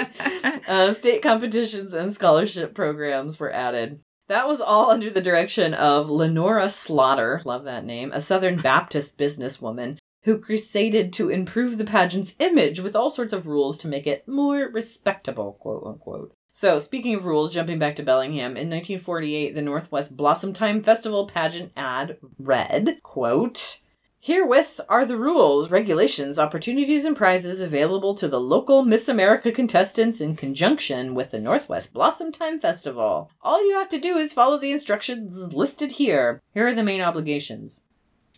uh, 0.67 0.93
state 0.93 1.21
competitions 1.21 1.93
and 1.93 2.13
scholarship 2.13 2.73
programs 2.73 3.39
were 3.39 3.51
added. 3.51 3.99
That 4.27 4.47
was 4.47 4.61
all 4.61 4.89
under 4.89 5.09
the 5.09 5.21
direction 5.21 5.73
of 5.73 6.09
Lenora 6.09 6.69
Slaughter, 6.69 7.41
love 7.43 7.63
that 7.65 7.85
name, 7.85 8.11
a 8.13 8.21
Southern 8.21 8.61
Baptist 8.61 9.17
businesswoman 9.17 9.97
who 10.23 10.39
crusaded 10.39 11.13
to 11.13 11.29
improve 11.29 11.77
the 11.77 11.85
pageant's 11.85 12.33
image 12.39 12.79
with 12.79 12.95
all 12.95 13.11
sorts 13.11 13.33
of 13.33 13.45
rules 13.45 13.77
to 13.77 13.87
make 13.87 14.07
it 14.07 14.27
more 14.27 14.69
respectable, 14.71 15.53
quote 15.53 15.83
unquote. 15.85 16.33
So, 16.57 16.79
speaking 16.79 17.15
of 17.15 17.25
rules, 17.25 17.53
jumping 17.53 17.79
back 17.79 17.97
to 17.97 18.01
Bellingham, 18.01 18.55
in 18.55 18.69
1948, 18.69 19.53
the 19.53 19.61
Northwest 19.61 20.15
Blossomtime 20.15 20.81
Festival 20.81 21.27
pageant 21.27 21.73
ad 21.75 22.17
read, 22.39 23.01
quote, 23.03 23.81
Herewith 24.21 24.79
are 24.87 25.05
the 25.05 25.17
rules, 25.17 25.69
regulations, 25.69 26.39
opportunities, 26.39 27.03
and 27.03 27.13
prizes 27.13 27.59
available 27.59 28.15
to 28.15 28.29
the 28.29 28.39
local 28.39 28.85
Miss 28.85 29.09
America 29.09 29.51
contestants 29.51 30.21
in 30.21 30.37
conjunction 30.37 31.13
with 31.13 31.31
the 31.31 31.41
Northwest 31.41 31.93
Blossomtime 31.93 32.61
Festival. 32.61 33.29
All 33.41 33.67
you 33.67 33.73
have 33.73 33.89
to 33.89 33.99
do 33.99 34.15
is 34.15 34.31
follow 34.31 34.57
the 34.57 34.71
instructions 34.71 35.53
listed 35.53 35.91
here. 35.91 36.41
Here 36.53 36.67
are 36.67 36.73
the 36.73 36.83
main 36.83 37.01
obligations. 37.01 37.81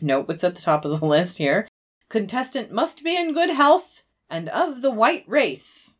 Note 0.01 0.27
what's 0.27 0.43
at 0.43 0.55
the 0.55 0.61
top 0.63 0.85
of 0.85 0.99
the 0.99 1.05
list 1.05 1.37
here. 1.37 1.67
Contestant 2.09 2.71
must 2.71 3.03
be 3.03 3.15
in 3.15 3.35
good 3.35 3.51
health 3.51 4.01
and 4.27 4.49
of 4.49 4.81
the 4.81 4.89
white 4.89 5.23
race. 5.27 5.96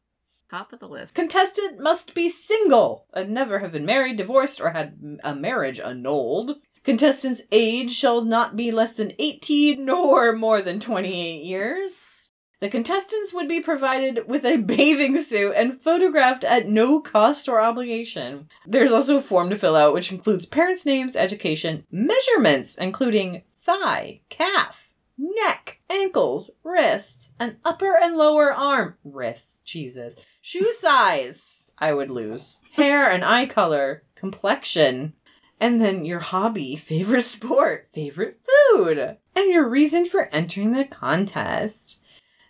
Top 0.49 0.71
of 0.71 0.79
the 0.79 0.87
list. 0.87 1.13
Contestant 1.13 1.79
must 1.79 2.13
be 2.13 2.29
single 2.29 3.05
and 3.13 3.31
never 3.31 3.59
have 3.59 3.73
been 3.73 3.85
married, 3.85 4.15
divorced, 4.15 4.61
or 4.61 4.69
had 4.69 5.19
a 5.23 5.35
marriage 5.35 5.79
annulled. 5.79 6.55
Contestant's 6.83 7.41
age 7.51 7.91
shall 7.91 8.21
not 8.21 8.55
be 8.55 8.71
less 8.71 8.93
than 8.93 9.11
18 9.19 9.83
nor 9.83 10.31
more 10.31 10.61
than 10.61 10.79
28 10.79 11.43
years. 11.43 12.29
The 12.61 12.69
contestants 12.69 13.33
would 13.33 13.49
be 13.49 13.59
provided 13.59 14.27
with 14.27 14.45
a 14.45 14.57
bathing 14.57 15.21
suit 15.21 15.53
and 15.55 15.81
photographed 15.81 16.45
at 16.45 16.69
no 16.69 17.01
cost 17.01 17.49
or 17.49 17.59
obligation. 17.59 18.47
There's 18.65 18.91
also 18.91 19.17
a 19.17 19.21
form 19.21 19.49
to 19.49 19.59
fill 19.59 19.75
out 19.75 19.93
which 19.93 20.11
includes 20.11 20.45
parents' 20.45 20.85
names, 20.85 21.17
education, 21.17 21.85
measurements, 21.91 22.75
including 22.75 23.43
thigh, 23.61 24.21
calf, 24.29 24.86
neck, 25.17 25.79
ankles, 25.89 26.51
wrists, 26.63 27.31
and 27.39 27.57
upper 27.65 27.97
and 27.97 28.15
lower 28.15 28.53
arm. 28.53 28.95
Wrists, 29.03 29.59
Jesus. 29.63 30.15
Shoe 30.41 30.73
size, 30.79 31.71
I 31.77 31.93
would 31.93 32.09
lose. 32.09 32.59
Hair 32.73 33.09
and 33.09 33.23
eye 33.23 33.45
color, 33.45 34.03
complexion, 34.15 35.13
and 35.59 35.81
then 35.81 36.05
your 36.05 36.19
hobby, 36.19 36.75
favorite 36.75 37.25
sport, 37.25 37.89
favorite 37.93 38.39
food, 38.71 39.17
and 39.35 39.51
your 39.51 39.67
reason 39.67 40.05
for 40.05 40.29
entering 40.31 40.71
the 40.71 40.85
contest. 40.85 42.01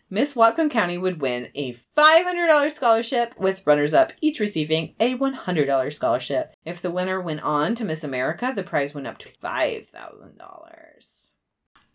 Miss 0.09 0.35
Whatcom 0.35 0.71
County 0.71 0.97
would 0.97 1.19
win 1.19 1.49
a 1.53 1.77
$500 1.97 2.71
scholarship, 2.71 3.37
with 3.37 3.67
runners 3.67 3.93
up 3.93 4.13
each 4.21 4.39
receiving 4.39 4.95
a 5.01 5.17
$100 5.17 5.93
scholarship. 5.93 6.55
If 6.63 6.81
the 6.81 6.91
winner 6.91 7.19
went 7.19 7.41
on 7.41 7.75
to 7.75 7.83
Miss 7.83 8.05
America, 8.05 8.53
the 8.55 8.63
prize 8.63 8.93
went 8.93 9.05
up 9.05 9.17
to 9.17 9.29
$5,000. 9.29 11.31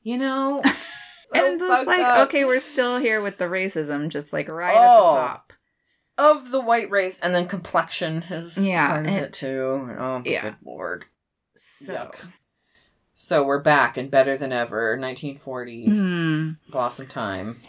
You 0.03 0.19
know? 0.19 0.61
so 1.35 1.47
and 1.47 1.61
just 1.61 1.87
like, 1.87 2.01
up. 2.01 2.29
okay, 2.29 2.45
we're 2.45 2.61
still 2.61 2.99
here 2.99 3.21
with 3.21 3.39
the 3.39 3.45
racism, 3.45 4.09
just 4.09 4.33
like 4.33 4.49
right 4.49 4.75
Oh. 4.77 4.81
at 4.81 5.13
the 5.15 5.29
top. 5.29 5.53
of 6.19 6.51
the 6.51 6.61
white 6.61 6.91
race, 6.91 7.19
and 7.21 7.35
then 7.35 7.47
complexion 7.49 8.23
is 8.31 8.57
Yeah, 8.59 8.89
part 8.89 9.07
of 9.07 9.13
it 9.13 9.33
too. 9.33 9.97
Oh, 9.99 10.23
Yeah. 10.25 10.43
good 10.43 10.57
lord. 10.65 11.05
So, 11.57 11.95
Yuck. 11.95 12.15
So 13.15 13.43
we're 13.45 13.61
back 13.61 13.97
and 13.97 14.11
better 14.11 14.37
than 14.37 14.53
ever. 14.53 14.97
1940s 14.99 15.95
Hmm. 15.97 16.71
blossom 16.71 17.07
time. 17.07 17.61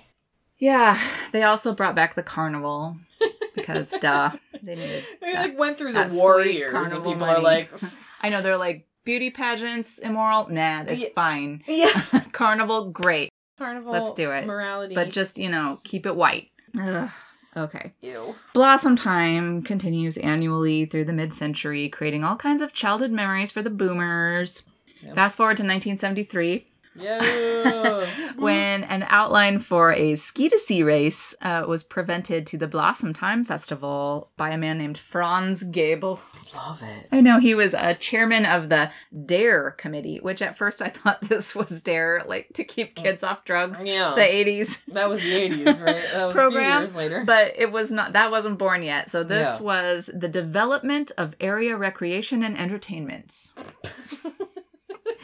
yeah, 0.58 1.00
they 1.32 1.44
also 1.44 1.74
brought 1.74 1.96
back 1.96 2.16
the 2.16 2.24
carnival 2.24 2.98
because, 3.56 3.92
duh, 4.02 4.32
they 4.62 4.76
needed. 4.76 5.06
We 5.22 5.34
that- 5.34 5.42
like 5.50 5.58
went 5.60 5.78
through 5.78 5.94
the 5.94 6.10
war 6.14 6.42
years, 6.42 6.74
and 6.92 7.04
people 7.04 7.16
money. 7.16 7.34
are 7.36 7.42
like, 7.42 7.72
I 8.22 8.30
know 8.30 8.42
they're 8.42 8.58
like 8.58 8.88
beauty 9.06 9.30
pageants 9.30 9.98
immoral. 10.00 10.48
Nah, 10.50 10.84
that's 10.84 11.04
Yeah. 11.04 11.10
fine. 11.16 11.64
yeah, 11.68 12.02
carnival, 12.32 12.90
great, 12.90 13.30
carnival. 13.58 13.92
Let's 13.94 14.14
do 14.14 14.32
it. 14.32 14.46
Morality, 14.46 14.96
but 14.96 15.10
just 15.12 15.38
you 15.38 15.50
know, 15.50 15.80
keep 15.84 16.06
it 16.06 16.16
white. 16.16 16.50
Ugh. 16.80 17.10
Okay. 17.56 17.92
ew. 18.02 18.34
Blossomtime 18.56 19.64
continues 19.64 20.18
annually 20.18 20.86
through 20.86 21.06
the 21.06 21.14
mid 21.14 21.34
century, 21.34 21.88
creating 21.88 22.24
all 22.24 22.36
kinds 22.36 22.62
of 22.62 22.74
childhood 22.74 23.12
memories 23.12 23.52
for 23.52 23.62
the 23.62 23.70
boomers. 23.70 24.64
Yep. 25.02 25.16
Fast 25.16 25.38
forward 25.38 25.58
to 25.58 25.64
1973. 25.64 26.66
Yeah. 26.96 28.06
when 28.38 28.84
an 28.84 29.06
outline 29.10 29.60
for 29.60 29.92
a 29.94 30.16
ski 30.16 30.50
to 30.50 30.58
sea 30.60 30.84
race 30.84 31.34
uh, 31.42 31.64
was 31.68 31.84
presented 31.84 32.46
to 32.48 32.58
the 32.58 32.68
Blossomtime 32.68 33.46
Festival 33.46 34.30
by 34.38 34.50
a 34.52 34.58
man 34.58 34.78
named 34.78 34.98
Franz 34.98 35.64
Gabel. 35.64 36.20
Love 36.56 36.82
it. 36.84 37.08
I 37.12 37.22
know 37.22 37.40
he 37.40 37.56
was 37.56 37.74
a 37.74 37.94
chairman 37.96 38.46
of 38.46 38.70
the 38.70 38.92
DARE 39.26 39.72
committee, 39.72 40.20
which 40.22 40.42
at 40.42 40.58
first 40.58 40.82
I 40.82 40.90
thought 40.90 41.22
this 41.22 41.56
was 41.56 41.82
DARE, 41.82 42.24
like 42.28 42.50
to 42.54 42.64
keep 42.64 42.96
kids 42.96 43.24
off 43.24 43.44
drugs. 43.46 43.84
Yeah. 43.84 44.14
The 44.16 44.22
80s 44.22 44.80
That 44.90 45.10
was 45.10 45.20
the 45.20 45.32
80s, 45.50 45.66
right? 45.84 46.04
That 46.14 46.26
was 46.26 46.34
program, 46.36 46.82
years 46.82 46.96
later. 46.96 47.24
but 47.26 47.54
it 47.58 47.72
was 47.72 47.92
not. 47.92 48.14
That 48.14 48.30
wasn't 48.32 48.60
born 48.60 48.84
yet. 48.84 49.10
So 49.10 49.24
this 49.24 49.46
Yeah. 49.58 49.62
was 49.62 50.10
the 50.14 50.28
development 50.28 51.12
of 51.18 51.36
area 51.40 51.76
recreation 51.76 52.44
and 52.44 52.58
entertainment. 52.58 53.52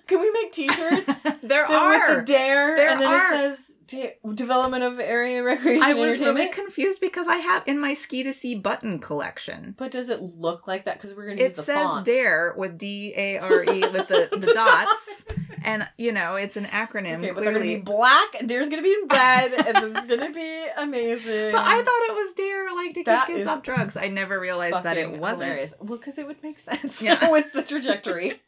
Can 0.10 0.20
we 0.22 0.32
make 0.32 0.51
t-shirts? 0.51 1.24
There 1.43 1.66
Then 1.68 1.88
with 1.89 2.01
are. 2.01 2.16
the 2.18 2.22
dare, 2.24 2.76
There 2.76 2.89
and 2.89 2.99
then 2.99 3.07
are. 3.07 3.34
it 3.34 3.55
says 3.55 3.78
da- 3.90 4.16
development 4.34 4.84
of 4.84 5.00
area 5.00 5.42
recreation. 5.44 5.84
I 5.84 5.94
was 5.94 6.20
really 6.20 6.48
confused 6.50 7.02
because 7.02 7.28
I 7.28 7.38
have 7.38 7.64
in 7.66 7.80
my 7.80 7.94
ski 7.94 8.24
to 8.24 8.34
sea 8.34 8.56
button 8.56 9.00
collection. 9.00 9.76
But 9.78 9.92
does 9.92 10.10
it 10.10 10.22
look 10.22 10.68
like 10.68 10.86
that? 10.86 10.98
Because 10.98 11.16
we're 11.16 11.28
gonna 11.30 11.42
use 11.42 11.52
It 11.52 11.56
the 11.58 11.64
says 11.64 11.76
font. 11.84 12.06
DARE 12.06 12.54
with 12.58 12.78
D 12.78 13.14
A 13.16 13.38
R 13.40 13.64
E 13.64 13.80
with 13.82 14.08
the, 14.08 14.30
the 14.40 14.54
dots, 14.54 15.24
and 15.64 15.88
you 15.98 16.12
know 16.12 16.36
it's 16.36 16.58
an 16.58 16.66
acronym 16.66 17.18
Okay, 17.20 17.32
but 17.32 17.36
they're 17.44 17.52
gonna 17.52 17.60
clearly. 17.60 17.76
be 17.78 17.82
black. 17.82 18.28
Dare's 18.46 18.70
gonna 18.70 18.82
be 18.82 18.94
in 18.94 19.08
red, 19.10 19.54
and 19.54 19.96
it's 19.98 20.06
gonna 20.06 20.32
be 20.32 20.66
amazing. 20.78 21.52
But 21.52 21.62
I 21.66 21.82
thought 21.84 22.02
it 22.10 22.14
was 22.14 22.34
DARE, 22.34 22.74
like 22.76 22.90
to 22.90 23.00
keep 23.00 23.06
That 23.06 23.28
kids 23.28 23.48
off 23.48 23.64
drugs. 23.64 23.98
I 23.98 24.08
never 24.10 24.40
realized 24.40 24.84
that 24.84 24.98
it 24.98 25.12
wasn't. 25.12 25.44
hilarious. 25.46 25.74
Well, 25.80 25.98
because 25.98 26.18
it 26.18 26.28
would 26.28 26.42
make 26.44 26.60
sense 26.60 27.02
Yeah. 27.02 27.30
with 27.32 27.52
the 27.54 27.64
trajectory. 27.64 28.42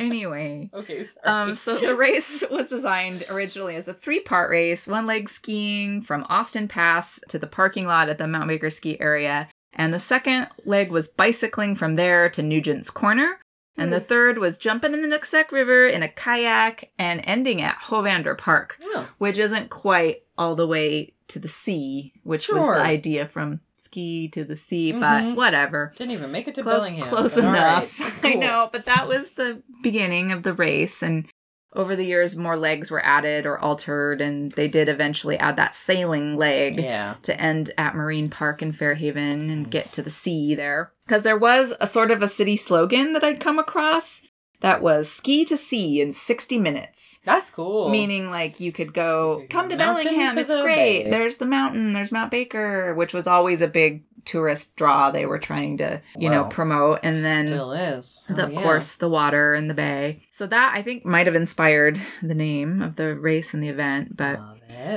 Anyway, 0.00 0.70
okay, 0.74 1.04
sorry. 1.04 1.50
um, 1.50 1.54
so 1.54 1.78
the 1.78 1.94
race 1.94 2.42
was 2.50 2.66
designed 2.68 3.24
originally 3.30 3.76
as 3.76 3.86
a 3.86 3.94
three-part 3.94 4.43
race: 4.50 4.86
one 4.86 5.06
leg 5.06 5.28
skiing 5.28 6.02
from 6.02 6.24
Austin 6.28 6.68
Pass 6.68 7.20
to 7.28 7.38
the 7.38 7.46
parking 7.46 7.86
lot 7.86 8.08
at 8.08 8.18
the 8.18 8.26
Mount 8.26 8.48
Baker 8.48 8.70
ski 8.70 8.98
area, 9.00 9.48
and 9.72 9.92
the 9.92 9.98
second 10.00 10.48
leg 10.64 10.90
was 10.90 11.08
bicycling 11.08 11.74
from 11.76 11.96
there 11.96 12.28
to 12.30 12.42
Nugent's 12.42 12.90
Corner. 12.90 13.38
And 13.76 13.92
the 13.92 13.98
third 13.98 14.38
was 14.38 14.56
jumping 14.56 14.94
in 14.94 15.02
the 15.02 15.08
Nooksack 15.08 15.50
River 15.50 15.84
in 15.88 16.04
a 16.04 16.08
kayak 16.08 16.92
and 16.96 17.20
ending 17.24 17.60
at 17.60 17.76
Hovander 17.82 18.38
Park. 18.38 18.78
Oh, 18.80 19.08
which 19.18 19.36
isn't 19.36 19.68
quite 19.68 20.22
all 20.38 20.54
the 20.54 20.66
way 20.68 21.14
to 21.26 21.40
the 21.40 21.48
sea, 21.48 22.12
which 22.22 22.48
was 22.48 22.62
the 22.64 22.80
idea 22.80 23.26
from 23.26 23.58
ski 23.76 24.28
to 24.28 24.44
the 24.44 24.56
sea, 24.56 24.92
Mhm. 24.92 25.00
but 25.00 25.36
whatever. 25.36 25.92
didn't 25.96 26.12
even 26.12 26.30
make 26.30 26.46
it 26.46 26.54
to 26.54 26.62
Close, 26.62 26.82
Bellingham. 26.82 27.08
close 27.08 27.36
enough. 27.36 27.98
right, 27.98 28.12
I 28.22 28.34
know, 28.34 28.68
but 28.70 28.84
that 28.86 29.08
was 29.08 29.30
the 29.32 29.62
beginning 29.82 30.30
of 30.30 30.44
the 30.44 30.52
race, 30.52 31.02
and 31.02 31.26
over 31.74 31.96
the 31.96 32.04
years, 32.06 32.36
more 32.36 32.56
legs 32.56 32.90
were 32.90 33.04
added 33.04 33.46
or 33.46 33.58
altered, 33.58 34.20
and 34.20 34.52
they 34.52 34.68
did 34.68 34.88
eventually 34.88 35.36
add 35.38 35.56
that 35.56 35.74
sailing 35.74 36.36
leg 36.36 36.80
Yeah. 36.80 37.14
to 37.22 37.40
end 37.40 37.70
at 37.76 37.94
Marine 37.94 38.28
Park 38.30 38.62
in 38.62 38.72
Fairhaven 38.72 39.50
and 39.50 39.70
get 39.70 39.86
to 39.86 40.02
the 40.02 40.10
sea 40.10 40.54
there. 40.54 40.92
Because 41.06 41.22
there 41.22 41.38
was 41.38 41.74
a 41.80 41.86
sort 41.86 42.10
of 42.10 42.22
a 42.22 42.28
city 42.28 42.56
slogan 42.56 43.12
that 43.12 43.24
I'd 43.24 43.40
come 43.40 43.58
across 43.58 44.22
that 44.60 44.80
was 44.80 45.10
ski 45.10 45.44
to 45.44 45.56
sea 45.58 46.00
in 46.00 46.12
60 46.12 46.58
minutes. 46.58 47.18
That's 47.24 47.50
cool. 47.50 47.90
Meaning, 47.90 48.30
like, 48.30 48.60
you 48.60 48.72
could 48.72 48.94
go, 48.94 49.44
come 49.50 49.68
to 49.68 49.76
Bellingham, 49.76 50.36
to 50.36 50.40
it's 50.40 50.54
great. 50.54 51.04
bay." 51.04 51.10
There's 51.10 51.36
the 51.36 51.44
mountain, 51.44 51.92
there's 51.92 52.12
Mount 52.12 52.30
Baker, 52.30 52.94
which 52.94 53.12
was 53.12 53.26
always 53.26 53.60
a 53.60 53.68
big 53.68 54.04
tourist 54.24 54.74
draw 54.76 55.10
they 55.10 55.26
were 55.26 55.38
trying 55.38 55.78
to, 55.78 56.00
you 56.16 56.30
know, 56.30 56.44
promote. 56.44 57.00
And 57.02 57.24
then, 57.24 57.46
still 57.46 57.72
is. 57.72 58.24
the- 58.28 58.42
Oh, 58.44 58.46
of 58.46 58.52
yeah. 58.52 58.62
course, 58.62 58.94
the 58.96 59.08
water 59.08 59.54
and 59.54 59.68
the 59.70 59.74
bay. 59.74 60.22
So 60.30 60.46
that, 60.46 60.72
I 60.74 60.82
think, 60.82 61.04
might 61.04 61.26
have 61.26 61.36
inspired 61.36 62.00
the 62.22 62.34
name 62.34 62.82
of 62.82 62.96
the 62.96 63.14
race 63.16 63.54
and 63.54 63.62
the 63.62 63.68
event. 63.68 64.16
But 64.16 64.40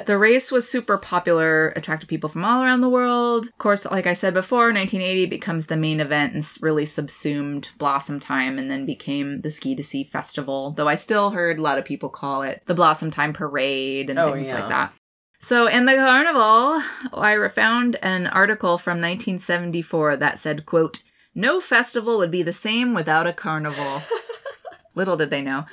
the 0.05 0.17
race 0.17 0.51
was 0.51 0.67
super 0.69 0.97
popular, 0.97 1.69
attracted 1.75 2.09
people 2.09 2.29
from 2.29 2.43
all 2.43 2.63
around 2.63 2.79
the 2.79 2.89
world. 2.89 3.47
Of 3.47 3.57
course, 3.57 3.85
like 3.85 4.07
I 4.07 4.13
said 4.13 4.33
before, 4.33 4.65
1980 4.73 5.27
becomes 5.27 5.67
the 5.67 5.77
main 5.77 5.99
event 5.99 6.33
and 6.33 6.45
really 6.61 6.85
subsumed 6.85 7.69
Blossomtime 7.79 8.57
and 8.57 8.69
then 8.71 8.85
became 8.85 9.39
the 9.39 9.51
Ski 9.51 9.75
to 9.75 9.83
Sea 9.83 10.03
Festival. 10.03 10.71
Though 10.75 10.87
I 10.87 10.95
still 10.95 11.29
heard 11.31 11.59
a 11.59 11.61
lot 11.61 11.77
of 11.77 11.85
people 11.85 12.09
call 12.09 12.41
it 12.41 12.63
the 12.65 12.73
Blossomtime 12.75 13.33
Parade 13.33 14.09
and 14.09 14.17
Oh, 14.19 14.33
things 14.33 14.47
yeah. 14.47 14.59
like 14.59 14.69
that. 14.69 14.93
So 15.39 15.67
in 15.67 15.85
the 15.85 15.93
carnival, 15.95 16.81
I 17.13 17.47
found 17.53 17.95
an 18.01 18.27
article 18.27 18.77
from 18.77 18.97
1974 18.97 20.17
that 20.17 20.39
said, 20.39 20.65
quote, 20.65 21.03
no 21.35 21.61
festival 21.61 22.17
would 22.17 22.31
be 22.31 22.41
the 22.41 22.51
same 22.53 22.93
without 22.95 23.27
a 23.27 23.33
carnival. 23.33 24.01
Little 24.95 25.15
did 25.15 25.29
they 25.29 25.43
know. 25.43 25.65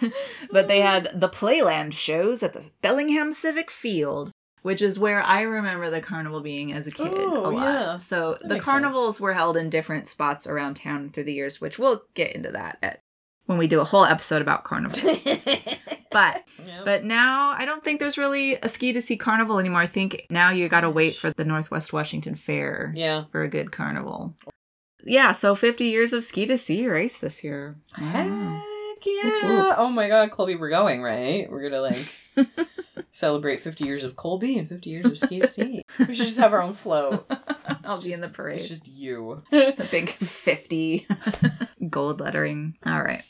but 0.50 0.66
they 0.66 0.80
had 0.80 1.10
the 1.14 1.28
Playland 1.28 1.92
shows 1.92 2.42
at 2.42 2.52
the 2.54 2.64
Bellingham 2.82 3.32
Civic 3.32 3.70
Field, 3.70 4.32
which 4.62 4.82
is 4.82 4.98
where 4.98 5.22
I 5.22 5.42
remember 5.42 5.88
the 5.90 6.00
carnival 6.00 6.40
being 6.40 6.72
as 6.72 6.88
a 6.88 6.90
kid 6.90 7.12
Oh, 7.14 7.46
a 7.46 7.50
lot. 7.50 7.62
yeah. 7.62 7.98
So 7.98 8.36
That 8.40 8.48
the 8.48 8.58
carnivals 8.60 9.20
were 9.20 9.34
held 9.34 9.56
in 9.56 9.70
different 9.70 10.08
spots 10.08 10.48
around 10.48 10.74
town 10.74 11.10
through 11.10 11.24
the 11.24 11.34
years, 11.34 11.60
which 11.60 11.78
we'll 11.78 12.02
get 12.14 12.34
into 12.34 12.50
that 12.50 12.78
at 12.82 12.98
when 13.46 13.58
we 13.58 13.68
do 13.68 13.80
a 13.80 13.84
whole 13.84 14.06
episode 14.06 14.42
about 14.42 14.64
carnival. 14.64 14.98
but 16.14 16.44
Yeah. 16.66 16.80
but 16.84 17.04
now 17.04 17.50
I 17.50 17.66
don't 17.66 17.84
think 17.84 18.00
there's 18.00 18.16
really 18.16 18.54
a 18.56 18.68
ski 18.68 18.92
to 18.94 19.02
sea 19.02 19.18
carnival 19.18 19.58
anymore. 19.58 19.82
I 19.82 19.86
think 19.86 20.26
now 20.30 20.48
you 20.50 20.68
got 20.70 20.80
to 20.80 20.90
wait 20.90 21.16
for 21.16 21.30
the 21.30 21.44
Northwest 21.44 21.92
Washington 21.92 22.34
Fair 22.34 22.92
yeah. 22.96 23.24
for 23.30 23.42
a 23.42 23.48
good 23.48 23.70
carnival. 23.72 24.34
Yeah, 25.04 25.32
so 25.32 25.54
50 25.54 25.84
years 25.84 26.14
of 26.14 26.24
ski 26.24 26.46
to 26.46 26.56
sea 26.56 26.88
race 26.88 27.18
this 27.18 27.44
year. 27.44 27.76
Wow. 28.00 28.62
Heck 28.94 29.04
yeah. 29.04 29.74
Oh 29.76 29.90
my 29.90 30.08
god, 30.08 30.30
Colby, 30.30 30.56
we're 30.56 30.70
going, 30.70 31.02
right? 31.02 31.50
We're 31.50 31.68
gonna 31.68 31.82
like 31.82 31.98
celebrate 33.12 33.60
50 33.60 33.84
years 33.84 34.04
of 34.04 34.16
Colby 34.16 34.58
and 34.58 34.68
50 34.68 34.90
years 34.90 35.06
of 35.06 35.18
Ski 35.18 35.40
to 35.40 35.48
Sea. 35.48 35.84
We 35.98 36.14
should 36.14 36.26
just 36.26 36.38
have 36.38 36.52
our 36.52 36.62
own 36.62 36.74
float. 36.74 37.30
I'll 37.84 38.02
be 38.02 38.12
in 38.12 38.20
the 38.20 38.28
parade. 38.28 38.60
It's 38.60 38.68
just 38.68 38.88
you. 38.88 39.42
the 39.50 39.86
big 39.90 40.10
50 40.10 41.06
gold 41.88 42.20
lettering. 42.20 42.76
All 42.84 43.02
right. 43.02 43.22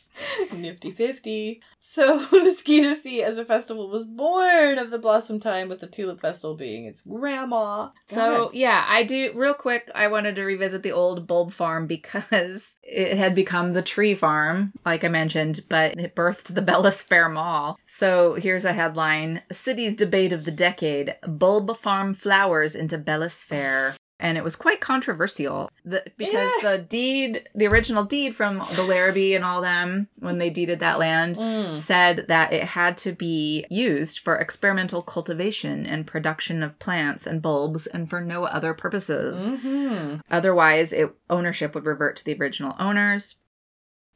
Nifty 0.53 0.91
50. 0.93 1.61
So, 1.81 2.25
the 2.31 2.55
Ski 2.57 2.83
to 2.83 2.97
Sea 2.97 3.23
as 3.23 3.37
a 3.37 3.45
festival 3.45 3.91
was 3.91 4.07
born 4.07 4.79
of 4.79 4.91
the 4.91 4.99
Blossomtime 4.99 5.69
with 5.69 5.81
the 5.81 5.87
Tulip 5.87 6.21
Festival 6.21 6.57
being 6.57 6.87
its 6.87 7.03
grandma. 7.03 7.91
So, 8.09 8.51
yeah, 8.55 8.87
I 8.89 9.03
do 9.03 9.33
real 9.35 9.55
quick. 9.55 9.91
I 9.95 10.09
wanted 10.09 10.37
to 10.37 10.45
revisit 10.45 10.83
the 10.83 10.93
old 10.93 11.27
bulb 11.27 11.53
farm 11.53 11.87
because 11.87 12.75
it 12.83 13.17
had 13.17 13.35
become 13.35 13.73
the 13.73 13.83
tree 13.83 14.15
farm, 14.15 14.73
like 14.87 15.05
I 15.05 15.09
mentioned, 15.09 15.65
but 15.69 15.99
it 15.99 16.17
birthed 16.17 16.55
the 16.55 16.63
Bellis 16.63 17.03
Fair 17.03 17.29
Mall. 17.29 17.79
So, 17.87 18.35
here's 18.35 18.65
a 18.65 18.73
headline 18.99 19.43
City's 19.51 19.95
debate 19.97 20.33
of 20.33 20.45
the 20.45 20.51
decade 20.53 21.17
Bulb 21.27 21.77
Farm 21.79 22.15
flowers 22.15 22.77
into 22.77 22.97
Bellis 22.97 23.43
Fair. 23.43 23.97
And 24.21 24.39
it 24.39 24.45
was 24.45 24.55
quite 24.55 24.81
controversial 24.81 25.69
the, 25.85 26.05
because 26.17 26.51
Yeah. 26.63 26.71
the 26.77 26.79
deed, 26.79 27.49
the 27.55 27.67
original 27.67 28.05
deed 28.05 28.37
from 28.37 28.63
the 28.77 28.85
Larrabee 28.85 29.35
and 29.35 29.45
all 29.45 29.61
them, 29.61 30.07
when 30.21 30.39
they 30.39 30.49
deeded 30.51 30.79
that 30.79 31.01
land, 31.01 31.37
Mm. 31.37 31.77
said 31.77 32.27
that 32.29 32.53
it 32.53 32.63
had 32.63 32.97
to 32.99 33.13
be 33.13 33.67
used 33.69 34.21
for 34.21 34.37
experimental 34.37 35.03
cultivation 35.03 35.85
and 35.85 36.07
production 36.07 36.63
of 36.63 36.79
plants 36.79 37.27
and 37.27 37.43
bulbs 37.43 37.89
and 37.89 38.09
for 38.09 38.21
no 38.21 38.45
other 38.45 38.73
purposes. 38.73 39.49
Mhm. 39.51 40.21
Otherwise, 40.31 40.93
it, 40.93 41.11
ownership 41.29 41.75
would 41.75 41.85
revert 41.85 42.17
to 42.19 42.25
the 42.25 42.35
original 42.41 42.77
owners. 42.79 43.35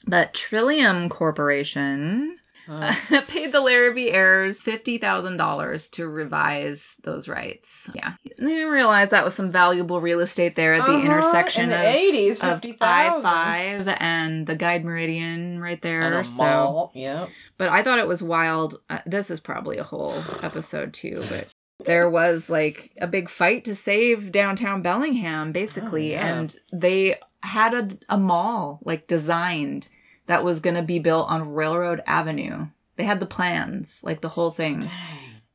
But 0.07 0.33
Trillium 0.33 1.09
Corporation 1.09 2.39
Uh, 2.69 2.95
paid 3.29 3.53
the 3.53 3.61
Larrabee 3.61 4.11
heirs 4.11 4.61
$50,000 4.61 5.91
to 5.93 6.09
revise 6.09 6.97
those 7.03 7.29
rights. 7.29 7.89
Yeah. 7.95 8.15
They 8.39 8.47
didn't 8.47 8.69
realize 8.71 9.11
that 9.11 9.25
was 9.25 9.35
some 9.35 9.51
valuable 9.51 10.01
real 10.01 10.21
estate 10.21 10.55
there 10.57 10.75
at 10.75 10.87
the 10.87 10.93
Uh-huh, 10.93 11.05
intersection 11.07 11.65
in 11.65 11.69
the 11.71 11.77
of, 11.79 11.95
80s, 11.95 12.41
of 12.41 12.77
I-5 12.81 13.97
and 14.01 14.47
the 14.47 14.55
Guide 14.57 14.85
Meridian 14.85 15.61
right 15.61 15.81
there. 15.81 16.23
so 16.25 16.43
mall. 16.45 16.93
Yeah. 16.95 17.29
but 17.57 17.69
I 17.69 17.83
thought 17.83 17.99
it 17.99 18.07
was 18.09 18.23
wild. 18.23 18.81
Uh, 18.91 18.99
this 19.07 19.31
is 19.31 19.41
probably 19.41 19.79
a 19.79 19.85
whole 19.85 20.23
episode 20.43 20.93
too, 20.93 21.23
but 21.29 21.49
there 21.85 22.11
was 22.11 22.51
like 22.51 22.93
a 23.01 23.07
big 23.07 23.29
fight 23.29 23.65
to 23.65 23.75
save 23.75 24.33
downtown 24.33 24.83
Bellingham, 24.83 25.53
basically, 25.53 26.15
Oh, 26.17 26.19
yeah. 26.21 26.35
and 26.39 26.57
they 26.73 27.17
had 27.43 27.73
a, 27.73 27.89
a 28.09 28.19
mall 28.19 28.81
like 28.85 29.07
designed 29.07 29.87
that 30.29 30.45
was 30.45 30.61
going 30.61 30.77
to 30.77 30.83
be 30.83 30.99
built 31.01 31.29
on 31.29 31.53
Railroad 31.53 32.03
Avenue. 32.07 32.69
They 32.97 33.05
had 33.05 33.21
the 33.21 33.27
plans, 33.27 34.01
like 34.03 34.21
the 34.23 34.29
whole 34.31 34.51
thing, 34.51 34.81
Dang. 34.81 34.91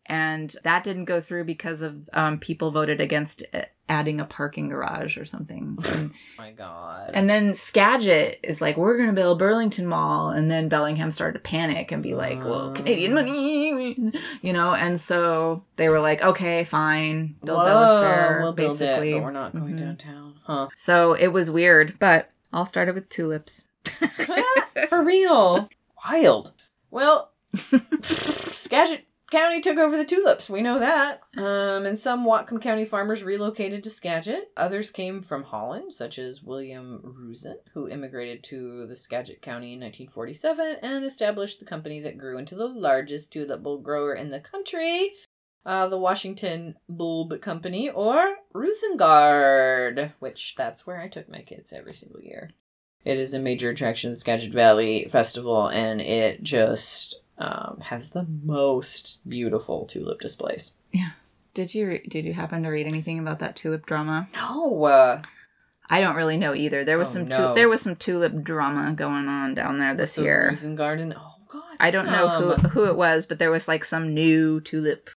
and 0.06 0.56
that 0.64 0.84
didn't 0.84 1.06
go 1.06 1.20
through 1.22 1.46
because 1.46 1.82
of 1.82 2.10
um, 2.14 2.38
people 2.40 2.72
voted 2.72 3.02
against 3.02 3.44
adding 3.90 4.22
a 4.22 4.26
parking 4.26 4.70
garage 4.70 5.18
or 5.18 5.26
something. 5.26 5.78
And 5.94 6.12
Oh 6.40 6.42
my 6.46 6.52
god. 6.52 7.12
and 7.14 7.30
then 7.30 7.54
Skagit 7.54 8.40
is 8.44 8.60
like, 8.62 8.76
we're 8.78 8.98
going 8.98 9.10
to 9.10 9.16
build 9.16 9.40
Burlington 9.40 9.86
Mall. 9.88 10.30
And 10.30 10.50
then 10.50 10.68
Bellingham 10.70 11.12
started 11.12 11.34
to 11.34 11.40
panic 11.44 11.92
and 11.92 12.02
be 12.04 12.16
like, 12.16 12.44
well, 12.44 12.70
Uh. 12.70 12.74
Canadian 12.74 13.14
money, 13.14 14.12
you 14.42 14.52
know? 14.54 14.74
And 14.74 15.00
so 15.00 15.64
they 15.76 15.90
were 15.90 16.00
like, 16.00 16.22
okay, 16.24 16.64
fine, 16.64 17.36
build 17.44 17.60
Whoa, 17.60 17.66
Bellis 17.66 18.04
Fair, 18.04 18.40
we'll 18.42 18.54
build 18.54 18.80
basically. 18.80 19.12
it, 19.12 19.16
but 19.16 19.24
we're 19.24 19.32
not 19.32 19.54
going 19.54 19.76
Mhm. 19.76 19.80
downtown. 19.80 20.34
Huh. 20.44 20.68
So 20.76 21.14
it 21.14 21.28
was 21.28 21.50
weird, 21.52 22.00
but 22.00 22.30
all 22.54 22.66
started 22.66 22.96
with 22.96 23.10
tulips. 23.10 23.66
For 24.90 25.04
real. 25.04 25.70
Wild. 26.06 26.54
Well, 26.92 27.32
Skagit 28.52 29.06
County 29.34 29.62
took 29.62 29.80
over 29.80 29.98
the 29.98 30.06
tulips. 30.06 30.48
We 30.48 30.62
know 30.62 30.78
that. 30.78 31.22
Um, 31.38 31.88
and 31.88 31.98
some 31.98 32.24
Whatcom 32.24 32.62
County 32.62 32.86
farmers 32.86 33.24
relocated 33.24 33.84
to 33.84 33.90
Skagit. 33.90 34.52
Others 34.56 34.92
came 34.92 35.24
from 35.24 35.42
Holland, 35.42 35.92
such 35.92 36.20
as 36.20 36.44
William 36.44 37.00
Roozen, 37.04 37.56
who 37.74 37.90
immigrated 37.90 38.44
to 38.44 38.86
the 38.86 38.96
Skagit 38.96 39.42
County 39.42 39.74
in 39.74 39.80
1947 39.80 40.78
and 40.84 41.04
established 41.04 41.58
the 41.58 41.66
company 41.66 42.00
that 42.02 42.20
grew 42.20 42.38
into 42.38 42.54
the 42.54 42.68
largest 42.68 43.34
tulip 43.34 43.64
bulb 43.64 43.82
grower 43.82 44.14
in 44.14 44.30
the 44.30 44.40
country, 44.40 45.14
uh, 45.66 45.88
the 45.88 45.98
Washington 45.98 46.76
Bulb 46.88 47.42
Company, 47.42 47.90
or 47.90 48.36
RoozenGaarde, 48.54 50.14
which 50.20 50.54
that's 50.56 50.86
where 50.86 51.02
I 51.02 51.08
took 51.08 51.28
my 51.28 51.42
kids 51.42 51.74
every 51.74 51.96
single 51.96 52.22
year. 52.22 52.52
It 53.06 53.18
is 53.18 53.34
a 53.34 53.40
major 53.40 53.70
attraction 53.70 54.10
of 54.12 54.16
the 54.16 54.20
Skagit 54.20 54.54
Valley 54.54 55.08
Festival, 55.12 55.68
and 55.68 56.00
it 56.02 56.42
just 56.44 57.16
um, 57.38 57.80
has 57.86 58.12
the 58.12 58.26
most 58.44 59.20
beautiful 59.28 59.86
tulip 59.86 60.22
displays. 60.22 60.72
Yeah. 60.92 61.10
Did 61.54 61.76
you 61.76 61.88
re- 61.88 62.08
did 62.10 62.26
you 62.26 62.34
happen 62.34 62.64
to 62.64 62.70
read 62.70 62.88
anything 62.88 63.20
about 63.20 63.40
that 63.40 63.56
tulip 63.56 63.86
drama? 63.86 64.28
No, 64.34 64.84
uh, 64.86 65.22
I 65.90 66.02
don't 66.02 66.16
really 66.16 66.38
know 66.38 66.56
either. 66.56 66.84
There 66.84 66.98
was 66.98 67.10
Oh, 67.10 67.14
some 67.14 67.28
no. 67.28 67.50
tu- 67.50 67.54
there 67.56 67.70
was 67.70 67.82
some 67.82 67.96
tulip 67.96 68.42
drama 68.44 68.94
going 68.94 69.28
on 69.28 69.54
down 69.54 69.78
there 69.78 69.94
this 69.94 70.16
the 70.16 70.24
year. 70.24 70.50
RoozenGaarde. 70.52 71.14
Oh 71.16 71.34
God, 71.52 71.62
I 71.80 71.92
don't 71.92 72.08
know 72.08 72.28
who 72.30 72.52
um, 72.54 72.60
who 72.72 72.86
it 72.86 72.96
was, 72.96 73.26
but 73.28 73.38
there 73.38 73.52
was 73.52 73.68
like 73.68 73.84
some 73.86 74.14
new 74.16 74.62
tulip 74.62 75.10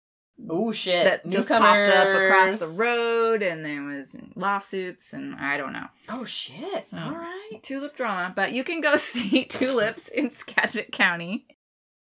Oh 0.49 0.71
shit! 0.71 1.05
that 1.05 1.27
just 1.29 1.49
popped 1.49 1.63
up 1.89 2.07
across 2.15 2.59
the 2.59 2.67
road, 2.67 3.41
and 3.41 3.65
there 3.65 3.83
was 3.83 4.15
lawsuits, 4.35 5.13
and 5.13 5.35
I 5.35 5.57
don't 5.57 5.73
know 5.73 5.87
Oh 6.09 6.25
shit! 6.25 6.87
So- 6.89 6.97
All 6.97 7.11
right. 7.15 7.59
tulip 7.63 7.95
drama. 7.95 8.33
But 8.35 8.51
you 8.51 8.63
can 8.63 8.81
go 8.81 8.95
see 8.97 9.45
tulips 9.45 10.07
in 10.09 10.31
Skagit 10.31 10.91
County, 10.91 11.45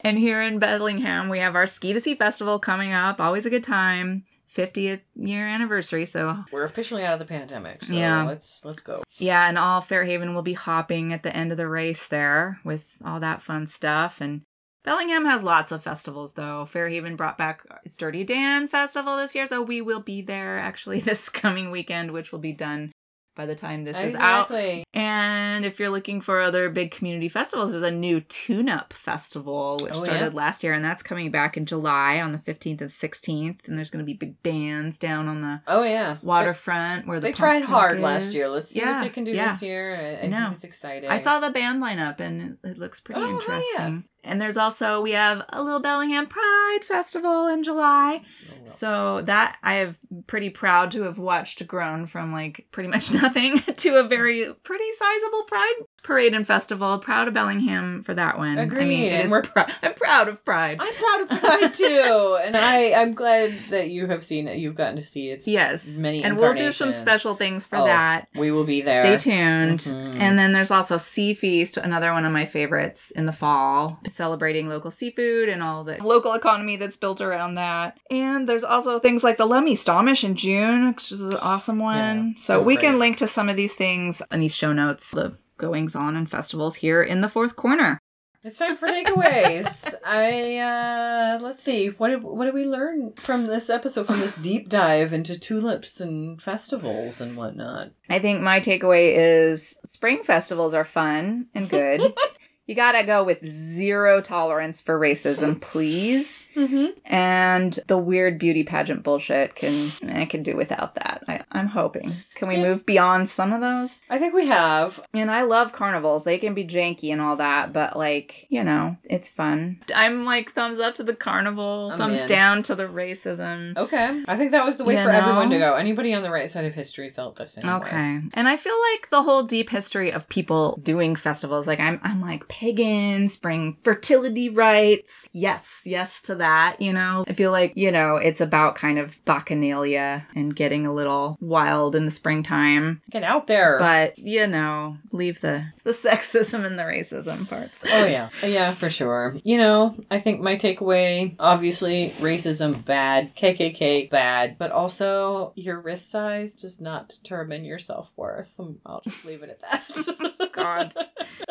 and 0.00 0.16
here 0.18 0.40
in 0.42 0.58
Bellingham 0.58 1.28
we 1.28 1.38
have 1.40 1.54
our 1.56 1.66
Ski 1.66 1.92
to 1.92 2.00
Sea 2.00 2.14
Festival 2.14 2.58
coming 2.58 2.92
up. 2.92 3.20
Always 3.20 3.46
a 3.46 3.50
good 3.50 3.64
time. 3.64 4.24
50th 4.56 5.02
year 5.14 5.46
anniversary, 5.46 6.04
so 6.04 6.44
We're 6.50 6.64
officially 6.64 7.04
out 7.04 7.12
of 7.12 7.18
the 7.20 7.24
pandemic, 7.24 7.84
so 7.84 7.94
Yeah. 7.94 8.24
let's 8.24 8.60
let's 8.64 8.80
go. 8.80 9.04
Yeah, 9.16 9.48
and 9.48 9.56
all 9.56 9.80
Fairhaven 9.80 10.34
will 10.34 10.42
be 10.42 10.54
hopping 10.54 11.12
at 11.12 11.22
the 11.22 11.34
end 11.36 11.52
of 11.52 11.56
the 11.56 11.68
race 11.68 12.08
there 12.08 12.58
with 12.64 12.84
all 13.04 13.20
that 13.20 13.42
fun 13.42 13.66
stuff. 13.68 14.20
And 14.20 14.42
Bellingham 14.84 15.26
has 15.26 15.42
lots 15.42 15.72
of 15.72 15.82
festivals, 15.82 16.34
though. 16.34 16.64
Fairhaven 16.64 17.16
brought 17.16 17.36
back 17.38 17.62
its 17.84 17.96
Dirty 17.96 18.24
Dan 18.24 18.66
festival 18.68 19.16
this 19.16 19.34
year, 19.34 19.46
so 19.46 19.60
we 19.62 19.82
will 19.82 20.00
be 20.00 20.22
there 20.22 20.58
actually 20.58 21.00
this 21.02 21.28
coming 21.28 21.70
weekend, 21.70 22.12
which 22.12 22.32
will 22.32 22.38
be 22.38 22.52
done 22.52 22.92
by 23.36 23.46
the 23.46 23.54
time 23.54 23.84
this 23.84 23.96
is 23.96 24.14
out. 24.16 24.50
exactly. 24.50 24.84
And 24.92 25.64
if 25.64 25.78
you're 25.78 25.88
looking 25.90 26.20
for 26.20 26.40
other 26.40 26.68
big 26.68 26.90
community 26.90 27.28
festivals, 27.28 27.70
there's 27.70 27.82
a 27.82 27.90
new 27.90 28.20
Tune 28.20 28.68
Up 28.68 28.92
Festival, 28.92 29.78
which 29.82 29.94
Oh, 29.94 30.02
started 30.04 30.32
yeah? 30.32 30.36
last 30.36 30.64
year, 30.64 30.72
and 30.72 30.84
that's 30.84 31.02
coming 31.02 31.30
back 31.30 31.56
in 31.56 31.64
July 31.64 32.20
on 32.20 32.32
the 32.32 32.38
15th 32.38 32.80
and 32.80 32.90
16th. 32.90 33.68
And 33.68 33.78
there's 33.78 33.88
going 33.88 34.04
to 34.04 34.06
be 34.06 34.14
big 34.14 34.42
bands 34.42 34.98
down 34.98 35.28
on 35.28 35.42
the 35.42 35.60
Oh 35.66 35.84
yeah. 35.84 36.16
waterfront 36.22 37.06
where 37.06 37.20
the 37.20 37.28
They 37.28 37.32
tried 37.32 37.64
hard 37.64 37.92
track 37.98 38.02
last 38.02 38.32
year. 38.32 38.48
Let's 38.48 38.70
see 38.70 38.80
yeah, 38.80 38.96
what 38.96 39.04
they 39.04 39.10
can 39.10 39.24
do 39.24 39.32
yeah. 39.32 39.52
this 39.52 39.62
year. 39.62 39.94
I, 40.22 40.26
I 40.26 40.52
it's 40.52 40.64
exciting. 40.64 41.08
I 41.08 41.16
saw 41.18 41.38
the 41.40 41.50
band 41.50 41.82
lineup 41.82 42.20
and 42.20 42.58
it 42.64 42.78
looks 42.78 43.00
pretty 43.00 43.20
Oh, 43.20 43.30
interesting. 43.30 44.04
And 44.22 44.40
there's 44.40 44.56
also 44.56 45.00
we 45.00 45.12
have 45.12 45.42
a 45.48 45.62
little 45.62 45.80
Bellingham 45.80 46.26
Pride 46.26 46.80
Festival 46.82 47.46
in 47.46 47.62
July. 47.62 48.22
Oh, 48.22 48.54
well. 48.58 48.66
So 48.66 49.22
that 49.22 49.58
I 49.62 49.76
am 49.76 49.96
pretty 50.26 50.50
proud 50.50 50.90
to 50.92 51.02
have 51.02 51.18
watched 51.18 51.66
grown 51.66 52.06
from 52.06 52.32
like 52.32 52.66
pretty 52.70 52.88
much 52.88 53.12
nothing 53.22 53.60
to 53.60 53.96
a 53.96 54.04
very 54.04 54.52
pretty 54.62 54.92
sizable 54.98 55.44
Pride 55.44 55.74
parade 56.02 56.34
and 56.34 56.46
festival. 56.46 56.98
Proud 56.98 57.28
of 57.28 57.34
Bellingham 57.34 58.02
for 58.02 58.14
that 58.14 58.38
one. 58.38 58.58
I 58.58 58.62
Agreed, 58.62 58.88
mean, 58.88 59.12
it 59.12 59.20
and 59.22 59.30
we're- 59.30 59.42
prou- 59.42 59.70
I'm 59.82 59.94
proud 59.94 60.28
of 60.28 60.44
Pride. 60.44 60.78
I'm 60.80 60.94
proud 60.94 61.20
of 61.22 61.40
Pride 61.40 61.74
too, 61.84 62.38
and 62.42 62.56
I 62.56 62.92
I'm 62.92 63.12
glad 63.14 63.54
that 63.70 63.90
you 63.90 64.06
have 64.06 64.24
seen 64.24 64.48
it. 64.48 64.58
You've 64.58 64.74
gotten 64.74 64.96
to 64.96 65.04
see 65.04 65.30
it. 65.30 65.46
yes, 65.46 65.96
many 65.96 66.22
and 66.24 66.36
we'll 66.38 66.54
do 66.54 66.72
some 66.72 66.92
special 66.92 67.34
things 67.36 67.66
for 67.66 67.76
Oh, 67.78 67.84
that. 67.86 68.28
We 68.34 68.50
will 68.50 68.64
be 68.64 68.80
there. 68.80 69.02
Stay 69.02 69.16
tuned. 69.30 69.80
Mhm. 69.80 70.20
And 70.20 70.38
then 70.38 70.52
there's 70.52 70.70
also 70.70 70.96
Sea 70.96 71.34
Feast, 71.34 71.76
another 71.76 72.12
one 72.12 72.24
of 72.24 72.32
my 72.32 72.44
favorites 72.46 73.10
in 73.12 73.26
the 73.26 73.32
fall, 73.32 74.00
celebrating 74.10 74.68
local 74.68 74.90
seafood 74.90 75.48
and 75.48 75.62
all 75.62 75.84
the 75.84 75.96
local 76.02 76.32
economy 76.34 76.76
that's 76.76 76.96
built 76.96 77.20
around 77.20 77.54
that. 77.54 77.98
And 78.10 78.48
there's 78.48 78.64
also 78.64 78.98
things 78.98 79.22
like 79.24 79.36
the 79.36 79.46
Lummi 79.46 79.72
Stommish 79.72 80.24
in 80.24 80.34
June, 80.34 80.88
which 80.88 81.12
is 81.12 81.20
an 81.20 81.36
awesome 81.36 81.78
one. 81.78 82.28
Yeah, 82.28 82.32
so, 82.36 82.54
so 82.58 82.62
we 82.62 82.74
great. 82.76 82.86
can 82.86 82.98
link 82.98 83.16
to 83.18 83.26
some 83.26 83.48
of 83.48 83.56
these 83.56 83.74
things 83.74 84.22
in 84.30 84.40
these 84.40 84.54
show 84.54 84.72
notes, 84.72 85.10
the 85.12 85.36
goings 85.60 85.94
on 85.94 86.16
and 86.16 86.28
festivals 86.28 86.76
here 86.76 87.02
in 87.02 87.20
the 87.20 87.28
fourth 87.28 87.54
corner. 87.54 87.98
It's 88.42 88.56
time 88.56 88.78
for 88.78 88.88
takeaways. 88.88 89.94
I 90.04 90.56
uh 90.56 91.38
let's 91.42 91.62
see. 91.62 91.88
What 91.88 92.08
did 92.08 92.22
what 92.22 92.46
did 92.46 92.54
we 92.54 92.64
learn 92.64 93.12
from 93.16 93.44
this 93.44 93.68
episode 93.68 94.06
from 94.06 94.20
this 94.20 94.34
deep 94.34 94.70
dive 94.70 95.12
into 95.12 95.38
tulips 95.38 96.00
and 96.00 96.40
festivals 96.40 97.20
and 97.20 97.36
whatnot? 97.36 97.90
I 98.08 98.18
think 98.18 98.40
my 98.40 98.60
takeaway 98.60 99.12
is 99.14 99.76
spring 99.84 100.22
festivals 100.22 100.72
are 100.72 100.84
fun 100.84 101.48
and 101.54 101.68
good. 101.68 102.14
you 102.70 102.76
gotta 102.76 103.02
go 103.04 103.24
with 103.24 103.44
zero 103.46 104.20
tolerance 104.20 104.80
for 104.80 104.98
racism, 104.98 105.60
please. 105.72 106.44
Mm-hmm. 106.56 106.86
and 107.06 107.78
the 107.86 107.96
weird 107.96 108.38
beauty 108.38 108.62
pageant 108.64 109.02
bullshit 109.02 109.54
can 109.54 109.92
I 110.08 110.24
can 110.26 110.42
do 110.42 110.56
without 110.56 110.94
that. 110.96 111.22
I, 111.28 111.42
I'm 111.52 111.68
hoping. 111.68 112.16
Can 112.34 112.48
we 112.48 112.56
Yeah. 112.56 112.62
move 112.62 112.84
beyond 112.86 113.28
some 113.30 113.52
of 113.52 113.60
those? 113.60 113.98
I 114.10 114.18
think 114.18 114.34
we 114.34 114.46
have. 114.48 115.00
And 115.14 115.30
I 115.30 115.42
love 115.42 115.72
carnivals. 115.72 116.24
They 116.24 116.38
can 116.38 116.54
be 116.54 116.64
janky 116.66 117.12
and 117.12 117.20
all 117.20 117.36
that, 117.36 117.72
but 117.72 117.96
like, 117.96 118.46
you 118.50 118.62
know, 118.64 118.96
it's 119.04 119.28
fun. 119.28 119.80
I'm 119.94 120.24
like 120.24 120.52
thumbs 120.52 120.78
up 120.80 120.94
to 120.96 121.02
the 121.04 121.14
carnival, 121.14 121.90
I'm 121.92 121.98
thumbs 121.98 122.20
in. 122.20 122.28
down 122.28 122.62
to 122.64 122.74
the 122.74 122.84
racism. 122.84 123.76
Okay. 123.76 124.22
I 124.28 124.36
think 124.36 124.50
that 124.52 124.64
was 124.64 124.76
the 124.76 124.84
way 124.84 124.96
You 124.96 125.04
for 125.04 125.10
everyone 125.10 125.50
to 125.50 125.58
go. 125.58 125.74
Anybody 125.74 126.12
on 126.14 126.22
the 126.22 126.30
right 126.30 126.50
side 126.50 126.64
of 126.64 126.74
history 126.74 127.10
felt 127.10 127.36
the 127.36 127.46
same 127.46 127.66
way. 127.66 127.72
Okay. 127.74 128.20
And 128.34 128.48
I 128.48 128.56
feel 128.56 128.76
like 128.92 129.08
the 129.10 129.22
whole 129.22 129.42
deep 129.44 129.70
history 129.70 130.10
of 130.12 130.28
people 130.28 130.78
doing 130.82 131.16
festivals, 131.16 131.66
like 131.66 131.80
I'm 131.80 132.00
I'm 132.02 132.20
like 132.20 132.48
pagans, 132.60 133.38
bring 133.38 133.72
fertility 133.82 134.50
rites. 134.50 135.26
Yes, 135.32 135.80
yes 135.86 136.20
to 136.20 136.34
that, 136.34 136.76
you 136.78 136.92
know. 136.92 137.24
I 137.26 137.32
feel 137.32 137.52
like, 137.52 137.72
you 137.74 137.90
know, 137.90 138.16
it's 138.16 138.42
about 138.42 138.74
kind 138.74 138.98
of 138.98 139.16
bacchanalia 139.24 140.26
and 140.34 140.54
getting 140.54 140.84
a 140.84 140.92
little 140.92 141.38
wild 141.40 141.96
in 141.96 142.04
the 142.04 142.10
springtime. 142.10 143.00
Get 143.10 143.22
out 143.22 143.46
there. 143.46 143.78
But, 143.78 144.18
you 144.18 144.46
know, 144.46 144.98
leave 145.10 145.40
the 145.40 145.72
the 145.84 145.92
sexism 145.92 146.66
and 146.66 146.78
the 146.78 146.82
racism 146.82 147.48
parts. 147.48 147.82
Oh 147.86 148.04
yeah, 148.04 148.28
yeah, 148.44 148.74
for 148.74 148.90
sure. 148.90 149.36
You 149.42 149.56
know, 149.56 149.96
I 150.10 150.20
think 150.20 150.40
my 150.40 150.56
takeaway, 150.56 151.34
obviously, 151.38 152.10
racism 152.18 152.84
bad, 152.84 153.34
KKK 153.36 154.10
bad, 154.10 154.58
but 154.58 154.70
also 154.70 155.52
your 155.56 155.80
wrist 155.80 156.10
size 156.10 156.54
does 156.54 156.78
not 156.78 157.08
determine 157.08 157.64
your 157.64 157.78
self 157.78 158.10
worth. 158.16 158.52
I'll 158.84 159.00
just 159.02 159.24
leave 159.24 159.42
it 159.42 159.48
at 159.48 159.60
that. 159.60 160.50
God. 160.52 160.94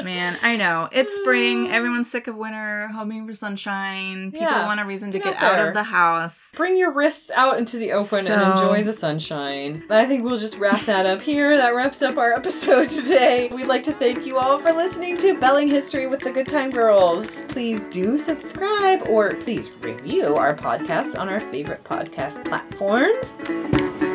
Man, 0.04 0.38
I 0.42 0.56
know. 0.56 0.90
It's 1.00 1.16
spring. 1.16 1.70
Everyone's 1.72 2.10
sick 2.12 2.28
of 2.28 2.36
winter, 2.36 2.88
hoping 2.94 3.26
for 3.26 3.34
sunshine. 3.34 4.32
People 4.32 4.48
Yeah. 4.48 4.66
want 4.66 4.80
a 4.80 4.86
reason 4.86 5.12
to 5.12 5.20
Get 5.20 5.36
out 5.38 5.60
out 5.60 5.68
of 5.68 5.74
the 5.74 5.84
house. 5.84 6.52
Bring 6.56 6.76
your 6.78 6.92
wrists 6.92 7.32
out 7.36 7.58
into 7.58 7.78
the 7.78 7.94
open 7.94 8.28
and 8.28 8.42
enjoy 8.42 8.84
the 8.84 8.94
sunshine. 8.94 9.84
I 9.90 10.06
think 10.06 10.24
we'll 10.24 10.38
just 10.38 10.58
wrap 10.58 10.82
that 10.82 11.06
up 11.06 11.22
here. 11.22 11.56
That 11.58 11.76
wraps 11.76 12.02
up 12.02 12.18
our 12.18 12.34
episode 12.34 12.90
today. 12.90 13.50
We'd 13.54 13.68
like 13.68 13.84
to 13.84 13.94
thank 13.94 14.26
you 14.26 14.38
all 14.38 14.60
for 14.60 14.72
listening 14.74 15.18
to 15.18 15.40
Bellinghistory 15.40 16.08
with 16.08 16.20
the 16.20 16.32
Good 16.32 16.48
Time 16.48 16.70
Girls. 16.70 17.44
Please 17.44 17.82
do 17.92 18.18
subscribe 18.18 19.08
or 19.08 19.36
please 19.36 19.70
review 19.82 20.36
our 20.36 20.56
podcast 20.56 21.18
on 21.18 21.30
our 21.30 21.40
favorite 21.40 21.84
podcast 21.84 22.44
platforms. 22.46 24.09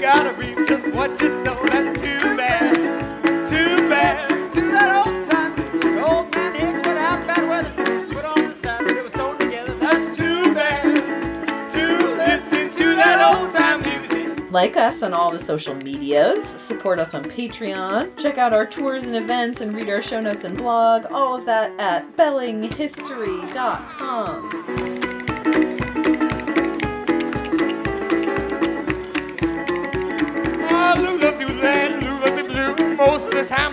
Gotta 0.00 0.32
reap 0.34 0.56
just 0.66 0.92
what 0.94 1.10
you 1.20 1.28
sow. 1.44 1.54
That's 1.66 2.00
too 2.00 2.36
bad, 2.36 2.74
too 3.50 3.76
bad. 3.88 4.50
To 4.52 4.60
that 4.70 5.06
old 5.06 5.30
time, 5.30 5.54
the 5.78 6.02
old 6.02 6.34
man 6.34 6.54
Hicks 6.54 6.78
without 6.88 7.26
bad 7.26 7.46
weather. 7.46 7.70
Put 8.08 8.24
on 8.24 8.36
the 8.36 8.54
they 8.94 9.02
were 9.02 9.10
sewn 9.10 9.36
together. 9.38 9.74
That's 9.74 10.16
too 10.16 10.54
bad. 10.54 10.96
To 11.72 11.98
listen 12.16 12.72
to 12.72 12.96
that 12.96 13.36
old 13.36 13.50
time 13.50 13.82
music. 13.82 14.50
Like 14.50 14.78
us 14.78 15.02
on 15.02 15.12
all 15.12 15.30
the 15.30 15.38
social 15.38 15.74
medias, 15.74 16.42
support 16.44 16.98
us 16.98 17.12
on 17.12 17.24
Patreon, 17.24 18.16
check 18.16 18.38
out 18.38 18.54
our 18.54 18.64
tours 18.64 19.04
and 19.04 19.16
events, 19.16 19.60
and 19.60 19.76
read 19.76 19.90
our 19.90 20.00
show 20.00 20.20
notes 20.20 20.44
and 20.44 20.56
blog. 20.56 21.04
All 21.12 21.36
of 21.36 21.44
that 21.44 21.78
at 21.78 22.16
bellinghistory.com. 22.16 24.99
Ah, 30.92 30.94
Lou 30.94 31.18
loves 31.18 31.38
you 31.38 31.46
red, 31.62 32.02
Lou 32.02 32.18
loves 32.18 32.36
you 32.36 32.44
blue. 32.48 32.96
Most 32.96 33.26
of 33.26 33.34
the 33.34 33.44
time, 33.44 33.72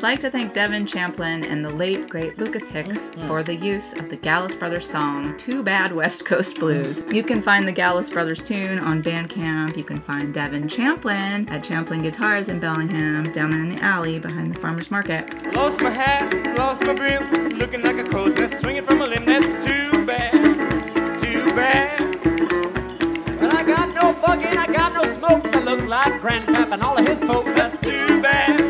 we'd 0.00 0.06
like 0.06 0.20
to 0.20 0.30
thank 0.30 0.54
Devin 0.54 0.86
Champlin 0.86 1.44
and 1.44 1.62
the 1.62 1.68
late, 1.68 2.08
great 2.08 2.38
Lucas 2.38 2.68
Hicks 2.68 3.10
mm, 3.10 3.28
for 3.28 3.42
the 3.42 3.54
use 3.54 3.92
of 3.92 4.08
the 4.08 4.16
Gallus 4.16 4.54
Brothers 4.54 4.88
song, 4.88 5.36
Too 5.36 5.62
Bad 5.62 5.92
West 5.92 6.24
Coast 6.24 6.58
Blues. 6.58 7.02
Mm. 7.02 7.14
You 7.14 7.22
can 7.22 7.42
find 7.42 7.68
the 7.68 7.72
Gallus 7.72 8.08
Brothers 8.08 8.42
tune 8.42 8.80
on 8.80 9.02
Bandcamp. 9.02 9.76
You 9.76 9.84
can 9.84 10.00
find 10.00 10.32
Devin 10.32 10.68
Champlin 10.68 11.46
at 11.50 11.62
Champlin 11.62 12.00
Guitars 12.00 12.48
in 12.48 12.58
Bellingham, 12.58 13.30
down 13.32 13.50
there 13.50 13.60
in 13.60 13.68
the 13.68 13.84
alley 13.84 14.18
behind 14.18 14.54
the 14.54 14.58
farmer's 14.58 14.90
market. 14.90 15.54
Lost 15.54 15.82
my 15.82 15.90
hat, 15.90 16.56
lost 16.56 16.80
my 16.82 16.94
brim, 16.94 17.50
looking 17.58 17.82
like 17.82 17.98
a 17.98 18.04
crow's 18.04 18.34
nest, 18.34 18.58
swinging 18.58 18.86
from 18.86 19.02
a 19.02 19.04
limb. 19.04 19.26
That's 19.26 19.46
too 19.66 20.06
bad, 20.06 20.32
too 21.22 21.42
bad. 21.54 22.00
Well, 23.38 23.54
I 23.54 23.62
got 23.64 23.94
no 23.94 24.14
bugging, 24.14 24.56
I 24.56 24.66
got 24.66 24.94
no 24.94 25.02
smokes. 25.14 25.50
I 25.52 25.60
look 25.60 25.86
like 25.86 26.22
Grandpap 26.22 26.72
and 26.72 26.82
all 26.82 26.96
of 26.96 27.06
his 27.06 27.18
folks. 27.18 27.52
That's 27.52 27.78
too 27.80 28.22
bad. 28.22 28.69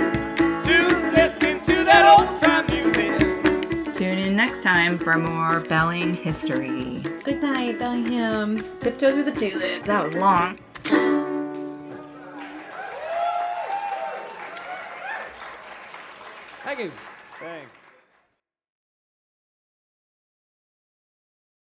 Next 4.41 4.63
time 4.63 4.99
for 4.99 5.19
more 5.19 5.61
Belling 5.61 6.15
history. 6.17 7.01
Good 7.25 7.43
night, 7.43 7.79
Bellingham. 7.79 8.57
Tiptoe 8.79 9.11
through 9.11 9.25
the 9.25 9.33
tulip. 9.33 9.85
That 9.85 10.03
was 10.03 10.15
long. 10.15 10.57
Thank 16.65 16.79
you. 16.79 16.89
Thanks. 16.89 17.10